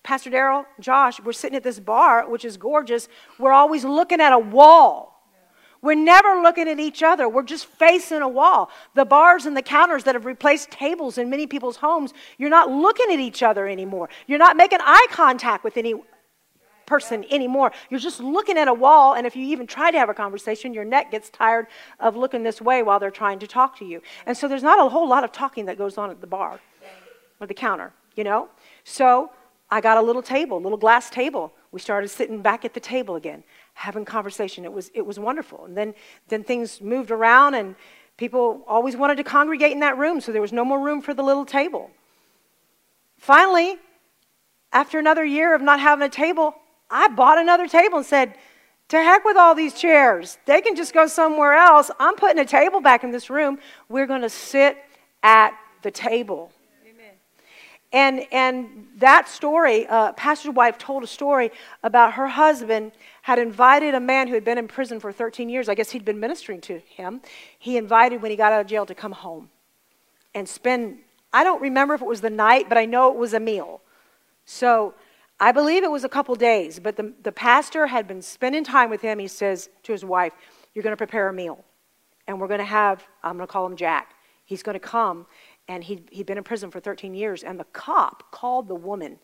Pastor 0.03 0.29
Daryl, 0.29 0.65
Josh, 0.79 1.19
we're 1.19 1.33
sitting 1.33 1.57
at 1.57 1.63
this 1.63 1.79
bar, 1.79 2.29
which 2.29 2.45
is 2.45 2.55
gorgeous. 2.55 3.09
We're 3.39 3.51
always 3.51 3.83
looking 3.83 4.21
at 4.21 4.31
a 4.31 4.39
wall 4.39 5.16
we're 5.81 5.95
never 5.95 6.41
looking 6.41 6.67
at 6.67 6.79
each 6.79 7.03
other. 7.03 7.29
We're 7.29 7.43
just 7.43 7.65
facing 7.65 8.21
a 8.21 8.27
wall. 8.27 8.69
The 8.95 9.05
bars 9.05 9.45
and 9.45 9.55
the 9.55 9.61
counters 9.61 10.03
that 10.05 10.15
have 10.15 10.25
replaced 10.25 10.71
tables 10.71 11.17
in 11.17 11.29
many 11.29 11.47
people's 11.47 11.77
homes, 11.77 12.13
you're 12.37 12.49
not 12.49 12.69
looking 12.69 13.11
at 13.11 13.19
each 13.19 13.43
other 13.43 13.67
anymore. 13.67 14.09
You're 14.27 14.39
not 14.39 14.57
making 14.57 14.79
eye 14.81 15.07
contact 15.11 15.63
with 15.63 15.77
any 15.77 15.95
person 16.87 17.25
anymore. 17.29 17.71
You're 17.89 17.99
just 17.99 18.19
looking 18.19 18.57
at 18.57 18.67
a 18.67 18.73
wall, 18.73 19.13
and 19.13 19.27
if 19.27 19.35
you 19.35 19.45
even 19.47 19.67
try 19.67 19.91
to 19.91 19.99
have 19.99 20.09
a 20.09 20.13
conversation, 20.13 20.73
your 20.73 20.85
neck 20.85 21.11
gets 21.11 21.29
tired 21.29 21.67
of 21.99 22.15
looking 22.15 22.41
this 22.41 22.59
way 22.61 22.81
while 22.81 22.99
they're 22.99 23.11
trying 23.11 23.39
to 23.39 23.47
talk 23.47 23.77
to 23.79 23.85
you. 23.85 24.01
And 24.25 24.35
so 24.35 24.47
there's 24.47 24.63
not 24.63 24.83
a 24.83 24.89
whole 24.89 25.07
lot 25.07 25.23
of 25.23 25.31
talking 25.31 25.65
that 25.65 25.77
goes 25.77 25.97
on 25.97 26.09
at 26.09 26.21
the 26.21 26.27
bar 26.27 26.59
or 27.39 27.45
the 27.45 27.53
counter, 27.53 27.93
you 28.15 28.23
know? 28.23 28.49
So 28.83 29.31
I 29.69 29.81
got 29.81 29.97
a 29.97 30.01
little 30.01 30.23
table, 30.23 30.57
a 30.57 30.63
little 30.63 30.77
glass 30.77 31.09
table. 31.09 31.53
We 31.71 31.79
started 31.79 32.07
sitting 32.07 32.41
back 32.41 32.63
at 32.65 32.73
the 32.73 32.79
table 32.79 33.15
again 33.17 33.43
having 33.77 34.03
conversation. 34.03 34.65
It 34.65 34.73
was, 34.73 34.89
it 34.95 35.05
was 35.05 35.19
wonderful. 35.19 35.65
And 35.65 35.77
then, 35.77 35.93
then 36.29 36.43
things 36.43 36.81
moved 36.81 37.11
around, 37.11 37.53
and 37.53 37.75
people 38.17 38.63
always 38.67 38.97
wanted 38.97 39.17
to 39.17 39.23
congregate 39.23 39.71
in 39.71 39.81
that 39.81 39.97
room, 39.97 40.19
so 40.19 40.31
there 40.31 40.41
was 40.41 40.51
no 40.51 40.65
more 40.65 40.79
room 40.79 40.99
for 40.99 41.13
the 41.13 41.21
little 41.21 41.45
table. 41.45 41.91
Finally, 43.19 43.77
after 44.73 44.97
another 44.97 45.23
year 45.23 45.53
of 45.53 45.61
not 45.61 45.79
having 45.79 46.05
a 46.05 46.09
table, 46.09 46.55
I 46.89 47.07
bought 47.09 47.37
another 47.37 47.67
table 47.67 47.97
and 47.97 48.05
said, 48.05 48.33
to 48.89 48.97
heck 48.97 49.25
with 49.25 49.37
all 49.37 49.53
these 49.53 49.73
chairs. 49.73 50.37
They 50.45 50.61
can 50.61 50.75
just 50.75 50.93
go 50.93 51.05
somewhere 51.07 51.53
else. 51.53 51.91
I'm 51.99 52.15
putting 52.15 52.39
a 52.39 52.45
table 52.45 52.81
back 52.81 53.03
in 53.03 53.11
this 53.11 53.29
room. 53.29 53.59
We're 53.89 54.07
going 54.07 54.21
to 54.21 54.29
sit 54.29 54.77
at 55.21 55.53
the 55.83 55.91
table. 55.91 56.51
And, 57.93 58.25
and 58.33 58.87
that 58.97 59.29
story, 59.29 59.87
uh, 59.87 60.11
Pastor's 60.13 60.53
wife 60.53 60.77
told 60.77 61.03
a 61.03 61.07
story 61.07 61.51
about 61.83 62.13
her 62.13 62.27
husband 62.27 62.91
had 63.27 63.39
invited 63.39 63.93
a 63.93 63.99
man 63.99 64.29
who 64.29 64.33
had 64.35 64.45
been 64.45 64.57
in 64.57 64.69
prison 64.69 65.01
for 65.01 65.11
13 65.11 65.49
years. 65.49 65.67
I 65.67 65.75
guess 65.75 65.89
he'd 65.89 66.05
been 66.05 66.17
ministering 66.17 66.61
to 66.61 66.79
him. 66.79 67.19
He 67.59 67.75
invited, 67.75 68.21
when 68.21 68.31
he 68.31 68.37
got 68.37 68.53
out 68.53 68.61
of 68.61 68.67
jail, 68.67 68.85
to 68.85 68.95
come 68.95 69.11
home 69.11 69.49
and 70.33 70.47
spend, 70.47 70.99
I 71.33 71.43
don't 71.43 71.61
remember 71.61 71.93
if 71.93 72.01
it 72.01 72.07
was 72.07 72.21
the 72.21 72.29
night, 72.29 72.69
but 72.69 72.77
I 72.77 72.85
know 72.85 73.11
it 73.11 73.17
was 73.17 73.33
a 73.33 73.39
meal. 73.41 73.81
So 74.45 74.93
I 75.41 75.51
believe 75.51 75.83
it 75.83 75.91
was 75.91 76.05
a 76.05 76.09
couple 76.09 76.35
days, 76.35 76.79
but 76.79 76.95
the, 76.95 77.13
the 77.21 77.33
pastor 77.33 77.87
had 77.87 78.07
been 78.07 78.21
spending 78.21 78.63
time 78.63 78.89
with 78.89 79.01
him. 79.01 79.19
He 79.19 79.27
says 79.27 79.67
to 79.83 79.91
his 79.91 80.05
wife, 80.05 80.31
You're 80.73 80.83
going 80.83 80.93
to 80.93 80.97
prepare 80.97 81.27
a 81.27 81.33
meal. 81.33 81.65
And 82.27 82.39
we're 82.39 82.47
going 82.47 82.61
to 82.61 82.63
have, 82.63 83.03
I'm 83.25 83.35
going 83.35 83.45
to 83.45 83.51
call 83.51 83.65
him 83.65 83.75
Jack. 83.75 84.15
He's 84.45 84.63
going 84.63 84.75
to 84.75 84.79
come 84.79 85.25
and 85.67 85.83
he'd, 85.83 86.07
he'd 86.13 86.27
been 86.27 86.37
in 86.37 86.45
prison 86.45 86.71
for 86.71 86.79
13 86.79 87.13
years. 87.13 87.43
And 87.43 87.59
the 87.59 87.65
cop 87.65 88.31
called 88.31 88.69
the 88.69 88.75
woman 88.75 89.19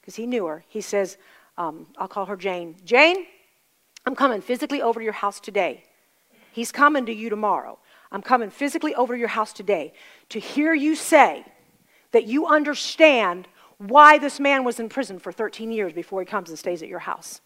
because 0.00 0.16
he 0.16 0.26
knew 0.26 0.44
her. 0.46 0.64
He 0.66 0.80
says, 0.80 1.18
um, 1.56 1.86
I'll 1.98 2.08
call 2.08 2.26
her 2.26 2.36
Jane. 2.36 2.74
Jane, 2.84 3.26
I'm 4.06 4.14
coming 4.14 4.40
physically 4.40 4.82
over 4.82 5.00
to 5.00 5.04
your 5.04 5.12
house 5.12 5.40
today. 5.40 5.84
He's 6.52 6.70
coming 6.70 7.06
to 7.06 7.12
you 7.12 7.30
tomorrow. 7.30 7.78
I'm 8.12 8.22
coming 8.22 8.50
physically 8.50 8.94
over 8.94 9.14
to 9.14 9.18
your 9.18 9.28
house 9.28 9.52
today 9.52 9.92
to 10.28 10.38
hear 10.38 10.72
you 10.72 10.94
say 10.94 11.44
that 12.12 12.26
you 12.26 12.46
understand 12.46 13.48
why 13.78 14.18
this 14.18 14.38
man 14.38 14.62
was 14.62 14.78
in 14.78 14.88
prison 14.88 15.18
for 15.18 15.32
13 15.32 15.72
years 15.72 15.92
before 15.92 16.20
he 16.20 16.26
comes 16.26 16.48
and 16.48 16.58
stays 16.58 16.82
at 16.82 16.88
your 16.88 17.00
house. 17.00 17.40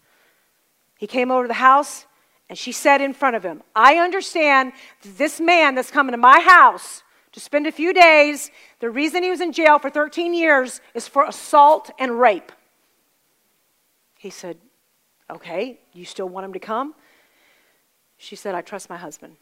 He 0.97 1.07
came 1.07 1.31
over 1.31 1.43
to 1.43 1.47
the 1.47 1.53
house 1.55 2.05
and 2.49 2.57
she 2.57 2.71
said 2.71 3.01
in 3.01 3.13
front 3.13 3.35
of 3.35 3.43
him, 3.43 3.63
I 3.75 3.97
understand 3.97 4.73
this 5.15 5.39
man 5.39 5.75
that's 5.75 5.91
coming 5.91 6.11
to 6.11 6.17
my 6.17 6.39
house 6.39 7.03
to 7.31 7.39
spend 7.39 7.67
a 7.67 7.71
few 7.71 7.93
days. 7.93 8.51
The 8.79 8.89
reason 8.89 9.23
he 9.23 9.29
was 9.29 9.41
in 9.41 9.53
jail 9.53 9.79
for 9.79 9.89
13 9.89 10.33
years 10.33 10.81
is 10.93 11.07
for 11.07 11.25
assault 11.25 11.91
and 11.99 12.19
rape. 12.19 12.51
He 14.17 14.29
said, 14.29 14.57
Okay, 15.29 15.79
you 15.93 16.05
still 16.05 16.27
want 16.27 16.45
him 16.45 16.53
to 16.53 16.59
come? 16.59 16.95
She 18.17 18.35
said, 18.35 18.55
I 18.55 18.61
trust 18.61 18.89
my 18.89 18.97
husband. 18.97 19.37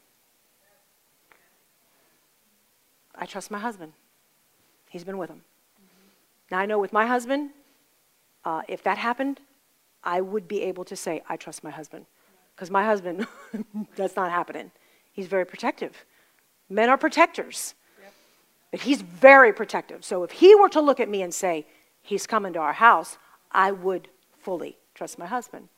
I 3.15 3.25
trust 3.25 3.49
my 3.49 3.59
husband. 3.59 3.93
He's 4.89 5.03
been 5.03 5.17
with 5.17 5.29
him. 5.29 5.41
Now, 6.51 6.59
I 6.59 6.65
know 6.65 6.79
with 6.79 6.93
my 6.93 7.07
husband, 7.07 7.49
uh, 8.45 8.61
if 8.67 8.83
that 8.83 8.97
happened, 8.97 9.39
I 10.03 10.21
would 10.21 10.47
be 10.47 10.61
able 10.61 10.85
to 10.85 10.95
say, 10.95 11.23
I 11.27 11.35
trust 11.35 11.63
my 11.63 11.71
husband. 11.71 12.05
Because 12.55 12.71
my 12.71 12.83
husband, 12.83 13.27
that's 13.95 14.15
not 14.15 14.31
happening. 14.31 14.71
He's 15.11 15.27
very 15.27 15.45
protective. 15.45 16.05
Men 16.69 16.89
are 16.89 16.97
protectors. 16.97 17.73
Yep. 18.01 18.13
But 18.71 18.79
he's 18.81 19.01
very 19.01 19.51
protective. 19.53 20.05
So 20.05 20.23
if 20.23 20.31
he 20.31 20.55
were 20.55 20.69
to 20.69 20.81
look 20.81 20.99
at 20.99 21.09
me 21.09 21.21
and 21.21 21.33
say, 21.33 21.65
he's 22.01 22.27
coming 22.27 22.53
to 22.53 22.59
our 22.59 22.73
house, 22.73 23.17
I 23.51 23.71
would 23.71 24.07
fully 24.39 24.77
trust 24.93 25.19
my 25.19 25.25
husband. 25.25 25.69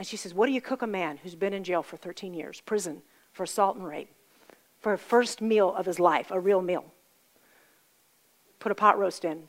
And 0.00 0.06
she 0.06 0.16
says, 0.16 0.32
What 0.32 0.46
do 0.46 0.52
you 0.52 0.62
cook 0.62 0.80
a 0.80 0.86
man 0.86 1.18
who's 1.18 1.34
been 1.34 1.52
in 1.52 1.62
jail 1.62 1.82
for 1.82 1.98
13 1.98 2.32
years, 2.32 2.62
prison 2.62 3.02
for 3.32 3.42
assault 3.42 3.76
and 3.76 3.86
rape, 3.86 4.08
for 4.78 4.94
a 4.94 4.98
first 4.98 5.42
meal 5.42 5.74
of 5.74 5.84
his 5.84 6.00
life, 6.00 6.30
a 6.30 6.40
real 6.40 6.62
meal? 6.62 6.86
Put 8.60 8.72
a 8.72 8.74
pot 8.74 8.98
roast 8.98 9.26
in. 9.26 9.42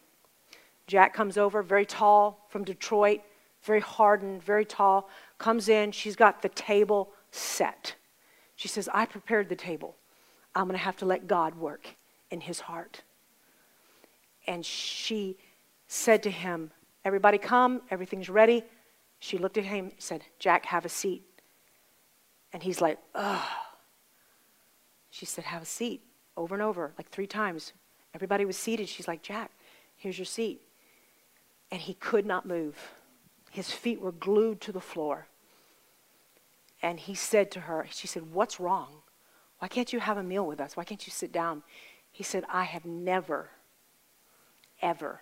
Jack 0.87 1.13
comes 1.13 1.37
over, 1.37 1.63
very 1.63 1.85
tall, 1.85 2.45
from 2.49 2.65
Detroit, 2.65 3.21
very 3.63 3.79
hardened, 3.79 4.43
very 4.43 4.65
tall, 4.65 5.07
comes 5.37 5.69
in. 5.69 5.93
She's 5.93 6.17
got 6.17 6.41
the 6.41 6.49
table 6.49 7.13
set. 7.31 7.95
She 8.57 8.67
says, 8.67 8.89
I 8.93 9.05
prepared 9.05 9.47
the 9.47 9.55
table. 9.55 9.95
I'm 10.53 10.65
going 10.65 10.77
to 10.77 10.83
have 10.83 10.97
to 10.97 11.05
let 11.05 11.27
God 11.27 11.55
work 11.55 11.87
in 12.29 12.41
his 12.41 12.59
heart. 12.59 13.03
And 14.47 14.65
she 14.65 15.37
said 15.87 16.21
to 16.23 16.29
him, 16.29 16.71
Everybody 17.05 17.37
come, 17.37 17.83
everything's 17.89 18.29
ready. 18.29 18.65
She 19.21 19.37
looked 19.37 19.57
at 19.57 19.63
him, 19.63 19.91
said, 19.99 20.23
Jack, 20.39 20.65
have 20.65 20.83
a 20.83 20.89
seat. 20.89 21.23
And 22.51 22.61
he's 22.61 22.81
like, 22.81 22.97
ugh. 23.15 23.47
She 25.11 25.25
said, 25.25 25.43
Have 25.43 25.61
a 25.61 25.65
seat, 25.65 26.01
over 26.35 26.55
and 26.55 26.63
over, 26.63 26.93
like 26.97 27.09
three 27.09 27.27
times. 27.27 27.73
Everybody 28.15 28.45
was 28.45 28.57
seated. 28.57 28.89
She's 28.89 29.07
like, 29.07 29.21
Jack, 29.21 29.51
here's 29.95 30.17
your 30.17 30.25
seat. 30.25 30.61
And 31.69 31.81
he 31.81 31.93
could 31.93 32.25
not 32.25 32.45
move. 32.47 32.77
His 33.51 33.71
feet 33.71 34.01
were 34.01 34.13
glued 34.13 34.59
to 34.61 34.71
the 34.71 34.81
floor. 34.81 35.27
And 36.81 36.99
he 36.99 37.13
said 37.13 37.51
to 37.51 37.61
her, 37.61 37.85
She 37.91 38.07
said, 38.07 38.33
What's 38.33 38.59
wrong? 38.59 39.03
Why 39.59 39.67
can't 39.67 39.93
you 39.93 39.99
have 39.99 40.17
a 40.17 40.23
meal 40.23 40.47
with 40.47 40.59
us? 40.59 40.75
Why 40.75 40.83
can't 40.83 41.05
you 41.05 41.11
sit 41.11 41.31
down? 41.31 41.61
He 42.11 42.23
said, 42.23 42.43
I 42.49 42.63
have 42.63 42.85
never, 42.85 43.49
ever 44.81 45.21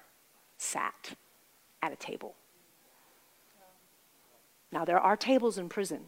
sat 0.57 1.15
at 1.81 1.91
a 1.91 1.97
table. 1.97 2.35
Now, 4.71 4.85
there 4.85 4.99
are 4.99 5.17
tables 5.17 5.57
in 5.57 5.69
prison, 5.69 6.01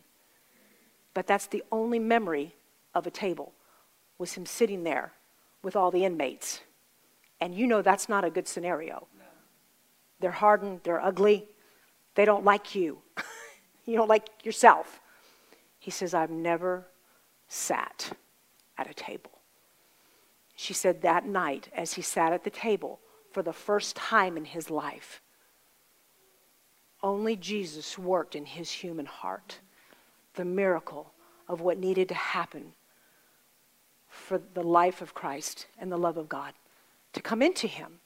but 1.14 1.28
that's 1.28 1.48
the 1.48 1.64
only 1.72 2.00
memory 2.00 2.56
of 2.94 3.08
a 3.08 3.12
table 3.12 3.54
was 4.18 4.34
him 4.34 4.46
sitting 4.46 4.84
there 4.84 5.14
with 5.64 5.76
all 5.76 5.92
the 5.92 6.06
inmates. 6.06 6.62
And 7.40 7.56
you 7.56 7.66
know 7.66 7.82
that's 7.82 8.08
not 8.08 8.24
a 8.24 8.30
good 8.30 8.48
scenario. 8.48 9.08
They're 10.20 10.32
hardened, 10.32 10.82
they're 10.84 11.02
ugly, 11.02 11.48
they 12.14 12.26
don't 12.26 12.46
like 12.46 12.76
you. 12.76 13.00
you 13.86 13.98
don't 13.98 14.08
like 14.08 14.28
yourself. 14.44 15.00
He 15.80 15.90
says, 15.90 16.14
I've 16.14 16.30
never 16.30 16.86
sat 17.48 18.12
at 18.78 18.90
a 18.90 18.94
table. 18.94 19.32
She 20.56 20.74
said 20.74 21.02
that 21.02 21.26
night, 21.26 21.70
as 21.74 21.94
he 21.94 22.04
sat 22.04 22.34
at 22.34 22.44
the 22.44 22.52
table 22.52 23.00
for 23.32 23.42
the 23.42 23.54
first 23.54 23.96
time 23.96 24.38
in 24.38 24.46
his 24.46 24.70
life, 24.70 25.22
only 27.04 27.36
Jesus 27.36 27.98
worked 27.98 28.36
in 28.36 28.46
his 28.46 28.72
human 28.72 29.06
heart 29.06 29.60
the 30.36 30.46
miracle 30.46 31.14
of 31.48 31.62
what 31.62 31.78
needed 31.78 32.08
to 32.10 32.16
happen 32.16 32.74
for 34.08 34.42
the 34.54 34.64
life 34.64 35.02
of 35.02 35.14
Christ 35.14 35.68
and 35.80 35.92
the 35.92 35.98
love 35.98 36.18
of 36.18 36.30
God 36.30 36.54
to 37.14 37.22
come 37.22 37.42
into 37.42 37.68
him. 37.68 38.00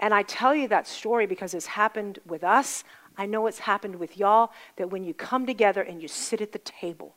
And 0.00 0.14
I 0.14 0.22
tell 0.22 0.54
you 0.54 0.68
that 0.68 0.86
story 0.86 1.26
because 1.26 1.54
it's 1.54 1.66
happened 1.66 2.20
with 2.26 2.44
us. 2.44 2.84
I 3.16 3.26
know 3.26 3.46
it's 3.46 3.60
happened 3.60 3.96
with 3.96 4.16
y'all 4.16 4.52
that 4.76 4.90
when 4.90 5.04
you 5.04 5.14
come 5.14 5.46
together 5.46 5.82
and 5.82 6.00
you 6.00 6.06
sit 6.06 6.40
at 6.40 6.52
the 6.52 6.60
table, 6.60 7.16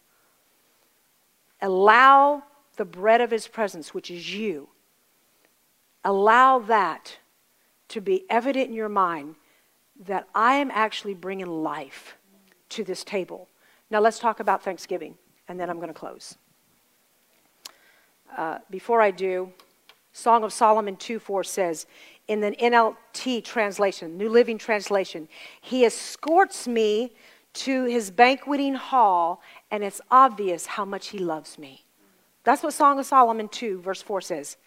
allow 1.61 2.43
the 2.77 2.85
bread 2.85 3.21
of 3.21 3.29
his 3.29 3.47
presence, 3.47 3.93
which 3.93 4.09
is 4.09 4.33
you, 4.33 4.69
allow 6.03 6.57
that 6.57 7.17
to 7.89 8.01
be 8.01 8.25
evident 8.29 8.69
in 8.69 8.73
your 8.73 8.89
mind 8.89 9.35
that 10.05 10.27
I 10.33 10.55
am 10.55 10.71
actually 10.71 11.13
bringing 11.13 11.47
life 11.47 12.17
to 12.69 12.83
this 12.83 13.03
table. 13.03 13.47
Now 13.89 13.99
let's 13.99 14.19
talk 14.19 14.39
about 14.39 14.63
Thanksgiving, 14.63 15.15
and 15.47 15.59
then 15.59 15.69
I'm 15.69 15.77
going 15.77 15.89
to 15.89 15.93
close. 15.93 16.37
Uh, 18.35 18.59
before 18.69 19.01
I 19.01 19.11
do, 19.11 19.51
Song 20.13 20.43
of 20.43 20.51
Solomon 20.51 20.95
2 20.95 21.19
4 21.19 21.43
says, 21.43 21.85
in 22.27 22.39
the 22.39 22.51
NLT 22.51 23.43
translation, 23.43 24.17
New 24.17 24.29
Living 24.29 24.57
Translation, 24.57 25.27
He 25.59 25.85
escorts 25.85 26.67
me 26.67 27.13
to 27.53 27.85
His 27.85 28.09
banqueting 28.09 28.75
hall, 28.75 29.41
and 29.69 29.83
it's 29.83 30.01
obvious 30.09 30.65
how 30.65 30.85
much 30.85 31.09
He 31.09 31.19
loves 31.19 31.57
me. 31.57 31.85
That's 32.43 32.63
what 32.63 32.73
Song 32.73 32.99
of 32.99 33.05
Solomon 33.05 33.49
2, 33.49 33.81
verse 33.81 34.01
4 34.01 34.21
says. 34.21 34.57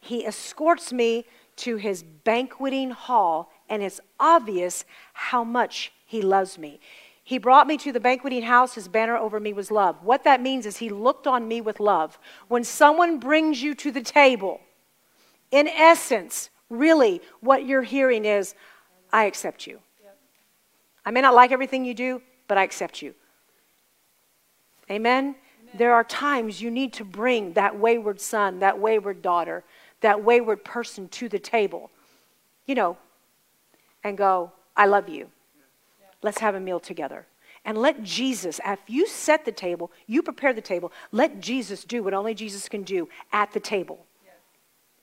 He 0.00 0.26
escorts 0.26 0.92
me 0.92 1.24
to 1.56 1.76
His 1.76 2.02
banqueting 2.02 2.90
hall, 2.90 3.52
and 3.68 3.82
it's 3.82 4.00
obvious 4.18 4.84
how 5.12 5.44
much 5.44 5.92
He 6.06 6.22
loves 6.22 6.58
me. 6.58 6.80
He 7.26 7.38
brought 7.38 7.66
me 7.66 7.78
to 7.78 7.90
the 7.90 8.00
banqueting 8.00 8.42
house. 8.42 8.74
His 8.74 8.86
banner 8.86 9.16
over 9.16 9.40
me 9.40 9.54
was 9.54 9.70
love. 9.70 9.96
What 10.02 10.24
that 10.24 10.42
means 10.42 10.66
is 10.66 10.76
he 10.76 10.90
looked 10.90 11.26
on 11.26 11.48
me 11.48 11.62
with 11.62 11.80
love. 11.80 12.18
When 12.48 12.64
someone 12.64 13.18
brings 13.18 13.62
you 13.62 13.74
to 13.76 13.90
the 13.90 14.02
table, 14.02 14.60
in 15.50 15.66
essence, 15.66 16.50
really 16.68 17.22
what 17.40 17.64
you're 17.64 17.82
hearing 17.82 18.26
is, 18.26 18.54
I 19.10 19.24
accept 19.24 19.66
you. 19.66 19.80
I 21.06 21.10
may 21.10 21.22
not 21.22 21.34
like 21.34 21.50
everything 21.50 21.84
you 21.84 21.94
do, 21.94 22.20
but 22.46 22.58
I 22.58 22.62
accept 22.62 23.00
you. 23.00 23.14
Amen? 24.90 25.24
Amen? 25.24 25.34
There 25.74 25.94
are 25.94 26.04
times 26.04 26.60
you 26.60 26.70
need 26.70 26.92
to 26.94 27.04
bring 27.04 27.54
that 27.54 27.78
wayward 27.78 28.20
son, 28.20 28.58
that 28.60 28.78
wayward 28.78 29.22
daughter, 29.22 29.64
that 30.02 30.22
wayward 30.22 30.62
person 30.62 31.08
to 31.08 31.28
the 31.28 31.38
table, 31.38 31.90
you 32.66 32.74
know, 32.74 32.98
and 34.04 34.16
go, 34.16 34.52
I 34.76 34.86
love 34.86 35.08
you. 35.08 35.30
Let's 36.22 36.38
have 36.38 36.54
a 36.54 36.60
meal 36.60 36.78
together. 36.78 37.26
And 37.64 37.78
let 37.78 38.02
Jesus, 38.02 38.60
if 38.64 38.78
you 38.86 39.06
set 39.06 39.46
the 39.46 39.52
table, 39.52 39.90
you 40.06 40.22
prepare 40.22 40.52
the 40.52 40.60
table, 40.60 40.92
let 41.12 41.40
Jesus 41.40 41.84
do 41.84 42.02
what 42.02 42.12
only 42.12 42.34
Jesus 42.34 42.68
can 42.68 42.82
do 42.82 43.08
at 43.32 43.52
the 43.52 43.60
table. 43.60 44.04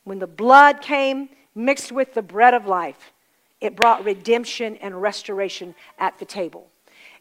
When 0.04 0.20
the 0.20 0.28
blood 0.28 0.82
came 0.82 1.30
mixed 1.56 1.92
with 1.92 2.14
the 2.14 2.22
bread 2.22 2.54
of 2.54 2.68
life, 2.68 3.14
it 3.60 3.76
brought 3.76 4.06
redemption 4.06 4.78
and 4.78 5.02
restoration 5.02 5.76
at 5.98 6.18
the 6.20 6.26
table. 6.26 6.68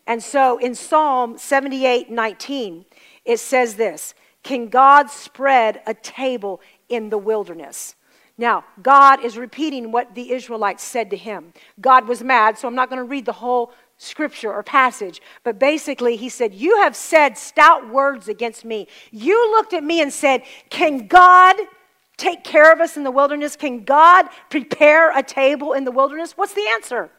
And 0.06 0.22
so 0.22 0.58
in 0.58 0.74
Psalm 0.74 1.36
78 1.38 2.10
19, 2.10 2.84
it 3.24 3.38
says 3.38 3.74
this 3.74 4.14
Can 4.42 4.68
God 4.68 5.10
spread 5.10 5.82
a 5.86 5.94
table 5.94 6.60
in 6.88 7.10
the 7.10 7.18
wilderness? 7.18 7.94
Now, 8.40 8.64
God 8.82 9.22
is 9.22 9.36
repeating 9.36 9.92
what 9.92 10.14
the 10.14 10.32
Israelites 10.32 10.82
said 10.82 11.10
to 11.10 11.16
him. 11.16 11.52
God 11.78 12.08
was 12.08 12.24
mad, 12.24 12.56
so 12.56 12.66
I'm 12.66 12.74
not 12.74 12.88
going 12.88 12.96
to 12.96 13.04
read 13.04 13.26
the 13.26 13.32
whole 13.32 13.70
scripture 13.98 14.50
or 14.50 14.62
passage, 14.62 15.20
but 15.44 15.58
basically 15.58 16.16
he 16.16 16.30
said, 16.30 16.54
You 16.54 16.78
have 16.78 16.96
said 16.96 17.36
stout 17.36 17.90
words 17.90 18.28
against 18.28 18.64
me. 18.64 18.88
You 19.10 19.50
looked 19.50 19.74
at 19.74 19.84
me 19.84 20.00
and 20.00 20.10
said, 20.10 20.42
Can 20.70 21.06
God 21.06 21.54
take 22.16 22.42
care 22.42 22.72
of 22.72 22.80
us 22.80 22.96
in 22.96 23.04
the 23.04 23.10
wilderness? 23.10 23.56
Can 23.56 23.84
God 23.84 24.26
prepare 24.48 25.14
a 25.14 25.22
table 25.22 25.74
in 25.74 25.84
the 25.84 25.92
wilderness? 25.92 26.32
What's 26.34 26.54
the 26.54 26.66
answer? 26.72 27.10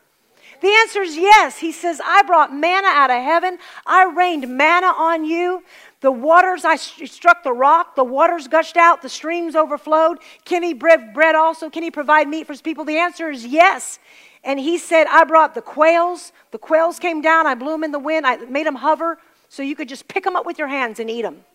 The 0.62 0.74
answer 0.82 1.04
is 1.04 1.18
yes. 1.18 1.60
He 1.60 1.72
says, 1.72 2.02
I 2.04 2.24
brought 2.24 2.52
manna 2.52 2.88
out 2.88 3.12
of 3.12 3.22
heaven. 3.22 3.60
I 3.86 4.06
rained 4.06 4.48
manna 4.48 4.88
on 4.88 5.24
you. 5.24 5.64
The 6.02 6.12
waters, 6.12 6.66
I 6.66 6.76
struck 6.76 7.44
the 7.44 7.54
rock. 7.54 7.96
The 7.96 8.04
waters 8.04 8.48
gushed 8.48 8.76
out. 8.76 9.02
The 9.04 9.10
streams 9.10 9.56
overflowed. 9.56 10.18
Can 10.46 10.64
he 10.64 10.74
bread 10.74 11.36
also? 11.36 11.70
Can 11.70 11.84
he 11.84 11.92
provide 11.92 12.28
meat 12.28 12.48
for 12.48 12.54
his 12.54 12.62
people? 12.62 12.86
The 12.86 12.98
answer 12.98 13.30
is 13.30 13.46
yes. 13.46 14.00
And 14.44 14.60
he 14.60 14.80
said, 14.80 15.06
I 15.08 15.24
brought 15.26 15.54
the 15.54 15.62
quails. 15.62 16.34
The 16.50 16.58
quails 16.58 16.98
came 16.98 17.22
down. 17.22 17.46
I 17.46 17.54
blew 17.54 17.72
them 17.72 17.84
in 17.84 17.92
the 17.92 18.00
wind. 18.00 18.26
I 18.26 18.38
made 18.38 18.66
them 18.66 18.76
hover 18.76 19.20
so 19.48 19.62
you 19.62 19.76
could 19.76 19.88
just 19.88 20.08
pick 20.08 20.24
them 20.24 20.36
up 20.36 20.46
with 20.46 20.58
your 20.58 20.68
hands 20.68 21.00
and 21.00 21.10
eat 21.10 21.22
them. 21.22 21.46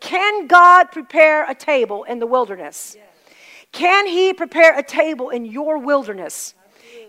Can 0.00 0.46
God 0.46 0.92
prepare 0.92 1.48
a 1.48 1.54
table 1.54 2.04
in 2.04 2.18
the 2.18 2.26
wilderness? 2.26 2.96
Can 3.72 4.06
He 4.06 4.34
prepare 4.34 4.78
a 4.78 4.82
table 4.82 5.30
in 5.30 5.46
your 5.46 5.78
wilderness? 5.78 6.54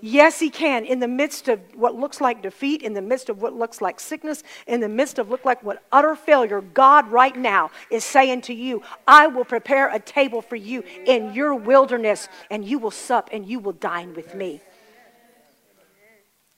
Yes, 0.01 0.39
He 0.39 0.49
can. 0.49 0.83
In 0.83 0.99
the 0.99 1.07
midst 1.07 1.47
of 1.47 1.59
what 1.75 1.95
looks 1.95 2.19
like 2.19 2.41
defeat, 2.41 2.81
in 2.81 2.93
the 2.93 3.01
midst 3.01 3.29
of 3.29 3.41
what 3.41 3.53
looks 3.53 3.81
like 3.81 3.99
sickness, 3.99 4.43
in 4.65 4.79
the 4.79 4.89
midst 4.89 5.19
of 5.19 5.29
look 5.29 5.45
like 5.45 5.63
what 5.63 5.83
utter 5.91 6.15
failure, 6.15 6.61
God 6.61 7.07
right 7.09 7.35
now 7.35 7.69
is 7.91 8.03
saying 8.03 8.41
to 8.41 8.53
you, 8.53 8.81
I 9.07 9.27
will 9.27 9.45
prepare 9.45 9.93
a 9.93 9.99
table 9.99 10.41
for 10.41 10.55
you 10.55 10.83
in 11.05 11.33
your 11.33 11.53
wilderness, 11.53 12.27
and 12.49 12.65
you 12.65 12.79
will 12.79 12.91
sup 12.91 13.29
and 13.31 13.45
you 13.45 13.59
will 13.59 13.73
dine 13.73 14.15
with 14.15 14.33
me. 14.33 14.61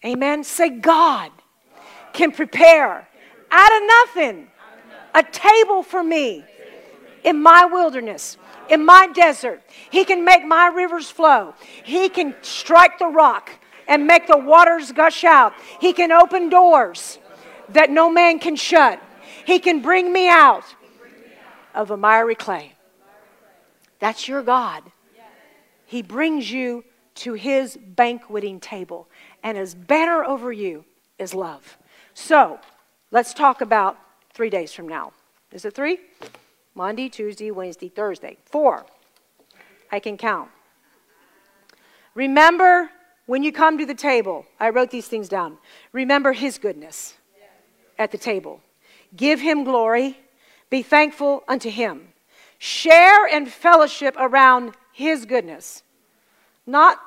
Amen. 0.05 0.43
Say, 0.43 0.69
God 0.69 1.31
can 2.13 2.31
prepare 2.31 3.07
out 3.51 3.71
of 3.71 3.81
nothing 3.87 4.47
a 5.13 5.23
table 5.23 5.83
for 5.83 6.03
me 6.03 6.43
in 7.23 7.41
my 7.41 7.65
wilderness, 7.65 8.37
in 8.69 8.85
my 8.85 9.07
desert. 9.13 9.61
He 9.89 10.05
can 10.05 10.23
make 10.23 10.45
my 10.45 10.67
rivers 10.67 11.09
flow. 11.09 11.53
He 11.83 12.09
can 12.09 12.35
strike 12.41 12.99
the 12.99 13.07
rock 13.07 13.49
and 13.87 14.07
make 14.07 14.27
the 14.27 14.37
waters 14.37 14.91
gush 14.91 15.23
out. 15.23 15.53
He 15.79 15.93
can 15.93 16.11
open 16.11 16.49
doors 16.49 17.19
that 17.69 17.89
no 17.89 18.09
man 18.09 18.39
can 18.39 18.55
shut. 18.55 19.01
He 19.45 19.59
can 19.59 19.81
bring 19.81 20.11
me 20.11 20.29
out 20.29 20.65
of 21.73 21.91
a 21.91 21.97
miry 21.97 22.35
clay. 22.35 22.73
That's 23.99 24.27
your 24.27 24.41
God. 24.41 24.83
He 25.85 26.01
brings 26.01 26.51
you 26.51 26.83
to 27.15 27.33
his 27.33 27.77
banqueting 27.77 28.59
table 28.59 29.07
and 29.43 29.57
his 29.57 29.75
banner 29.75 30.23
over 30.23 30.51
you 30.51 30.85
is 31.19 31.33
love. 31.33 31.77
So, 32.13 32.59
let's 33.11 33.33
talk 33.33 33.61
about 33.61 33.97
three 34.33 34.49
days 34.49 34.73
from 34.73 34.87
now. 34.87 35.13
Is 35.51 35.65
it 35.65 35.73
three? 35.73 35.99
Monday, 36.75 37.09
Tuesday, 37.09 37.51
Wednesday, 37.51 37.89
Thursday. 37.89 38.37
Four. 38.45 38.85
I 39.91 39.99
can 39.99 40.17
count. 40.17 40.49
Remember 42.15 42.89
when 43.25 43.43
you 43.43 43.51
come 43.51 43.77
to 43.77 43.85
the 43.85 43.95
table, 43.95 44.45
I 44.59 44.69
wrote 44.69 44.91
these 44.91 45.07
things 45.07 45.29
down. 45.29 45.57
Remember 45.91 46.33
his 46.33 46.57
goodness 46.57 47.15
at 47.97 48.11
the 48.11 48.17
table. 48.17 48.61
Give 49.15 49.39
him 49.39 49.63
glory. 49.63 50.17
Be 50.69 50.81
thankful 50.81 51.43
unto 51.47 51.69
him. 51.69 52.13
Share 52.57 53.25
and 53.27 53.51
fellowship 53.51 54.15
around 54.17 54.71
His 54.93 55.25
goodness, 55.25 55.83
not 56.65 56.97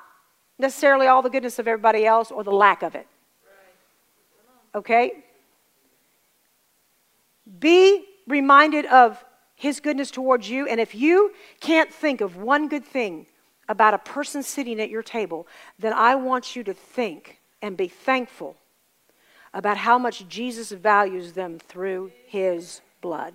necessarily 0.58 1.06
all 1.06 1.22
the 1.22 1.30
goodness 1.30 1.58
of 1.58 1.66
everybody 1.66 2.04
else 2.04 2.30
or 2.30 2.44
the 2.44 2.52
lack 2.52 2.82
of 2.82 2.94
it. 2.94 3.06
Okay? 4.74 5.24
Be 7.58 8.04
reminded 8.26 8.84
of 8.84 9.24
His 9.56 9.80
goodness 9.80 10.10
towards 10.10 10.48
you, 10.48 10.66
and 10.66 10.78
if 10.78 10.94
you 10.94 11.32
can't 11.60 11.92
think 11.92 12.20
of 12.20 12.36
one 12.36 12.68
good 12.68 12.84
thing 12.84 13.26
about 13.68 13.94
a 13.94 13.98
person 13.98 14.42
sitting 14.42 14.80
at 14.80 14.90
your 14.90 15.02
table, 15.02 15.48
then 15.78 15.92
I 15.92 16.14
want 16.14 16.54
you 16.54 16.62
to 16.64 16.74
think 16.74 17.40
and 17.62 17.76
be 17.76 17.88
thankful 17.88 18.56
about 19.54 19.78
how 19.78 19.98
much 19.98 20.28
Jesus 20.28 20.70
values 20.70 21.32
them 21.32 21.58
through 21.58 22.12
His 22.26 22.82
blood. 23.00 23.34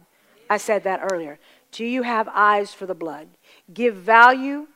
I 0.49 0.57
said 0.57 0.83
that 0.83 1.01
earlier. 1.11 1.39
Do 1.71 1.83
you 1.83 2.03
have 2.03 2.29
eyes 2.31 2.73
for 2.73 2.85
the 2.85 2.93
blood? 2.93 3.27
Give 3.73 3.95
value. 3.95 4.67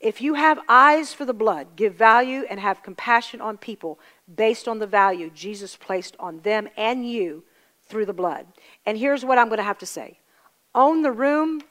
If 0.00 0.20
you 0.20 0.34
have 0.34 0.60
eyes 0.68 1.12
for 1.12 1.24
the 1.24 1.34
blood, 1.34 1.76
give 1.76 1.94
value 1.94 2.44
and 2.48 2.58
have 2.60 2.82
compassion 2.82 3.40
on 3.40 3.58
people 3.58 3.98
based 4.34 4.66
on 4.66 4.78
the 4.78 4.86
value 4.86 5.30
Jesus 5.30 5.76
placed 5.76 6.16
on 6.18 6.40
them 6.40 6.68
and 6.76 7.08
you 7.08 7.44
through 7.86 8.06
the 8.06 8.12
blood. 8.12 8.46
And 8.86 8.96
here's 8.96 9.24
what 9.24 9.38
I'm 9.38 9.48
going 9.48 9.58
to 9.58 9.64
have 9.64 9.78
to 9.78 9.86
say 9.86 10.18
own 10.74 11.02
the 11.02 11.12
room, 11.12 11.62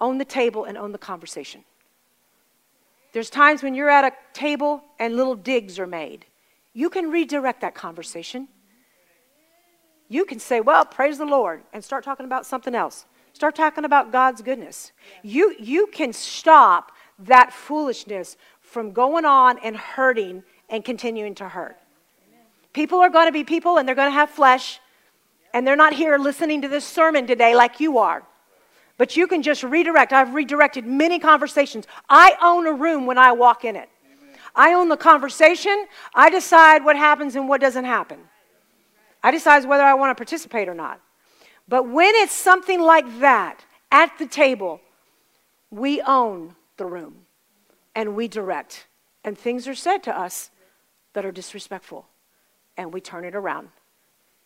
own 0.00 0.18
the 0.18 0.24
table, 0.24 0.64
and 0.64 0.76
own 0.76 0.92
the 0.92 0.98
conversation. 0.98 1.64
There's 3.12 3.30
times 3.30 3.62
when 3.62 3.74
you're 3.74 3.90
at 3.90 4.04
a 4.04 4.12
table 4.32 4.82
and 4.98 5.16
little 5.16 5.34
digs 5.34 5.78
are 5.78 5.86
made. 5.86 6.26
You 6.72 6.90
can 6.90 7.10
redirect 7.10 7.60
that 7.62 7.74
conversation. 7.74 8.48
You 10.08 10.24
can 10.24 10.38
say, 10.38 10.60
Well, 10.60 10.84
praise 10.84 11.18
the 11.18 11.26
Lord, 11.26 11.62
and 11.72 11.82
start 11.82 12.04
talking 12.04 12.26
about 12.26 12.46
something 12.46 12.74
else. 12.74 13.06
Start 13.32 13.54
talking 13.54 13.84
about 13.84 14.12
God's 14.12 14.42
goodness. 14.42 14.92
You, 15.22 15.54
you 15.58 15.86
can 15.88 16.12
stop 16.12 16.92
that 17.20 17.52
foolishness 17.52 18.36
from 18.60 18.92
going 18.92 19.24
on 19.24 19.58
and 19.58 19.76
hurting 19.76 20.42
and 20.68 20.84
continuing 20.84 21.34
to 21.36 21.48
hurt. 21.48 21.78
People 22.72 23.00
are 23.00 23.10
going 23.10 23.26
to 23.26 23.32
be 23.32 23.44
people 23.44 23.78
and 23.78 23.86
they're 23.86 23.96
going 23.96 24.08
to 24.08 24.14
have 24.14 24.30
flesh, 24.30 24.80
and 25.52 25.66
they're 25.66 25.76
not 25.76 25.92
here 25.92 26.18
listening 26.18 26.62
to 26.62 26.68
this 26.68 26.84
sermon 26.84 27.26
today 27.26 27.54
like 27.54 27.80
you 27.80 27.98
are. 27.98 28.22
But 28.96 29.16
you 29.16 29.26
can 29.26 29.42
just 29.42 29.62
redirect. 29.62 30.12
I've 30.12 30.34
redirected 30.34 30.86
many 30.86 31.18
conversations. 31.18 31.86
I 32.08 32.36
own 32.42 32.66
a 32.66 32.72
room 32.72 33.06
when 33.06 33.18
I 33.18 33.32
walk 33.32 33.64
in 33.64 33.74
it. 33.74 33.88
I 34.54 34.74
own 34.74 34.88
the 34.88 34.96
conversation. 34.96 35.86
I 36.14 36.28
decide 36.28 36.84
what 36.84 36.96
happens 36.96 37.36
and 37.36 37.48
what 37.48 37.60
doesn't 37.60 37.84
happen. 37.84 38.18
I 39.22 39.30
decide 39.30 39.64
whether 39.64 39.84
I 39.84 39.94
want 39.94 40.10
to 40.10 40.14
participate 40.14 40.68
or 40.68 40.74
not. 40.74 41.00
But 41.68 41.88
when 41.88 42.12
it's 42.16 42.34
something 42.34 42.80
like 42.80 43.20
that 43.20 43.64
at 43.92 44.18
the 44.18 44.26
table, 44.26 44.80
we 45.70 46.02
own 46.02 46.56
the 46.76 46.86
room 46.86 47.26
and 47.94 48.16
we 48.16 48.28
direct. 48.28 48.86
And 49.24 49.38
things 49.38 49.68
are 49.68 49.74
said 49.74 50.02
to 50.04 50.18
us 50.18 50.50
that 51.12 51.24
are 51.24 51.32
disrespectful, 51.32 52.06
and 52.76 52.92
we 52.92 53.00
turn 53.00 53.24
it 53.24 53.34
around. 53.34 53.68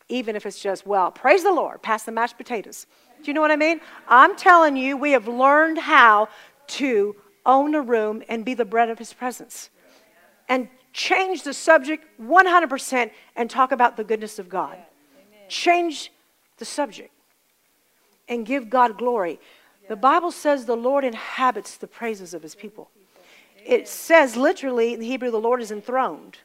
Even 0.09 0.37
if 0.37 0.45
it's 0.45 0.61
just, 0.61 0.87
well, 0.87 1.11
praise 1.11 1.43
the 1.43 1.53
Lord, 1.53 1.83
pass 1.83 2.05
the 2.05 2.13
mashed 2.13 2.37
potatoes. 2.37 2.87
Do 3.23 3.31
you 3.31 3.35
know 3.35 3.41
what 3.41 3.51
I 3.51 3.57
mean? 3.57 3.81
I'm 4.07 4.37
telling 4.37 4.77
you, 4.77 4.97
we 4.97 5.13
have 5.13 5.27
learned 5.27 5.79
how 5.79 6.29
to 6.67 7.17
own 7.47 7.75
a 7.75 7.81
room 7.81 8.23
and 8.29 8.45
be 8.45 8.55
the 8.55 8.65
bread 8.65 8.91
of 8.91 8.99
his 8.99 9.13
presence. 9.13 9.71
And 10.49 10.69
change 10.93 11.43
the 11.43 11.55
subject 11.55 12.07
100% 12.21 13.11
and 13.37 13.51
talk 13.51 13.73
about 13.73 13.97
the 13.97 14.05
goodness 14.05 14.39
of 14.39 14.49
God. 14.49 14.77
Change 15.49 16.13
the 16.59 16.65
subject 16.65 17.11
and 18.29 18.47
give 18.47 18.71
God 18.71 18.99
glory. 18.99 19.41
The 19.89 19.97
Bible 19.97 20.31
says 20.31 20.65
the 20.65 20.77
Lord 20.77 21.05
inhabits 21.05 21.77
the 21.77 21.87
praises 21.87 22.33
of 22.33 22.43
his 22.43 22.55
people. 22.55 22.91
It 23.65 23.89
says 23.89 24.37
literally 24.37 24.95
in 24.95 25.01
Hebrew, 25.01 25.31
the 25.31 25.41
Lord 25.41 25.61
is 25.61 25.71
enthroned. 25.71 26.39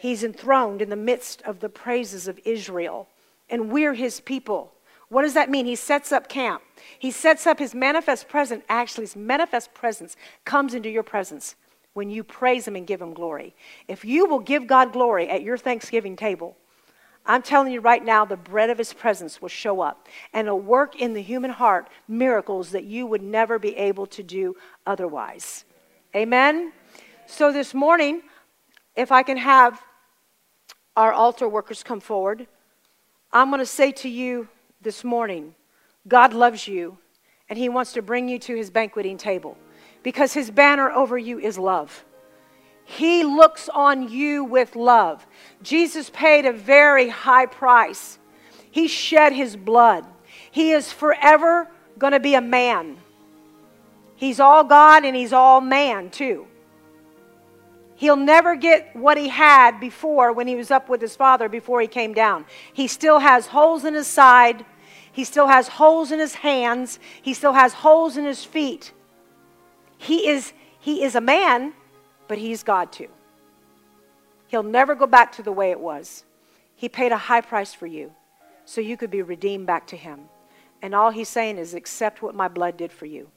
He's 0.00 0.24
enthroned 0.24 0.80
in 0.80 0.88
the 0.88 0.96
midst 0.96 1.42
of 1.42 1.60
the 1.60 1.68
praises 1.68 2.26
of 2.26 2.40
Israel, 2.46 3.06
and 3.50 3.70
we're 3.70 3.92
his 3.92 4.18
people. 4.18 4.72
What 5.10 5.22
does 5.22 5.34
that 5.34 5.50
mean? 5.50 5.66
He 5.66 5.76
sets 5.76 6.10
up 6.10 6.26
camp. 6.26 6.62
He 6.98 7.10
sets 7.10 7.46
up 7.46 7.58
his 7.58 7.74
manifest 7.74 8.26
presence. 8.26 8.64
Actually, 8.70 9.04
his 9.04 9.14
manifest 9.14 9.74
presence 9.74 10.16
comes 10.46 10.72
into 10.72 10.88
your 10.88 11.02
presence 11.02 11.54
when 11.92 12.08
you 12.08 12.24
praise 12.24 12.66
him 12.66 12.76
and 12.76 12.86
give 12.86 13.02
him 13.02 13.12
glory. 13.12 13.54
If 13.88 14.02
you 14.02 14.24
will 14.24 14.38
give 14.38 14.66
God 14.66 14.94
glory 14.94 15.28
at 15.28 15.42
your 15.42 15.58
Thanksgiving 15.58 16.16
table, 16.16 16.56
I'm 17.26 17.42
telling 17.42 17.70
you 17.70 17.82
right 17.82 18.02
now, 18.02 18.24
the 18.24 18.38
bread 18.38 18.70
of 18.70 18.78
his 18.78 18.94
presence 18.94 19.42
will 19.42 19.50
show 19.50 19.82
up 19.82 20.08
and 20.32 20.46
it'll 20.46 20.60
work 20.60 20.98
in 20.98 21.12
the 21.12 21.20
human 21.20 21.50
heart 21.50 21.90
miracles 22.08 22.70
that 22.70 22.84
you 22.84 23.04
would 23.04 23.22
never 23.22 23.58
be 23.58 23.76
able 23.76 24.06
to 24.06 24.22
do 24.22 24.56
otherwise. 24.86 25.66
Amen? 26.16 26.72
So 27.26 27.52
this 27.52 27.74
morning, 27.74 28.22
if 28.96 29.12
I 29.12 29.22
can 29.22 29.36
have 29.36 29.82
our 30.96 31.12
altar 31.12 31.48
workers 31.48 31.82
come 31.82 32.00
forward, 32.00 32.46
I'm 33.32 33.50
going 33.50 33.60
to 33.60 33.66
say 33.66 33.92
to 33.92 34.08
you 34.08 34.48
this 34.82 35.04
morning 35.04 35.54
God 36.08 36.32
loves 36.32 36.66
you 36.66 36.98
and 37.48 37.58
he 37.58 37.68
wants 37.68 37.92
to 37.92 38.02
bring 38.02 38.28
you 38.28 38.38
to 38.40 38.56
his 38.56 38.70
banqueting 38.70 39.18
table 39.18 39.56
because 40.02 40.32
his 40.32 40.50
banner 40.50 40.90
over 40.90 41.18
you 41.18 41.38
is 41.38 41.58
love. 41.58 42.04
He 42.84 43.22
looks 43.22 43.68
on 43.68 44.08
you 44.08 44.42
with 44.42 44.74
love. 44.74 45.24
Jesus 45.62 46.10
paid 46.10 46.44
a 46.44 46.52
very 46.52 47.08
high 47.08 47.46
price. 47.46 48.18
He 48.70 48.88
shed 48.88 49.32
his 49.32 49.56
blood. 49.56 50.04
He 50.50 50.72
is 50.72 50.92
forever 50.92 51.68
going 51.98 52.14
to 52.14 52.20
be 52.20 52.34
a 52.34 52.40
man. 52.40 52.96
He's 54.16 54.40
all 54.40 54.64
God 54.64 55.04
and 55.04 55.14
he's 55.14 55.32
all 55.32 55.60
man, 55.60 56.10
too. 56.10 56.46
He'll 58.00 58.16
never 58.16 58.56
get 58.56 58.96
what 58.96 59.18
he 59.18 59.28
had 59.28 59.78
before 59.78 60.32
when 60.32 60.46
he 60.46 60.56
was 60.56 60.70
up 60.70 60.88
with 60.88 61.02
his 61.02 61.14
father 61.16 61.50
before 61.50 61.82
he 61.82 61.86
came 61.86 62.14
down. 62.14 62.46
He 62.72 62.86
still 62.86 63.18
has 63.18 63.48
holes 63.48 63.84
in 63.84 63.92
his 63.92 64.06
side. 64.06 64.64
He 65.12 65.22
still 65.22 65.48
has 65.48 65.68
holes 65.68 66.10
in 66.10 66.18
his 66.18 66.36
hands. 66.36 66.98
He 67.20 67.34
still 67.34 67.52
has 67.52 67.74
holes 67.74 68.16
in 68.16 68.24
his 68.24 68.42
feet. 68.42 68.94
He 69.98 70.28
is, 70.28 70.54
he 70.78 71.02
is 71.02 71.14
a 71.14 71.20
man, 71.20 71.74
but 72.26 72.38
he's 72.38 72.62
God 72.62 72.90
too. 72.90 73.08
He'll 74.48 74.62
never 74.62 74.94
go 74.94 75.06
back 75.06 75.32
to 75.32 75.42
the 75.42 75.52
way 75.52 75.70
it 75.70 75.78
was. 75.78 76.24
He 76.74 76.88
paid 76.88 77.12
a 77.12 77.18
high 77.18 77.42
price 77.42 77.74
for 77.74 77.86
you 77.86 78.14
so 78.64 78.80
you 78.80 78.96
could 78.96 79.10
be 79.10 79.20
redeemed 79.20 79.66
back 79.66 79.86
to 79.88 79.96
him. 79.98 80.20
And 80.80 80.94
all 80.94 81.10
he's 81.10 81.28
saying 81.28 81.58
is, 81.58 81.74
accept 81.74 82.22
what 82.22 82.34
my 82.34 82.48
blood 82.48 82.78
did 82.78 82.92
for 82.92 83.04
you. 83.04 83.28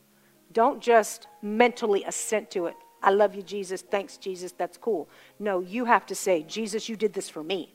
Don't 0.54 0.82
just 0.82 1.28
mentally 1.42 2.06
assent 2.06 2.50
to 2.52 2.68
it. 2.68 2.76
I 3.04 3.12
love 3.12 3.36
you, 3.36 3.44
Jesus. 3.44 3.82
Thanks, 3.82 4.18
Jesus. 4.18 4.54
That's 4.54 4.78
cool. 4.78 5.08
No, 5.38 5.60
you 5.60 5.86
have 5.86 6.06
to 6.08 6.16
say, 6.16 6.44
Jesus, 6.44 6.90
you 6.90 6.96
did 6.96 7.14
this 7.14 7.30
for 7.30 7.44
me. 7.44 7.74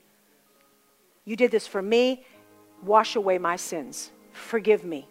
You 1.24 1.36
did 1.36 1.50
this 1.50 1.66
for 1.66 1.82
me. 1.82 2.24
Wash 2.82 3.14
away 3.14 3.38
my 3.38 3.56
sins. 3.56 4.10
Forgive 4.32 4.84
me. 4.84 5.06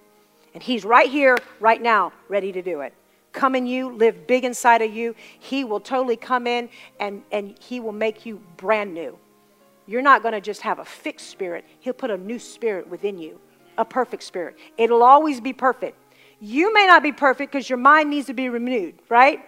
And 0.53 0.63
he's 0.63 0.84
right 0.84 1.09
here, 1.09 1.38
right 1.59 1.82
now, 1.82 2.11
ready 2.28 2.51
to 2.51 2.61
do 2.61 2.82
it 2.82 2.93
come 3.38 3.55
in 3.55 3.65
you, 3.65 3.91
live 3.91 4.28
big 4.28 4.43
inside 4.43 4.82
of 4.82 4.93
you. 4.93 5.15
He 5.39 5.63
will 5.63 5.80
totally 5.80 6.18
come 6.18 6.47
in 6.47 6.70
and, 6.99 7.24
and 7.32 7.55
He 7.59 7.80
will 7.80 7.91
make 7.91 8.26
you 8.26 8.41
brand 8.57 8.93
new. 8.93 9.18
You're 9.86 10.01
not 10.01 10.22
going 10.22 10.34
to 10.34 10.41
just 10.41 10.61
have 10.61 10.80
a 10.80 10.86
fixed 10.86 11.30
spirit, 11.30 11.63
He'll 11.80 11.93
put 11.93 12.11
a 12.11 12.18
new 12.18 12.39
spirit 12.39 12.89
within 12.89 13.18
you, 13.18 13.39
a 13.78 13.86
perfect 13.86 14.24
spirit. 14.24 14.57
It'll 14.78 15.03
always 15.03 15.39
be 15.39 15.53
perfect. 15.53 15.97
You 16.39 16.74
may 16.74 16.86
not 16.86 17.01
be 17.01 17.11
perfect 17.11 17.51
because 17.51 17.70
your 17.70 17.78
mind 17.78 18.09
needs 18.09 18.28
to 18.28 18.34
be 18.34 18.49
renewed, 18.49 18.95
right? 19.09 19.47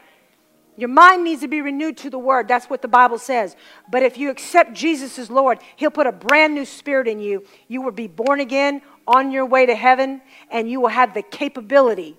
Your 0.79 0.87
mind 0.87 1.25
needs 1.25 1.41
to 1.41 1.49
be 1.49 1.59
renewed 1.59 1.97
to 1.97 2.09
the 2.09 2.17
word. 2.17 2.47
That's 2.47 2.69
what 2.69 2.81
the 2.81 2.87
Bible 2.87 3.17
says. 3.17 3.57
But 3.91 4.01
if 4.01 4.17
you 4.17 4.29
accept 4.29 4.71
Jesus 4.71 5.19
as 5.19 5.29
Lord, 5.29 5.59
He'll 5.75 5.91
put 5.91 6.07
a 6.07 6.11
brand 6.13 6.55
new 6.55 6.63
spirit 6.63 7.05
in 7.05 7.19
you. 7.19 7.43
You 7.67 7.81
will 7.81 7.91
be 7.91 8.07
born 8.07 8.39
again 8.39 8.81
on 9.05 9.29
your 9.29 9.45
way 9.45 9.65
to 9.65 9.75
heaven, 9.75 10.21
and 10.49 10.71
you 10.71 10.79
will 10.79 10.87
have 10.87 11.13
the 11.13 11.21
capability 11.21 12.17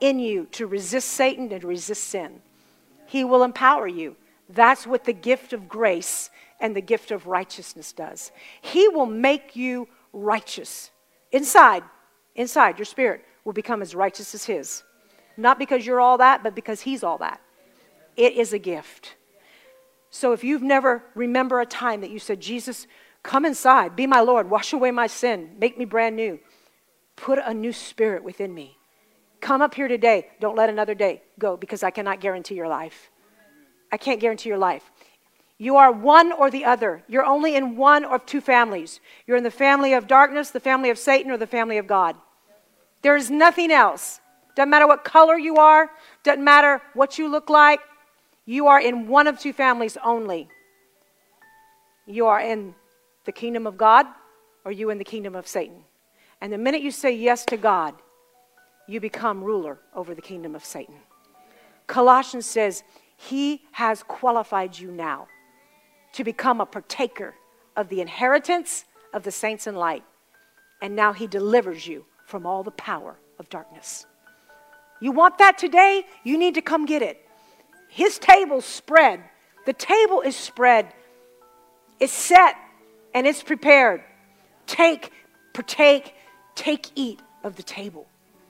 in 0.00 0.18
you 0.18 0.44
to 0.52 0.66
resist 0.66 1.12
Satan 1.12 1.50
and 1.50 1.64
resist 1.64 2.04
sin. 2.04 2.42
He 3.06 3.24
will 3.24 3.42
empower 3.42 3.88
you. 3.88 4.16
That's 4.50 4.86
what 4.86 5.04
the 5.04 5.14
gift 5.14 5.54
of 5.54 5.66
grace 5.66 6.28
and 6.60 6.76
the 6.76 6.82
gift 6.82 7.10
of 7.10 7.26
righteousness 7.26 7.94
does. 7.94 8.32
He 8.60 8.86
will 8.86 9.06
make 9.06 9.56
you 9.56 9.88
righteous. 10.12 10.90
Inside, 11.32 11.84
inside, 12.34 12.78
your 12.78 12.84
spirit 12.84 13.24
will 13.46 13.54
become 13.54 13.80
as 13.80 13.94
righteous 13.94 14.34
as 14.34 14.44
His. 14.44 14.82
Not 15.38 15.58
because 15.58 15.86
you're 15.86 16.02
all 16.02 16.18
that, 16.18 16.42
but 16.42 16.54
because 16.54 16.82
He's 16.82 17.02
all 17.02 17.16
that. 17.18 17.40
It 18.16 18.34
is 18.34 18.52
a 18.52 18.58
gift. 18.58 19.16
So 20.10 20.32
if 20.32 20.44
you've 20.44 20.62
never 20.62 21.02
remember 21.14 21.60
a 21.60 21.66
time 21.66 22.00
that 22.02 22.10
you 22.10 22.18
said, 22.18 22.40
Jesus, 22.40 22.86
come 23.22 23.44
inside, 23.44 23.96
be 23.96 24.06
my 24.06 24.20
Lord, 24.20 24.48
wash 24.48 24.72
away 24.72 24.90
my 24.90 25.08
sin, 25.08 25.56
make 25.58 25.76
me 25.76 25.84
brand 25.84 26.14
new, 26.14 26.38
put 27.16 27.38
a 27.44 27.52
new 27.52 27.72
spirit 27.72 28.22
within 28.22 28.54
me. 28.54 28.78
Come 29.40 29.60
up 29.60 29.74
here 29.74 29.88
today. 29.88 30.28
Don't 30.40 30.56
let 30.56 30.70
another 30.70 30.94
day 30.94 31.22
go 31.38 31.56
because 31.56 31.82
I 31.82 31.90
cannot 31.90 32.20
guarantee 32.20 32.54
your 32.54 32.68
life. 32.68 33.10
I 33.92 33.96
can't 33.96 34.20
guarantee 34.20 34.48
your 34.48 34.58
life. 34.58 34.90
You 35.58 35.76
are 35.76 35.92
one 35.92 36.32
or 36.32 36.50
the 36.50 36.64
other. 36.64 37.02
You're 37.08 37.24
only 37.26 37.54
in 37.54 37.76
one 37.76 38.04
of 38.04 38.24
two 38.24 38.40
families. 38.40 39.00
You're 39.26 39.36
in 39.36 39.44
the 39.44 39.50
family 39.50 39.92
of 39.92 40.06
darkness, 40.06 40.50
the 40.50 40.60
family 40.60 40.90
of 40.90 40.98
Satan, 40.98 41.30
or 41.30 41.36
the 41.36 41.46
family 41.46 41.78
of 41.78 41.86
God. 41.86 42.16
There 43.02 43.16
is 43.16 43.30
nothing 43.30 43.70
else. 43.70 44.20
Doesn't 44.56 44.70
matter 44.70 44.86
what 44.86 45.04
color 45.04 45.36
you 45.36 45.56
are, 45.56 45.90
doesn't 46.22 46.42
matter 46.42 46.80
what 46.94 47.18
you 47.18 47.28
look 47.28 47.50
like. 47.50 47.80
You 48.46 48.66
are 48.66 48.80
in 48.80 49.08
one 49.08 49.26
of 49.26 49.38
two 49.38 49.52
families 49.52 49.96
only. 50.04 50.48
You 52.06 52.26
are 52.26 52.40
in 52.40 52.74
the 53.24 53.32
kingdom 53.32 53.66
of 53.66 53.78
God 53.78 54.06
or 54.64 54.72
you 54.72 54.90
in 54.90 54.98
the 54.98 55.04
kingdom 55.04 55.34
of 55.34 55.46
Satan. 55.46 55.84
And 56.40 56.52
the 56.52 56.58
minute 56.58 56.82
you 56.82 56.90
say 56.90 57.14
yes 57.14 57.44
to 57.46 57.56
God, 57.56 57.94
you 58.86 59.00
become 59.00 59.42
ruler 59.42 59.78
over 59.94 60.14
the 60.14 60.20
kingdom 60.20 60.54
of 60.54 60.64
Satan. 60.64 60.96
Colossians 61.86 62.46
says, 62.46 62.82
He 63.16 63.62
has 63.72 64.02
qualified 64.02 64.78
you 64.78 64.90
now 64.90 65.28
to 66.12 66.24
become 66.24 66.60
a 66.60 66.66
partaker 66.66 67.34
of 67.76 67.88
the 67.88 68.00
inheritance 68.00 68.84
of 69.12 69.22
the 69.22 69.30
saints 69.30 69.66
in 69.66 69.74
light. 69.74 70.04
And 70.82 70.94
now 70.94 71.12
He 71.12 71.26
delivers 71.26 71.86
you 71.86 72.04
from 72.26 72.44
all 72.46 72.62
the 72.62 72.70
power 72.72 73.16
of 73.38 73.48
darkness. 73.48 74.06
You 75.00 75.12
want 75.12 75.38
that 75.38 75.56
today? 75.56 76.04
You 76.24 76.38
need 76.38 76.54
to 76.54 76.62
come 76.62 76.84
get 76.84 77.02
it. 77.02 77.26
His 77.94 78.18
table's 78.18 78.64
spread. 78.64 79.22
The 79.66 79.72
table 79.72 80.20
is 80.20 80.34
spread, 80.34 80.92
it's 82.00 82.12
set, 82.12 82.56
and 83.14 83.24
it's 83.24 83.40
prepared. 83.40 84.02
Take, 84.66 85.12
partake, 85.52 86.12
take, 86.56 86.90
eat 86.96 87.20
of 87.44 87.54
the 87.54 87.62
table 87.62 88.08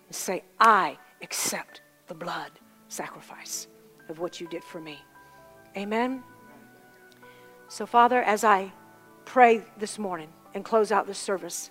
and 0.09 0.17
say, 0.17 0.45
I 0.59 0.97
accept 1.21 1.83
the 2.07 2.15
blood 2.15 2.53
sacrifice 2.89 3.69
of 4.09 4.19
what 4.19 4.41
you 4.41 4.49
did 4.49 4.65
for 4.65 4.81
me. 4.81 4.99
Amen. 5.77 6.23
So, 7.69 7.85
Father, 7.85 8.23
as 8.23 8.45
I 8.45 8.73
pray 9.27 9.61
this 9.79 9.99
morning 9.99 10.33
and 10.55 10.65
close 10.65 10.91
out 10.91 11.07
this 11.07 11.19
service, 11.19 11.71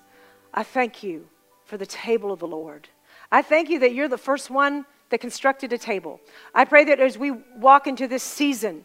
I 0.54 0.62
thank 0.62 1.02
you 1.02 1.28
for 1.66 1.78
the 1.78 1.88
table 1.88 2.32
of 2.32 2.40
the 2.40 2.48
Lord. 2.48 2.90
I 3.32 3.42
thank 3.42 3.72
you 3.72 3.80
that 3.80 3.96
you're 3.96 4.08
the 4.08 4.18
first 4.20 4.52
one 4.52 4.86
that 5.14 5.22
constructed 5.22 5.72
a 5.72 5.78
table. 5.78 6.20
I 6.56 6.66
pray 6.66 6.86
that 6.86 7.00
as 7.00 7.20
we 7.20 7.30
walk 7.60 7.86
into 7.86 8.08
this 8.08 8.24
season, 8.24 8.84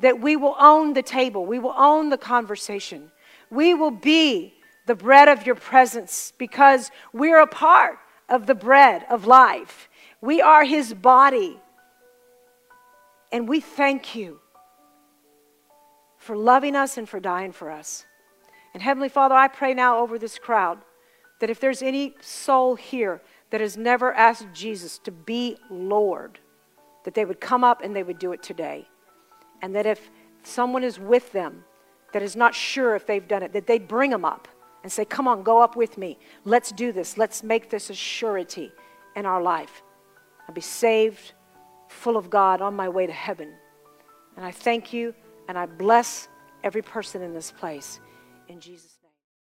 that 0.00 0.20
we 0.20 0.34
will 0.34 0.56
own 0.58 0.92
the 0.92 1.04
table, 1.04 1.46
we 1.46 1.60
will 1.60 1.74
own 1.76 2.10
the 2.10 2.18
conversation, 2.18 3.12
we 3.48 3.74
will 3.74 3.92
be 3.92 4.54
the 4.86 4.96
bread 4.96 5.28
of 5.28 5.46
your 5.46 5.54
presence 5.54 6.32
because 6.36 6.90
we're 7.12 7.40
a 7.40 7.46
part 7.46 7.96
of 8.28 8.48
the 8.48 8.56
bread 8.56 9.06
of 9.08 9.24
life. 9.24 9.88
We 10.20 10.42
are 10.42 10.64
his 10.64 10.92
body. 10.94 11.60
And 13.30 13.48
we 13.48 13.60
thank 13.60 14.16
you 14.16 14.40
for 16.16 16.36
loving 16.36 16.74
us 16.74 16.98
and 16.98 17.08
for 17.08 17.20
dying 17.20 17.52
for 17.52 17.70
us. 17.70 18.04
And 18.74 18.82
Heavenly 18.82 19.10
Father, 19.10 19.36
I 19.36 19.46
pray 19.46 19.74
now 19.74 20.00
over 20.00 20.18
this 20.18 20.40
crowd 20.40 20.78
that 21.38 21.50
if 21.50 21.60
there's 21.60 21.82
any 21.82 22.16
soul 22.20 22.74
here 22.74 23.22
that 23.50 23.60
has 23.60 23.76
never 23.76 24.12
asked 24.12 24.46
Jesus 24.52 24.98
to 24.98 25.10
be 25.10 25.56
Lord, 25.70 26.38
that 27.04 27.14
they 27.14 27.24
would 27.24 27.40
come 27.40 27.64
up 27.64 27.82
and 27.82 27.94
they 27.94 28.02
would 28.02 28.18
do 28.18 28.32
it 28.32 28.42
today. 28.42 28.86
And 29.62 29.74
that 29.74 29.86
if 29.86 30.10
someone 30.42 30.84
is 30.84 30.98
with 30.98 31.32
them 31.32 31.64
that 32.12 32.22
is 32.22 32.36
not 32.36 32.54
sure 32.54 32.94
if 32.94 33.06
they've 33.06 33.26
done 33.26 33.42
it, 33.42 33.52
that 33.52 33.66
they'd 33.66 33.88
bring 33.88 34.10
them 34.10 34.24
up 34.24 34.48
and 34.82 34.90
say, 34.90 35.04
Come 35.04 35.28
on, 35.28 35.42
go 35.42 35.60
up 35.60 35.76
with 35.76 35.98
me. 35.98 36.18
Let's 36.44 36.72
do 36.72 36.92
this. 36.92 37.18
Let's 37.18 37.42
make 37.42 37.70
this 37.70 37.90
a 37.90 37.94
surety 37.94 38.72
in 39.16 39.26
our 39.26 39.42
life. 39.42 39.82
I'll 40.46 40.54
be 40.54 40.60
saved, 40.60 41.32
full 41.88 42.16
of 42.16 42.30
God, 42.30 42.62
on 42.62 42.74
my 42.74 42.88
way 42.88 43.06
to 43.06 43.12
heaven. 43.12 43.52
And 44.36 44.46
I 44.46 44.50
thank 44.50 44.92
you 44.92 45.14
and 45.48 45.58
I 45.58 45.66
bless 45.66 46.28
every 46.62 46.82
person 46.82 47.22
in 47.22 47.34
this 47.34 47.50
place. 47.50 48.00
In 48.48 48.60
Jesus' 48.60 48.92
name. 48.92 48.97